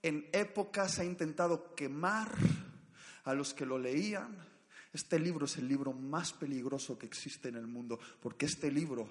en 0.02 0.28
épocas, 0.32 0.92
se 0.94 1.02
ha 1.02 1.04
intentado 1.04 1.74
quemar 1.74 2.28
a 3.24 3.34
los 3.34 3.54
que 3.54 3.64
lo 3.64 3.78
leían. 3.78 4.36
Este 4.92 5.18
libro 5.18 5.46
es 5.46 5.56
el 5.56 5.68
libro 5.68 5.92
más 5.92 6.32
peligroso 6.32 6.98
que 6.98 7.06
existe 7.06 7.48
en 7.48 7.56
el 7.56 7.66
mundo, 7.66 7.98
porque 8.20 8.46
este 8.46 8.70
libro 8.70 9.08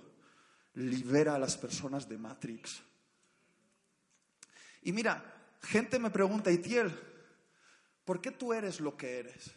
libera 0.75 1.35
a 1.35 1.39
las 1.39 1.57
personas 1.57 2.07
de 2.07 2.17
Matrix. 2.17 2.83
Y 4.83 4.91
mira, 4.91 5.23
gente 5.61 5.97
me 5.97 6.11
pregunta, 6.11 6.51
Itiel, 6.51 6.91
¿por 8.05 8.21
qué 8.21 8.31
tú 8.31 8.53
eres 8.53 8.79
lo 8.79 8.95
que 8.95 9.19
eres? 9.19 9.51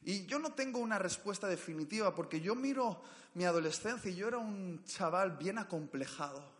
Y 0.00 0.26
yo 0.26 0.38
no 0.38 0.52
tengo 0.52 0.78
una 0.78 0.98
respuesta 0.98 1.48
definitiva 1.48 2.14
porque 2.14 2.40
yo 2.40 2.54
miro 2.54 3.02
mi 3.34 3.44
adolescencia 3.44 4.10
y 4.10 4.16
yo 4.16 4.28
era 4.28 4.38
un 4.38 4.82
chaval 4.84 5.36
bien 5.36 5.58
acomplejado. 5.58 6.58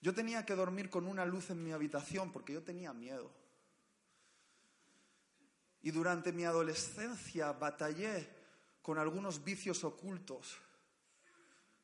Yo 0.00 0.14
tenía 0.14 0.44
que 0.44 0.54
dormir 0.54 0.90
con 0.90 1.06
una 1.06 1.24
luz 1.24 1.48
en 1.48 1.64
mi 1.64 1.72
habitación 1.72 2.30
porque 2.30 2.52
yo 2.52 2.62
tenía 2.62 2.92
miedo. 2.92 3.30
Y 5.80 5.90
durante 5.90 6.32
mi 6.32 6.44
adolescencia 6.44 7.52
batallé 7.52 8.28
con 8.82 8.98
algunos 8.98 9.42
vicios 9.42 9.82
ocultos 9.82 10.58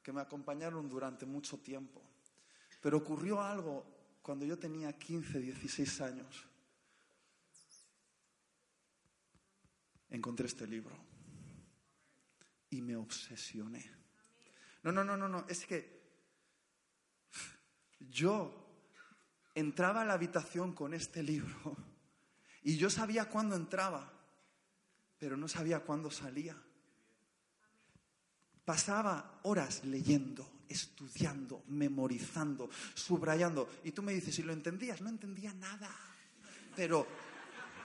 que 0.02 0.12
me 0.12 0.20
acompañaron 0.20 0.88
durante 0.88 1.24
mucho 1.24 1.58
tiempo. 1.58 2.02
Pero 2.80 2.98
ocurrió 2.98 3.40
algo 3.40 3.84
cuando 4.22 4.44
yo 4.44 4.58
tenía 4.58 4.92
15, 4.98 5.38
16 5.38 6.00
años. 6.02 6.49
Encontré 10.10 10.46
este 10.46 10.66
libro 10.66 10.96
y 12.70 12.80
me 12.80 12.96
obsesioné. 12.96 13.90
No, 14.82 14.92
no, 14.92 15.04
no, 15.04 15.16
no, 15.16 15.28
no, 15.28 15.44
es 15.48 15.66
que 15.66 16.00
yo 17.98 18.60
entraba 19.54 20.02
a 20.02 20.04
la 20.04 20.14
habitación 20.14 20.72
con 20.72 20.94
este 20.94 21.22
libro 21.22 21.76
y 22.62 22.76
yo 22.76 22.90
sabía 22.90 23.28
cuándo 23.28 23.56
entraba, 23.56 24.12
pero 25.18 25.36
no 25.36 25.48
sabía 25.48 25.80
cuándo 25.80 26.10
salía. 26.10 26.56
Pasaba 28.64 29.40
horas 29.42 29.84
leyendo, 29.84 30.64
estudiando, 30.68 31.64
memorizando, 31.68 32.70
subrayando. 32.94 33.68
Y 33.84 33.92
tú 33.92 34.02
me 34.02 34.14
dices, 34.14 34.34
si 34.34 34.42
lo 34.42 34.52
entendías, 34.52 35.00
no 35.00 35.08
entendía 35.08 35.52
nada. 35.54 35.90
Pero 36.76 37.06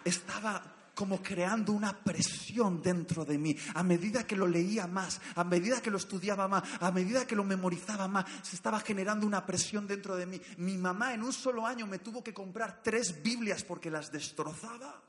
estaba 0.04 0.75
como 0.96 1.22
creando 1.22 1.74
una 1.74 2.04
presión 2.04 2.82
dentro 2.82 3.26
de 3.26 3.38
mí. 3.38 3.56
A 3.76 3.84
medida 3.84 4.26
que 4.26 4.36
lo 4.36 4.48
leía 4.48 4.88
más, 4.88 5.22
a 5.36 5.44
medida 5.44 5.82
que 5.82 5.92
lo 5.92 5.98
estudiaba 5.98 6.48
más, 6.48 6.64
a 6.80 6.90
medida 6.90 7.28
que 7.28 7.36
lo 7.36 7.44
memorizaba 7.44 8.08
más, 8.08 8.26
se 8.42 8.56
estaba 8.56 8.80
generando 8.80 9.28
una 9.28 9.46
presión 9.46 9.86
dentro 9.86 10.16
de 10.16 10.26
mí. 10.26 10.42
Mi 10.58 10.78
mamá 10.78 11.14
en 11.14 11.22
un 11.22 11.34
solo 11.34 11.68
año 11.68 11.86
me 11.86 12.00
tuvo 12.00 12.24
que 12.24 12.34
comprar 12.34 12.82
tres 12.82 13.22
Biblias 13.22 13.64
porque 13.64 13.92
las 13.92 14.12
destrozaba. 14.12 15.04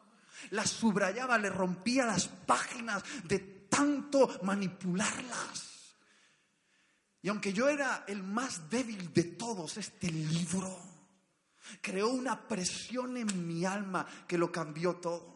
Las 0.51 0.71
subrayaba, 0.71 1.39
le 1.39 1.49
rompía 1.49 2.05
las 2.05 2.27
páginas 2.27 3.03
de 3.25 3.39
tanto 3.71 4.41
manipularlas. 4.43 5.95
Y 7.23 7.29
aunque 7.29 7.53
yo 7.53 7.69
era 7.69 8.05
el 8.07 8.23
más 8.23 8.69
débil 8.69 9.13
de 9.13 9.25
todos, 9.25 9.77
este 9.79 10.11
libro 10.11 10.79
creó 11.81 12.09
una 12.09 12.47
presión 12.47 13.17
en 13.17 13.47
mi 13.47 13.65
alma 13.65 14.07
que 14.27 14.39
lo 14.39 14.53
cambió 14.53 14.97
todo. 14.97 15.36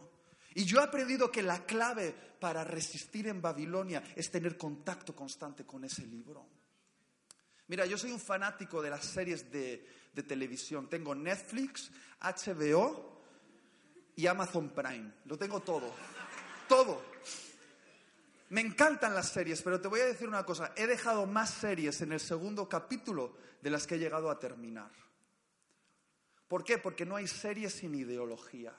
Y 0.55 0.65
yo 0.65 0.81
he 0.81 0.85
aprendido 0.85 1.31
que 1.31 1.43
la 1.43 1.65
clave 1.65 2.15
para 2.41 2.65
resistir 2.65 3.29
en 3.29 3.41
Babilonia 3.41 4.03
es 4.17 4.31
tener 4.31 4.57
contacto 4.57 5.15
constante 5.15 5.65
con 5.65 5.85
ese 5.85 6.07
libro. 6.07 6.47
Mira, 7.69 7.87
yo 7.87 7.97
soy 7.97 8.11
un 8.11 8.19
fanático 8.19 8.83
de 8.83 8.91
las 8.91 9.05
series 9.05 9.51
de, 9.53 9.87
televisión. 10.27 10.91
Tengo 10.91 11.15
Netflix, 11.15 11.91
HBO 12.21 13.23
y 14.17 14.27
Amazon 14.27 14.71
Prime. 14.71 15.13
Lo 15.27 15.39
tengo 15.39 15.61
todo. 15.61 15.95
Todo. 16.69 17.01
Me 18.49 18.61
encantan 18.61 19.15
las 19.15 19.29
series, 19.29 19.63
pero 19.63 19.81
te 19.81 19.87
voy 19.87 20.01
a 20.01 20.07
decir 20.07 20.27
una 20.27 20.45
cosa. 20.45 20.73
He 20.77 20.89
dejado 20.89 21.27
más 21.27 21.51
series 21.51 22.01
en 22.01 22.11
el 22.11 22.19
segundo 22.19 22.69
capítulo 22.69 23.37
de 23.63 23.71
las 23.71 23.87
que 23.87 23.95
he 23.95 23.99
llegado 23.99 24.31
a 24.31 24.39
terminar. 24.41 24.91
¿Por 26.49 26.65
qué? 26.65 26.77
Porque 26.77 27.07
no 27.07 27.15
hay 27.15 27.29
series 27.29 27.75
sin 27.75 27.95
ideología. 27.95 28.75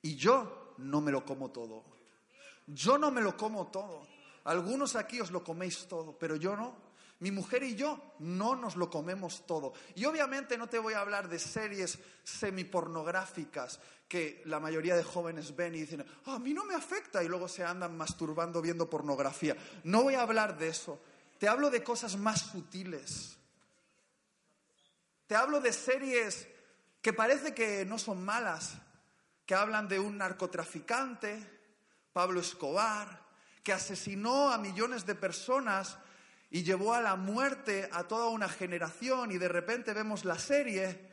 Y 0.00 0.16
yo 0.16 0.71
no 0.82 1.00
me 1.00 1.12
lo 1.12 1.24
como 1.24 1.50
todo. 1.50 1.84
Yo 2.66 2.98
no 2.98 3.10
me 3.10 3.20
lo 3.20 3.36
como 3.36 3.68
todo. 3.68 4.06
Algunos 4.44 4.96
aquí 4.96 5.20
os 5.20 5.30
lo 5.30 5.44
coméis 5.44 5.86
todo, 5.88 6.18
pero 6.18 6.36
yo 6.36 6.56
no. 6.56 6.92
Mi 7.20 7.30
mujer 7.30 7.62
y 7.62 7.76
yo 7.76 8.14
no 8.18 8.56
nos 8.56 8.74
lo 8.74 8.90
comemos 8.90 9.46
todo. 9.46 9.72
Y 9.94 10.04
obviamente 10.06 10.58
no 10.58 10.68
te 10.68 10.80
voy 10.80 10.94
a 10.94 11.00
hablar 11.00 11.28
de 11.28 11.38
series 11.38 11.98
semipornográficas 12.24 13.78
que 14.08 14.42
la 14.46 14.58
mayoría 14.58 14.96
de 14.96 15.04
jóvenes 15.04 15.54
ven 15.54 15.76
y 15.76 15.80
dicen, 15.82 16.04
"Ah, 16.26 16.34
a 16.34 16.38
mí 16.40 16.52
no 16.52 16.64
me 16.64 16.74
afecta 16.74 17.22
y 17.22 17.28
luego 17.28 17.46
se 17.46 17.64
andan 17.64 17.96
masturbando 17.96 18.60
viendo 18.60 18.90
pornografía. 18.90 19.56
No 19.84 20.02
voy 20.02 20.14
a 20.14 20.22
hablar 20.22 20.58
de 20.58 20.68
eso. 20.68 21.00
Te 21.38 21.48
hablo 21.48 21.70
de 21.70 21.84
cosas 21.84 22.16
más 22.16 22.40
sutiles. 22.40 23.36
Te 25.28 25.36
hablo 25.36 25.60
de 25.60 25.72
series 25.72 26.48
que 27.00 27.12
parece 27.12 27.54
que 27.54 27.84
no 27.84 27.98
son 27.98 28.24
malas, 28.24 28.74
que 29.52 29.56
hablan 29.56 29.86
de 29.86 30.00
un 30.00 30.16
narcotraficante, 30.16 31.46
Pablo 32.10 32.40
Escobar, 32.40 33.22
que 33.62 33.74
asesinó 33.74 34.50
a 34.50 34.56
millones 34.56 35.04
de 35.04 35.14
personas 35.14 35.98
y 36.48 36.62
llevó 36.62 36.94
a 36.94 37.02
la 37.02 37.16
muerte 37.16 37.86
a 37.92 38.04
toda 38.04 38.30
una 38.30 38.48
generación 38.48 39.30
y 39.30 39.36
de 39.36 39.48
repente 39.48 39.92
vemos 39.92 40.24
la 40.24 40.38
serie 40.38 41.06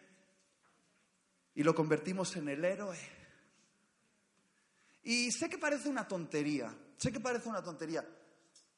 y 1.53 1.63
lo 1.63 1.75
convertimos 1.75 2.33
en 2.37 2.47
el 2.47 2.63
héroe. 2.63 2.97
Y 5.03 5.33
sé 5.33 5.49
que 5.49 5.57
parece 5.57 5.89
una 5.89 6.07
tontería, 6.07 6.73
sé 6.95 7.11
que 7.11 7.19
parece 7.19 7.49
una 7.49 7.61
tontería, 7.61 8.07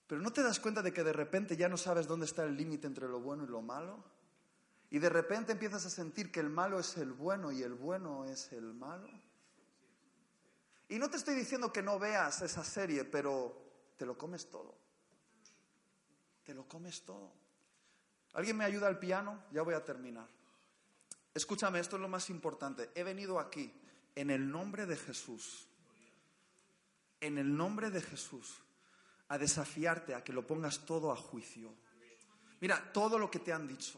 pero 0.08 0.22
¿no 0.22 0.34
te 0.34 0.42
das 0.42 0.60
cuenta 0.60 0.82
de 0.82 0.92
que 0.92 1.04
de 1.04 1.14
repente 1.14 1.56
ya 1.56 1.70
no 1.70 1.78
sabes 1.78 2.08
dónde 2.08 2.26
está 2.26 2.44
el 2.46 2.58
límite 2.58 2.88
entre 2.88 3.08
lo 3.08 3.20
bueno 3.20 3.44
y 3.44 3.48
lo 3.48 3.62
malo? 3.62 4.04
Y 4.90 4.98
de 4.98 5.10
repente 5.10 5.52
empiezas 5.52 5.86
a 5.86 5.92
sentir 5.92 6.32
que 6.32 6.40
el 6.40 6.50
malo 6.50 6.80
es 6.80 6.98
el 6.98 7.12
bueno 7.14 7.52
y 7.52 7.62
el 7.62 7.76
bueno 7.76 8.26
es 8.26 8.52
el 8.54 8.74
malo. 8.74 9.30
Y 10.92 11.00
no 11.00 11.10
te 11.10 11.16
estoy 11.16 11.36
diciendo 11.36 11.72
que 11.72 11.82
no 11.82 11.98
veas 11.98 12.42
esa 12.42 12.66
serie, 12.66 13.06
pero 13.06 13.94
te 13.96 14.06
lo 14.06 14.18
comes 14.18 14.50
todo. 14.50 14.78
Te 16.44 16.54
lo 16.54 16.68
comes 16.68 17.04
todo. 17.06 17.32
¿Alguien 18.34 18.58
me 18.58 18.66
ayuda 18.66 18.88
al 18.88 19.00
piano? 19.00 19.46
Ya 19.54 19.62
voy 19.62 19.74
a 19.74 19.86
terminar. 19.86 20.28
Escúchame, 21.34 21.80
esto 21.80 21.96
es 21.96 22.02
lo 22.02 22.10
más 22.10 22.30
importante. 22.30 22.92
He 22.94 23.04
venido 23.04 23.40
aquí 23.40 23.74
en 24.16 24.32
el 24.32 24.52
nombre 24.52 24.86
de 24.86 24.98
Jesús. 24.98 25.66
En 27.22 27.38
el 27.38 27.56
nombre 27.56 27.90
de 27.90 28.02
Jesús. 28.02 28.62
A 29.30 29.38
desafiarte 29.38 30.14
a 30.14 30.26
que 30.26 30.34
lo 30.34 30.46
pongas 30.46 30.86
todo 30.86 31.14
a 31.14 31.16
juicio. 31.16 31.74
Mira, 32.60 32.92
todo 32.92 33.18
lo 33.18 33.32
que 33.32 33.40
te 33.40 33.54
han 33.54 33.66
dicho. 33.66 33.98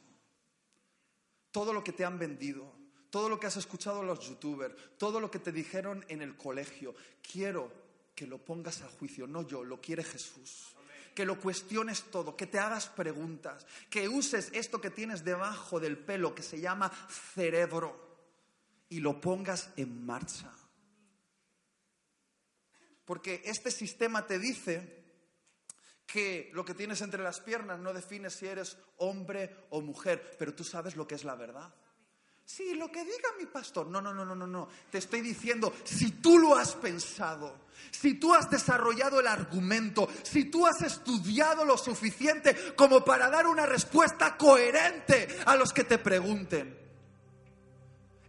Todo 1.50 1.74
lo 1.74 1.84
que 1.84 1.94
te 1.94 2.06
han 2.06 2.20
vendido. 2.20 2.72
Todo 3.14 3.30
lo 3.30 3.40
que 3.40 3.46
has 3.46 3.58
escuchado 3.58 4.02
los 4.02 4.28
youtubers. 4.28 4.74
Todo 4.98 5.20
lo 5.20 5.30
que 5.30 5.38
te 5.38 5.52
dijeron 5.52 6.04
en 6.08 6.24
el 6.24 6.36
colegio. 6.36 6.96
Quiero 7.22 7.72
que 8.16 8.26
lo 8.26 8.40
pongas 8.40 8.82
a 8.82 8.88
juicio. 8.88 9.28
No 9.28 9.48
yo, 9.48 9.64
lo 9.64 9.80
quiere 9.80 10.04
Jesús 10.04 10.74
que 11.14 11.24
lo 11.24 11.40
cuestiones 11.40 12.06
todo, 12.06 12.36
que 12.36 12.48
te 12.48 12.58
hagas 12.58 12.88
preguntas, 12.88 13.68
que 13.88 14.10
uses 14.10 14.50
esto 14.52 14.82
que 14.82 14.90
tienes 14.90 15.24
debajo 15.24 15.80
del 15.80 15.96
pelo 15.96 16.34
que 16.34 16.42
se 16.42 16.60
llama 16.60 16.92
cerebro 17.36 17.96
y 18.90 19.00
lo 19.00 19.22
pongas 19.22 19.70
en 19.78 20.04
marcha. 20.04 20.52
Porque 23.06 23.44
este 23.46 23.70
sistema 23.70 24.26
te 24.26 24.40
dice 24.40 25.04
que 26.08 26.50
lo 26.54 26.66
que 26.66 26.74
tienes 26.74 27.02
entre 27.02 27.22
las 27.22 27.42
piernas 27.42 27.78
no 27.78 27.94
define 27.94 28.32
si 28.32 28.48
eres 28.48 28.76
hombre 28.98 29.56
o 29.70 29.82
mujer, 29.82 30.36
pero 30.40 30.56
tú 30.56 30.64
sabes 30.64 30.96
lo 30.96 31.08
que 31.08 31.14
es 31.14 31.24
la 31.24 31.36
verdad. 31.36 31.76
Sí, 32.46 32.76
lo 32.76 32.92
que 32.92 33.04
diga 33.04 33.30
mi 33.40 33.46
pastor. 33.46 33.88
No, 33.88 34.02
no, 34.02 34.14
no, 34.14 34.26
no, 34.26 34.36
no, 34.36 34.46
no. 34.46 34.68
Te 34.92 34.98
estoy 34.98 35.22
diciendo, 35.22 35.74
si 35.84 36.12
tú 36.12 36.38
lo 36.38 36.56
has 36.56 36.76
pensado, 36.76 37.64
si 37.92 38.16
tú 38.16 38.34
has 38.34 38.50
desarrollado 38.50 39.20
el 39.20 39.28
argumento, 39.28 40.08
si 40.24 40.46
tú 40.46 40.66
has 40.66 40.82
estudiado 40.82 41.66
lo 41.66 41.78
suficiente 41.78 42.74
como 42.76 43.04
para 43.04 43.30
dar 43.30 43.48
una 43.48 43.66
respuesta 43.66 44.38
coherente 44.38 45.28
a 45.46 45.56
los 45.56 45.72
que 45.72 45.84
te 45.84 45.98
pregunten. 45.98 46.78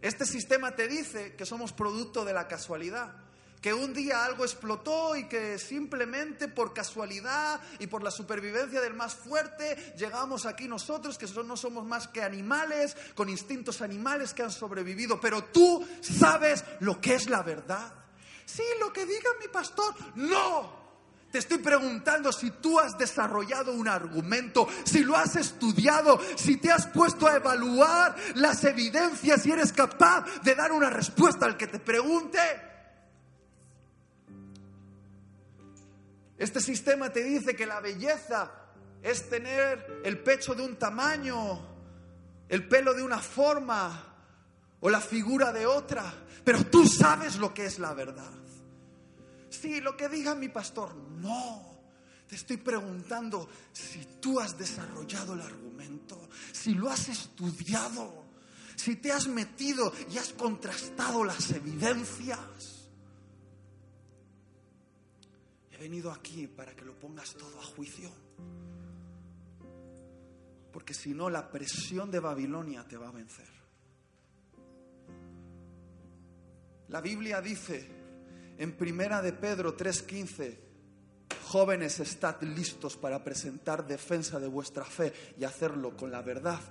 Este 0.01 0.25
sistema 0.25 0.75
te 0.75 0.87
dice 0.87 1.35
que 1.35 1.45
somos 1.45 1.73
producto 1.73 2.23
de 2.23 2.33
la 2.33 2.47
casualidad 2.47 3.24
que 3.65 3.73
un 3.73 3.95
día 3.95 4.23
algo 4.23 4.43
explotó 4.43 5.15
y 5.15 5.27
que 5.27 5.57
simplemente 5.57 6.47
por 6.47 6.71
casualidad 6.71 7.59
y 7.79 7.87
por 7.87 8.03
la 8.03 8.11
supervivencia 8.11 8.79
del 8.79 8.93
más 8.93 9.15
fuerte 9.15 9.95
llegamos 9.97 10.45
aquí 10.45 10.67
nosotros, 10.67 11.17
que 11.17 11.25
no 11.43 11.57
somos 11.57 11.83
más 11.83 12.07
que 12.07 12.21
animales, 12.21 12.95
con 13.15 13.27
instintos 13.27 13.81
animales 13.81 14.35
que 14.35 14.43
han 14.43 14.51
sobrevivido, 14.51 15.19
pero 15.19 15.45
tú 15.45 15.83
sabes 15.99 16.63
lo 16.81 17.01
que 17.01 17.15
es 17.15 17.27
la 17.27 17.41
verdad. 17.41 17.91
Sí, 18.45 18.61
lo 18.79 18.93
que 18.93 19.03
diga 19.07 19.31
mi 19.39 19.47
pastor, 19.47 19.95
no. 20.13 20.85
Te 21.31 21.39
estoy 21.39 21.57
preguntando 21.57 22.31
si 22.31 22.51
tú 22.51 22.79
has 22.79 22.95
desarrollado 22.99 23.71
un 23.71 23.87
argumento, 23.87 24.67
si 24.83 25.03
lo 25.03 25.15
has 25.15 25.37
estudiado, 25.37 26.21
si 26.35 26.57
te 26.57 26.71
has 26.71 26.85
puesto 26.85 27.25
a 27.25 27.37
evaluar 27.37 28.15
las 28.35 28.63
evidencias 28.63 29.43
y 29.47 29.53
eres 29.53 29.73
capaz 29.73 30.23
de 30.43 30.53
dar 30.53 30.71
una 30.71 30.91
respuesta 30.91 31.47
al 31.47 31.57
que 31.57 31.65
te 31.65 31.79
pregunte. 31.79 32.74
Este 36.37 36.59
sistema 36.59 37.11
te 37.11 37.23
dice 37.23 37.55
que 37.55 37.65
la 37.65 37.79
belleza 37.79 38.51
es 39.01 39.29
tener 39.29 40.01
el 40.03 40.19
pecho 40.19 40.53
de 40.53 40.63
un 40.63 40.75
tamaño, 40.75 41.61
el 42.49 42.67
pelo 42.67 42.93
de 42.93 43.03
una 43.03 43.19
forma 43.19 44.13
o 44.81 44.89
la 44.89 44.99
figura 44.99 45.51
de 45.51 45.65
otra, 45.65 46.13
pero 46.43 46.65
tú 46.65 46.87
sabes 46.87 47.37
lo 47.37 47.53
que 47.53 47.65
es 47.65 47.79
la 47.79 47.93
verdad. 47.93 48.31
Sí, 49.49 49.79
lo 49.79 49.95
que 49.95 50.09
diga 50.09 50.35
mi 50.35 50.49
pastor, 50.49 50.95
no. 50.95 51.75
Te 52.27 52.35
estoy 52.35 52.57
preguntando 52.57 53.47
si 53.71 54.03
tú 54.19 54.39
has 54.39 54.57
desarrollado 54.57 55.33
el 55.33 55.41
argumento, 55.41 56.29
si 56.51 56.73
lo 56.73 56.89
has 56.89 57.07
estudiado, 57.07 58.25
si 58.75 58.95
te 58.95 59.11
has 59.11 59.27
metido 59.27 59.93
y 60.11 60.17
has 60.17 60.33
contrastado 60.33 61.23
las 61.23 61.51
evidencias. 61.51 62.74
Venido 65.85 66.11
aquí 66.11 66.47
para 66.47 66.75
que 66.75 66.83
lo 66.83 66.95
pongas 66.95 67.35
todo 67.35 67.59
a 67.59 67.63
juicio. 67.63 68.09
Porque 70.73 70.95
si 70.95 71.13
no, 71.13 71.29
la 71.29 71.51
presión 71.51 72.09
de 72.09 72.19
Babilonia 72.19 72.87
te 72.87 72.97
va 72.97 73.09
a 73.09 73.11
vencer. 73.11 73.47
La 76.87 77.01
Biblia 77.01 77.39
dice 77.39 77.87
en 78.57 78.75
Primera 78.75 79.21
de 79.21 79.33
Pedro 79.33 79.77
3:15, 79.77 80.57
jóvenes, 81.49 81.99
estad 81.99 82.41
listos 82.41 82.97
para 82.97 83.23
presentar 83.23 83.85
defensa 83.85 84.39
de 84.39 84.47
vuestra 84.47 84.85
fe 84.85 85.13
y 85.37 85.43
hacerlo 85.43 85.95
con 85.95 86.09
la 86.09 86.23
verdad 86.23 86.61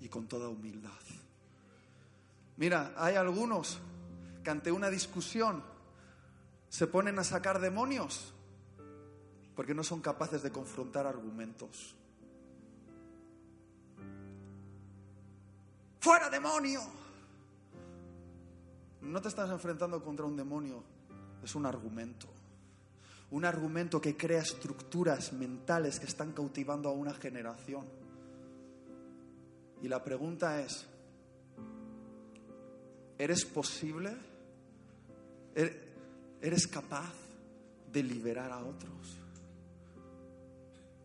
y 0.00 0.08
con 0.08 0.28
toda 0.28 0.46
humildad. 0.48 1.02
Mira, 2.58 2.94
hay 2.96 3.16
algunos 3.16 3.80
que 4.44 4.50
ante 4.50 4.70
una 4.70 4.88
discusión 4.88 5.64
se 6.68 6.86
ponen 6.86 7.18
a 7.18 7.24
sacar 7.24 7.60
demonios 7.60 8.32
porque 9.54 9.74
no 9.74 9.84
son 9.84 10.00
capaces 10.00 10.42
de 10.42 10.50
confrontar 10.50 11.06
argumentos. 11.06 11.94
¡Fuera 16.00 16.28
demonio! 16.30 16.80
No 19.02 19.20
te 19.20 19.28
estás 19.28 19.50
enfrentando 19.50 20.02
contra 20.02 20.24
un 20.24 20.36
demonio, 20.36 20.82
es 21.42 21.54
un 21.54 21.66
argumento. 21.66 22.28
Un 23.30 23.44
argumento 23.44 24.00
que 24.00 24.16
crea 24.16 24.42
estructuras 24.42 25.32
mentales 25.32 25.98
que 25.98 26.06
están 26.06 26.32
cautivando 26.32 26.88
a 26.88 26.92
una 26.92 27.14
generación. 27.14 27.86
Y 29.80 29.88
la 29.88 30.02
pregunta 30.04 30.60
es, 30.60 30.86
¿eres 33.18 33.44
posible? 33.44 34.16
¿Er-, 35.54 35.92
¿Eres 36.40 36.66
capaz 36.66 37.12
de 37.92 38.02
liberar 38.02 38.52
a 38.52 38.64
otros? 38.64 39.21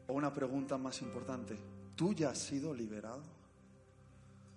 O 0.07 0.13
una 0.13 0.33
pregunta 0.33 0.77
más 0.77 1.01
importante, 1.01 1.57
¿tú 1.95 2.13
ya 2.13 2.29
has 2.29 2.39
sido 2.39 2.73
liberado? 2.73 3.23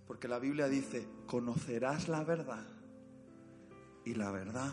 Porque 0.06 0.28
la 0.28 0.38
Biblia 0.38 0.68
dice, 0.68 1.06
conocerás 1.26 2.08
la 2.08 2.24
verdad 2.24 2.66
y 4.04 4.14
la 4.14 4.30
verdad 4.30 4.72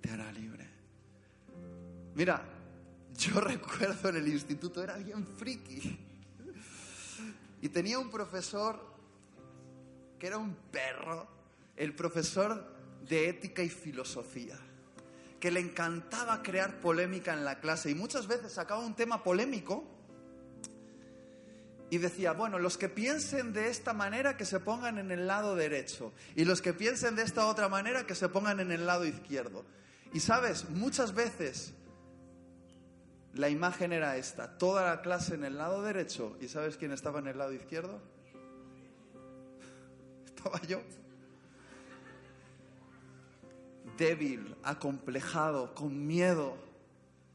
te 0.00 0.10
hará 0.10 0.30
libre. 0.32 0.66
Mira, 2.14 2.42
yo 3.16 3.40
recuerdo 3.40 4.10
en 4.10 4.16
el 4.16 4.28
instituto, 4.28 4.82
era 4.82 4.96
bien 4.96 5.26
friki. 5.26 5.98
Y 7.62 7.68
tenía 7.70 7.98
un 7.98 8.10
profesor 8.10 8.78
que 10.18 10.26
era 10.26 10.38
un 10.38 10.54
perro, 10.70 11.26
el 11.76 11.94
profesor 11.94 12.64
de 13.06 13.28
ética 13.28 13.62
y 13.62 13.68
filosofía 13.68 14.58
que 15.46 15.52
le 15.52 15.60
encantaba 15.60 16.42
crear 16.42 16.80
polémica 16.80 17.32
en 17.32 17.44
la 17.44 17.60
clase 17.60 17.88
y 17.88 17.94
muchas 17.94 18.26
veces 18.26 18.50
sacaba 18.50 18.84
un 18.84 18.96
tema 18.96 19.22
polémico 19.22 19.84
y 21.88 21.98
decía, 21.98 22.32
bueno, 22.32 22.58
los 22.58 22.76
que 22.76 22.88
piensen 22.88 23.52
de 23.52 23.68
esta 23.68 23.92
manera 23.92 24.36
que 24.36 24.44
se 24.44 24.58
pongan 24.58 24.98
en 24.98 25.12
el 25.12 25.28
lado 25.28 25.54
derecho 25.54 26.12
y 26.34 26.44
los 26.44 26.60
que 26.60 26.72
piensen 26.72 27.14
de 27.14 27.22
esta 27.22 27.46
otra 27.46 27.68
manera 27.68 28.04
que 28.08 28.16
se 28.16 28.28
pongan 28.28 28.58
en 28.58 28.72
el 28.72 28.86
lado 28.86 29.06
izquierdo. 29.06 29.64
Y 30.12 30.18
sabes, 30.18 30.68
muchas 30.68 31.14
veces 31.14 31.74
la 33.32 33.48
imagen 33.48 33.92
era 33.92 34.16
esta, 34.16 34.58
toda 34.58 34.84
la 34.96 35.00
clase 35.00 35.36
en 35.36 35.44
el 35.44 35.58
lado 35.58 35.80
derecho 35.80 36.36
y 36.40 36.48
¿sabes 36.48 36.76
quién 36.76 36.90
estaba 36.90 37.20
en 37.20 37.28
el 37.28 37.38
lado 37.38 37.52
izquierdo? 37.52 38.02
Estaba 40.26 40.60
yo. 40.62 40.80
Débil, 43.96 44.56
acomplejado, 44.62 45.74
con 45.74 46.06
miedo, 46.06 46.56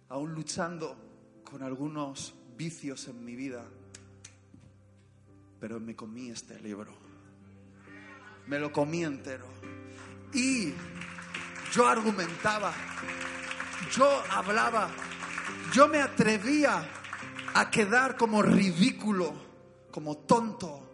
aún 0.10 0.34
luchando 0.34 0.96
con 1.44 1.64
algunos 1.64 2.34
vicios 2.58 3.08
en 3.08 3.24
mi 3.26 3.36
vida. 3.36 3.66
Pero 5.60 5.80
me 5.80 5.96
comí 5.96 6.30
este 6.30 6.60
libro. 6.60 6.94
Me 8.48 8.60
lo 8.60 8.72
comí 8.72 9.04
entero. 9.04 9.46
Y 10.34 10.74
yo 11.74 11.88
argumentaba, 11.88 12.74
yo 13.92 14.24
hablaba, 14.32 14.90
yo 15.74 15.88
me 15.88 16.02
atrevía 16.02 16.88
a 17.54 17.70
quedar 17.70 18.16
como 18.16 18.42
ridículo, 18.42 19.34
como 19.92 20.18
tonto, 20.18 20.90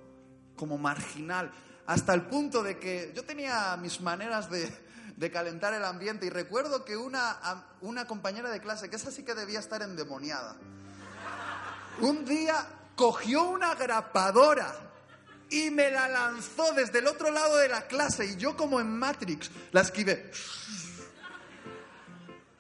como 0.56 0.78
marginal, 0.78 1.52
hasta 1.86 2.14
el 2.14 2.24
punto 2.24 2.64
de 2.64 2.78
que 2.78 3.14
yo 3.16 3.24
tenía 3.24 3.78
mis 3.78 4.02
maneras 4.02 4.50
de, 4.50 4.87
de 5.18 5.32
calentar 5.32 5.74
el 5.74 5.84
ambiente 5.84 6.26
y 6.26 6.30
recuerdo 6.30 6.86
que 6.86 6.96
una, 6.96 7.66
una 7.82 8.08
compañera 8.08 8.50
de 8.50 8.62
clase, 8.62 8.90
que 8.90 8.96
esa 8.96 9.12
sí 9.12 9.24
que 9.24 9.36
debía 9.36 9.60
estar 9.60 9.82
endemoniada, 9.82 10.56
un 12.00 12.24
día 12.24 12.66
cogió 12.96 13.44
una 13.44 13.76
grapadora 13.76 14.74
y 15.50 15.72
me 15.72 15.92
la 15.92 16.08
lanzó 16.08 16.72
desde 16.74 17.00
el 17.00 17.08
otro 17.08 17.32
lado 17.32 17.58
de 17.58 17.68
la 17.68 17.88
clase 17.88 18.26
y 18.26 18.36
yo 18.38 18.56
como 18.56 18.80
en 18.80 18.98
Matrix 18.98 19.52
la 19.72 19.82
esquivé. 19.82 20.32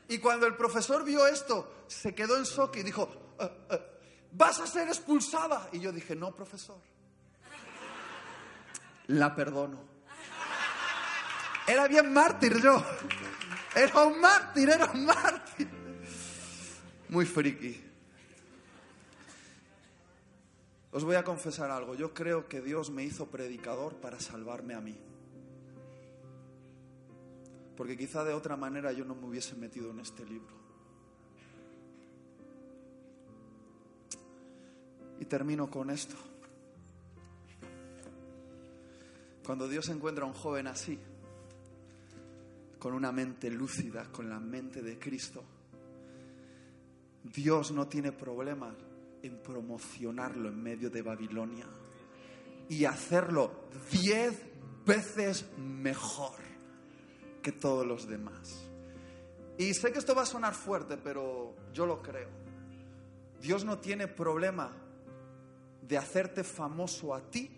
Y 0.10 0.18
cuando 0.20 0.48
el 0.48 0.56
profesor 0.56 1.04
vio 1.04 1.28
esto, 1.28 1.86
se 1.88 2.14
quedó 2.16 2.38
en 2.38 2.44
shock 2.44 2.76
y 2.78 2.84
dijo, 2.84 3.36
"Eh, 3.40 3.52
eh, 3.70 3.98
vas 4.32 4.60
a 4.60 4.68
ser 4.68 4.88
expulsada. 4.88 5.70
Y 5.72 5.80
yo 5.80 5.92
dije, 5.92 6.16
no, 6.16 6.34
profesor, 6.36 6.80
la 9.08 9.36
perdono. 9.36 9.97
Era 11.68 11.88
bien 11.88 12.14
mártir 12.14 12.62
yo. 12.62 12.82
Era 13.76 14.06
un 14.06 14.22
mártir, 14.22 14.70
era 14.70 14.86
un 14.86 15.06
mártir. 15.06 15.68
Muy 17.10 17.26
friki. 17.26 17.84
Os 20.92 21.04
voy 21.04 21.16
a 21.16 21.24
confesar 21.24 21.70
algo. 21.70 21.94
Yo 21.94 22.14
creo 22.14 22.48
que 22.48 22.62
Dios 22.62 22.90
me 22.90 23.04
hizo 23.04 23.28
predicador 23.28 23.96
para 23.96 24.20
salvarme 24.20 24.74
a 24.74 24.82
mí. 24.82 24.98
Porque 27.76 27.98
quizá 27.98 28.24
de 28.24 28.34
otra 28.34 28.56
manera 28.56 28.92
yo 28.94 29.06
no 29.06 29.14
me 29.14 29.28
hubiese 29.28 29.56
metido 29.56 29.92
en 29.92 30.00
este 30.00 30.26
libro. 30.26 30.56
Y 35.20 35.26
termino 35.26 35.70
con 35.70 35.90
esto. 35.90 36.16
Cuando 39.46 39.68
Dios 39.68 39.88
encuentra 39.90 40.24
a 40.24 40.28
un 40.28 40.34
joven 40.34 40.68
así, 40.68 41.00
con 42.88 42.96
una 42.96 43.12
mente 43.12 43.52
lúcida, 43.52 44.06
con 44.14 44.30
la 44.30 44.40
mente 44.40 44.82
de 44.82 44.98
Cristo, 44.98 45.44
Dios 47.22 47.74
no 47.74 47.86
tiene 47.90 48.14
problema 48.14 48.74
en 49.22 49.44
promocionarlo 49.44 50.48
en 50.48 50.64
medio 50.64 50.90
de 50.90 51.02
Babilonia 51.02 51.66
y 52.70 52.86
hacerlo 52.86 53.68
diez 53.92 54.42
veces 54.86 55.48
mejor 55.58 56.38
que 57.42 57.52
todos 57.52 57.86
los 57.86 58.08
demás. 58.08 58.70
Y 59.58 59.74
sé 59.74 59.92
que 59.92 60.00
esto 60.00 60.16
va 60.16 60.22
a 60.22 60.26
sonar 60.26 60.54
fuerte, 60.54 60.96
pero 60.96 61.58
yo 61.74 61.86
lo 61.86 62.02
creo. 62.02 62.30
Dios 63.42 63.66
no 63.66 63.80
tiene 63.80 64.08
problema 64.08 64.72
de 65.82 65.98
hacerte 65.98 66.46
famoso 66.46 67.14
a 67.14 67.20
ti 67.20 67.52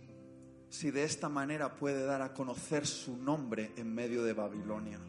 si 0.69 0.89
de 0.89 1.03
esta 1.03 1.29
manera 1.29 1.75
puede 1.75 2.03
dar 2.03 2.23
a 2.23 2.33
conocer 2.33 2.87
su 2.87 3.15
nombre 3.15 3.73
en 3.77 3.93
medio 3.93 4.23
de 4.23 4.33
Babilonia. 4.33 4.99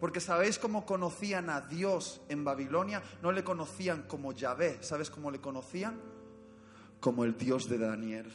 Porque 0.00 0.18
sabéis 0.18 0.58
cómo 0.58 0.86
conocían 0.86 1.50
a 1.50 1.60
Dios 1.60 2.22
en 2.30 2.42
Babilonia, 2.42 3.02
no 3.22 3.30
le 3.30 3.44
conocían 3.44 4.04
como 4.04 4.32
Yahvé, 4.32 4.78
¿sabes 4.80 5.10
cómo 5.10 5.30
le 5.30 5.40
conocían? 5.40 6.00
Como 7.00 7.24
el 7.24 7.36
Dios 7.36 7.68
de 7.68 7.78
Daniel. 7.78 8.32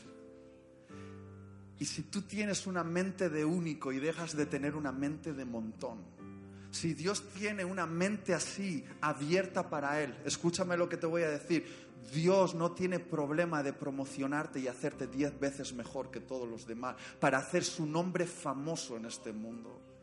Y 1.79 1.85
si 1.85 2.03
tú 2.03 2.21
tienes 2.21 2.67
una 2.67 2.83
mente 2.83 3.29
de 3.29 3.43
único 3.43 3.91
y 3.91 3.99
dejas 3.99 4.37
de 4.37 4.45
tener 4.45 4.75
una 4.75 4.91
mente 4.91 5.33
de 5.33 5.43
montón, 5.43 6.03
si 6.71 6.93
Dios 6.93 7.23
tiene 7.29 7.65
una 7.65 7.85
mente 7.85 8.33
así, 8.33 8.85
abierta 9.01 9.69
para 9.69 10.01
Él, 10.01 10.15
escúchame 10.23 10.77
lo 10.77 10.87
que 10.87 10.97
te 10.97 11.07
voy 11.07 11.23
a 11.23 11.29
decir, 11.29 11.65
Dios 12.13 12.53
no 12.53 12.73
tiene 12.73 12.99
problema 12.99 13.63
de 13.63 13.73
promocionarte 13.73 14.59
y 14.59 14.67
hacerte 14.67 15.07
diez 15.07 15.37
veces 15.39 15.73
mejor 15.73 16.11
que 16.11 16.19
todos 16.19 16.47
los 16.47 16.67
demás 16.67 16.95
para 17.19 17.39
hacer 17.39 17.63
su 17.63 17.85
nombre 17.85 18.27
famoso 18.27 18.97
en 18.97 19.05
este 19.05 19.33
mundo. 19.33 19.94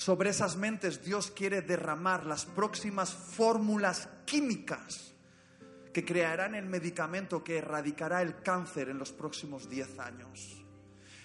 Sobre 0.00 0.30
esas 0.30 0.56
mentes 0.56 1.04
Dios 1.04 1.30
quiere 1.30 1.60
derramar 1.60 2.24
las 2.24 2.46
próximas 2.46 3.12
fórmulas 3.12 4.08
químicas 4.24 5.12
que 5.92 6.06
crearán 6.06 6.54
el 6.54 6.64
medicamento 6.64 7.44
que 7.44 7.58
erradicará 7.58 8.22
el 8.22 8.40
cáncer 8.40 8.88
en 8.88 8.96
los 8.96 9.12
próximos 9.12 9.68
diez 9.68 9.98
años. 9.98 10.64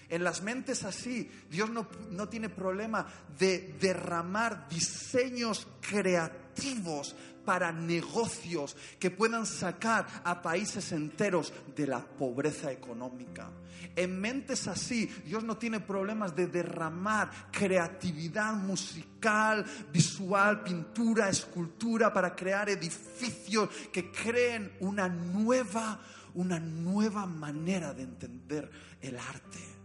En 0.08 0.22
las 0.22 0.42
mentes 0.42 0.84
así, 0.84 1.30
Dios 1.50 1.70
no, 1.70 1.88
no, 2.10 2.28
tiene 2.28 2.48
problema 2.48 3.06
de 3.38 3.74
derramar 3.80 4.68
diseños 4.68 5.66
creativos 5.80 7.16
para 7.44 7.72
negocios 7.72 8.76
que 8.98 9.10
puedan 9.10 9.46
sacar 9.46 10.06
a 10.24 10.42
países 10.42 10.92
enteros 10.92 11.52
de 11.74 11.86
la 11.86 12.00
pobreza 12.04 12.70
económica. 12.70 13.48
En 13.94 14.20
mentes 14.20 14.68
así, 14.68 15.06
Dios 15.24 15.42
no 15.42 15.56
tiene 15.56 15.80
problemas 15.80 16.36
de 16.36 16.48
derramar 16.48 17.30
creatividad 17.50 18.54
musical, 18.54 19.64
visual, 19.92 20.62
pintura, 20.62 21.30
escultura 21.30 22.12
para 22.12 22.34
crear 22.34 22.68
edificios 22.68 23.70
que 23.92 24.10
creen 24.10 24.72
una 24.80 25.08
nueva, 25.08 26.00
una 26.34 26.60
nueva 26.60 27.26
manera 27.26 27.94
de 27.94 28.02
entender 28.02 28.70
el 29.00 29.16
arte. 29.18 29.75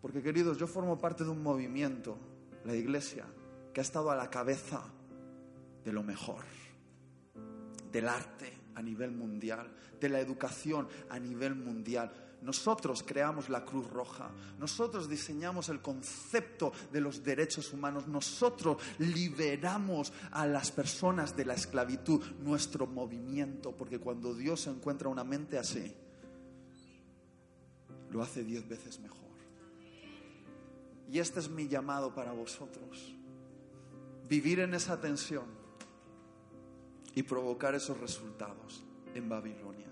Porque 0.00 0.22
queridos, 0.22 0.58
yo 0.58 0.66
formo 0.66 0.98
parte 0.98 1.24
de 1.24 1.30
un 1.30 1.42
movimiento, 1.42 2.16
la 2.64 2.74
iglesia, 2.74 3.26
que 3.72 3.80
ha 3.80 3.82
estado 3.82 4.10
a 4.10 4.16
la 4.16 4.30
cabeza 4.30 4.82
de 5.84 5.92
lo 5.92 6.02
mejor, 6.02 6.44
del 7.92 8.08
arte 8.08 8.52
a 8.74 8.82
nivel 8.82 9.10
mundial, 9.10 9.70
de 10.00 10.08
la 10.08 10.20
educación 10.20 10.88
a 11.08 11.18
nivel 11.18 11.54
mundial. 11.54 12.12
Nosotros 12.42 13.02
creamos 13.06 13.50
la 13.50 13.66
Cruz 13.66 13.86
Roja, 13.90 14.30
nosotros 14.58 15.10
diseñamos 15.10 15.68
el 15.68 15.82
concepto 15.82 16.72
de 16.90 17.02
los 17.02 17.22
derechos 17.22 17.74
humanos, 17.74 18.08
nosotros 18.08 18.78
liberamos 18.98 20.14
a 20.30 20.46
las 20.46 20.70
personas 20.72 21.36
de 21.36 21.44
la 21.44 21.52
esclavitud, 21.52 22.24
nuestro 22.40 22.86
movimiento, 22.86 23.76
porque 23.76 23.98
cuando 23.98 24.34
Dios 24.34 24.66
encuentra 24.68 25.10
una 25.10 25.24
mente 25.24 25.58
así, 25.58 25.94
lo 28.10 28.22
hace 28.22 28.42
diez 28.42 28.66
veces 28.66 28.98
mejor. 29.00 29.19
Y 31.10 31.18
este 31.18 31.40
es 31.40 31.50
mi 31.50 31.66
llamado 31.66 32.14
para 32.14 32.32
vosotros. 32.32 33.14
Vivir 34.28 34.60
en 34.60 34.74
esa 34.74 35.00
tensión 35.00 35.46
y 37.14 37.24
provocar 37.24 37.74
esos 37.74 37.98
resultados 37.98 38.84
en 39.14 39.28
Babilonia. 39.28 39.88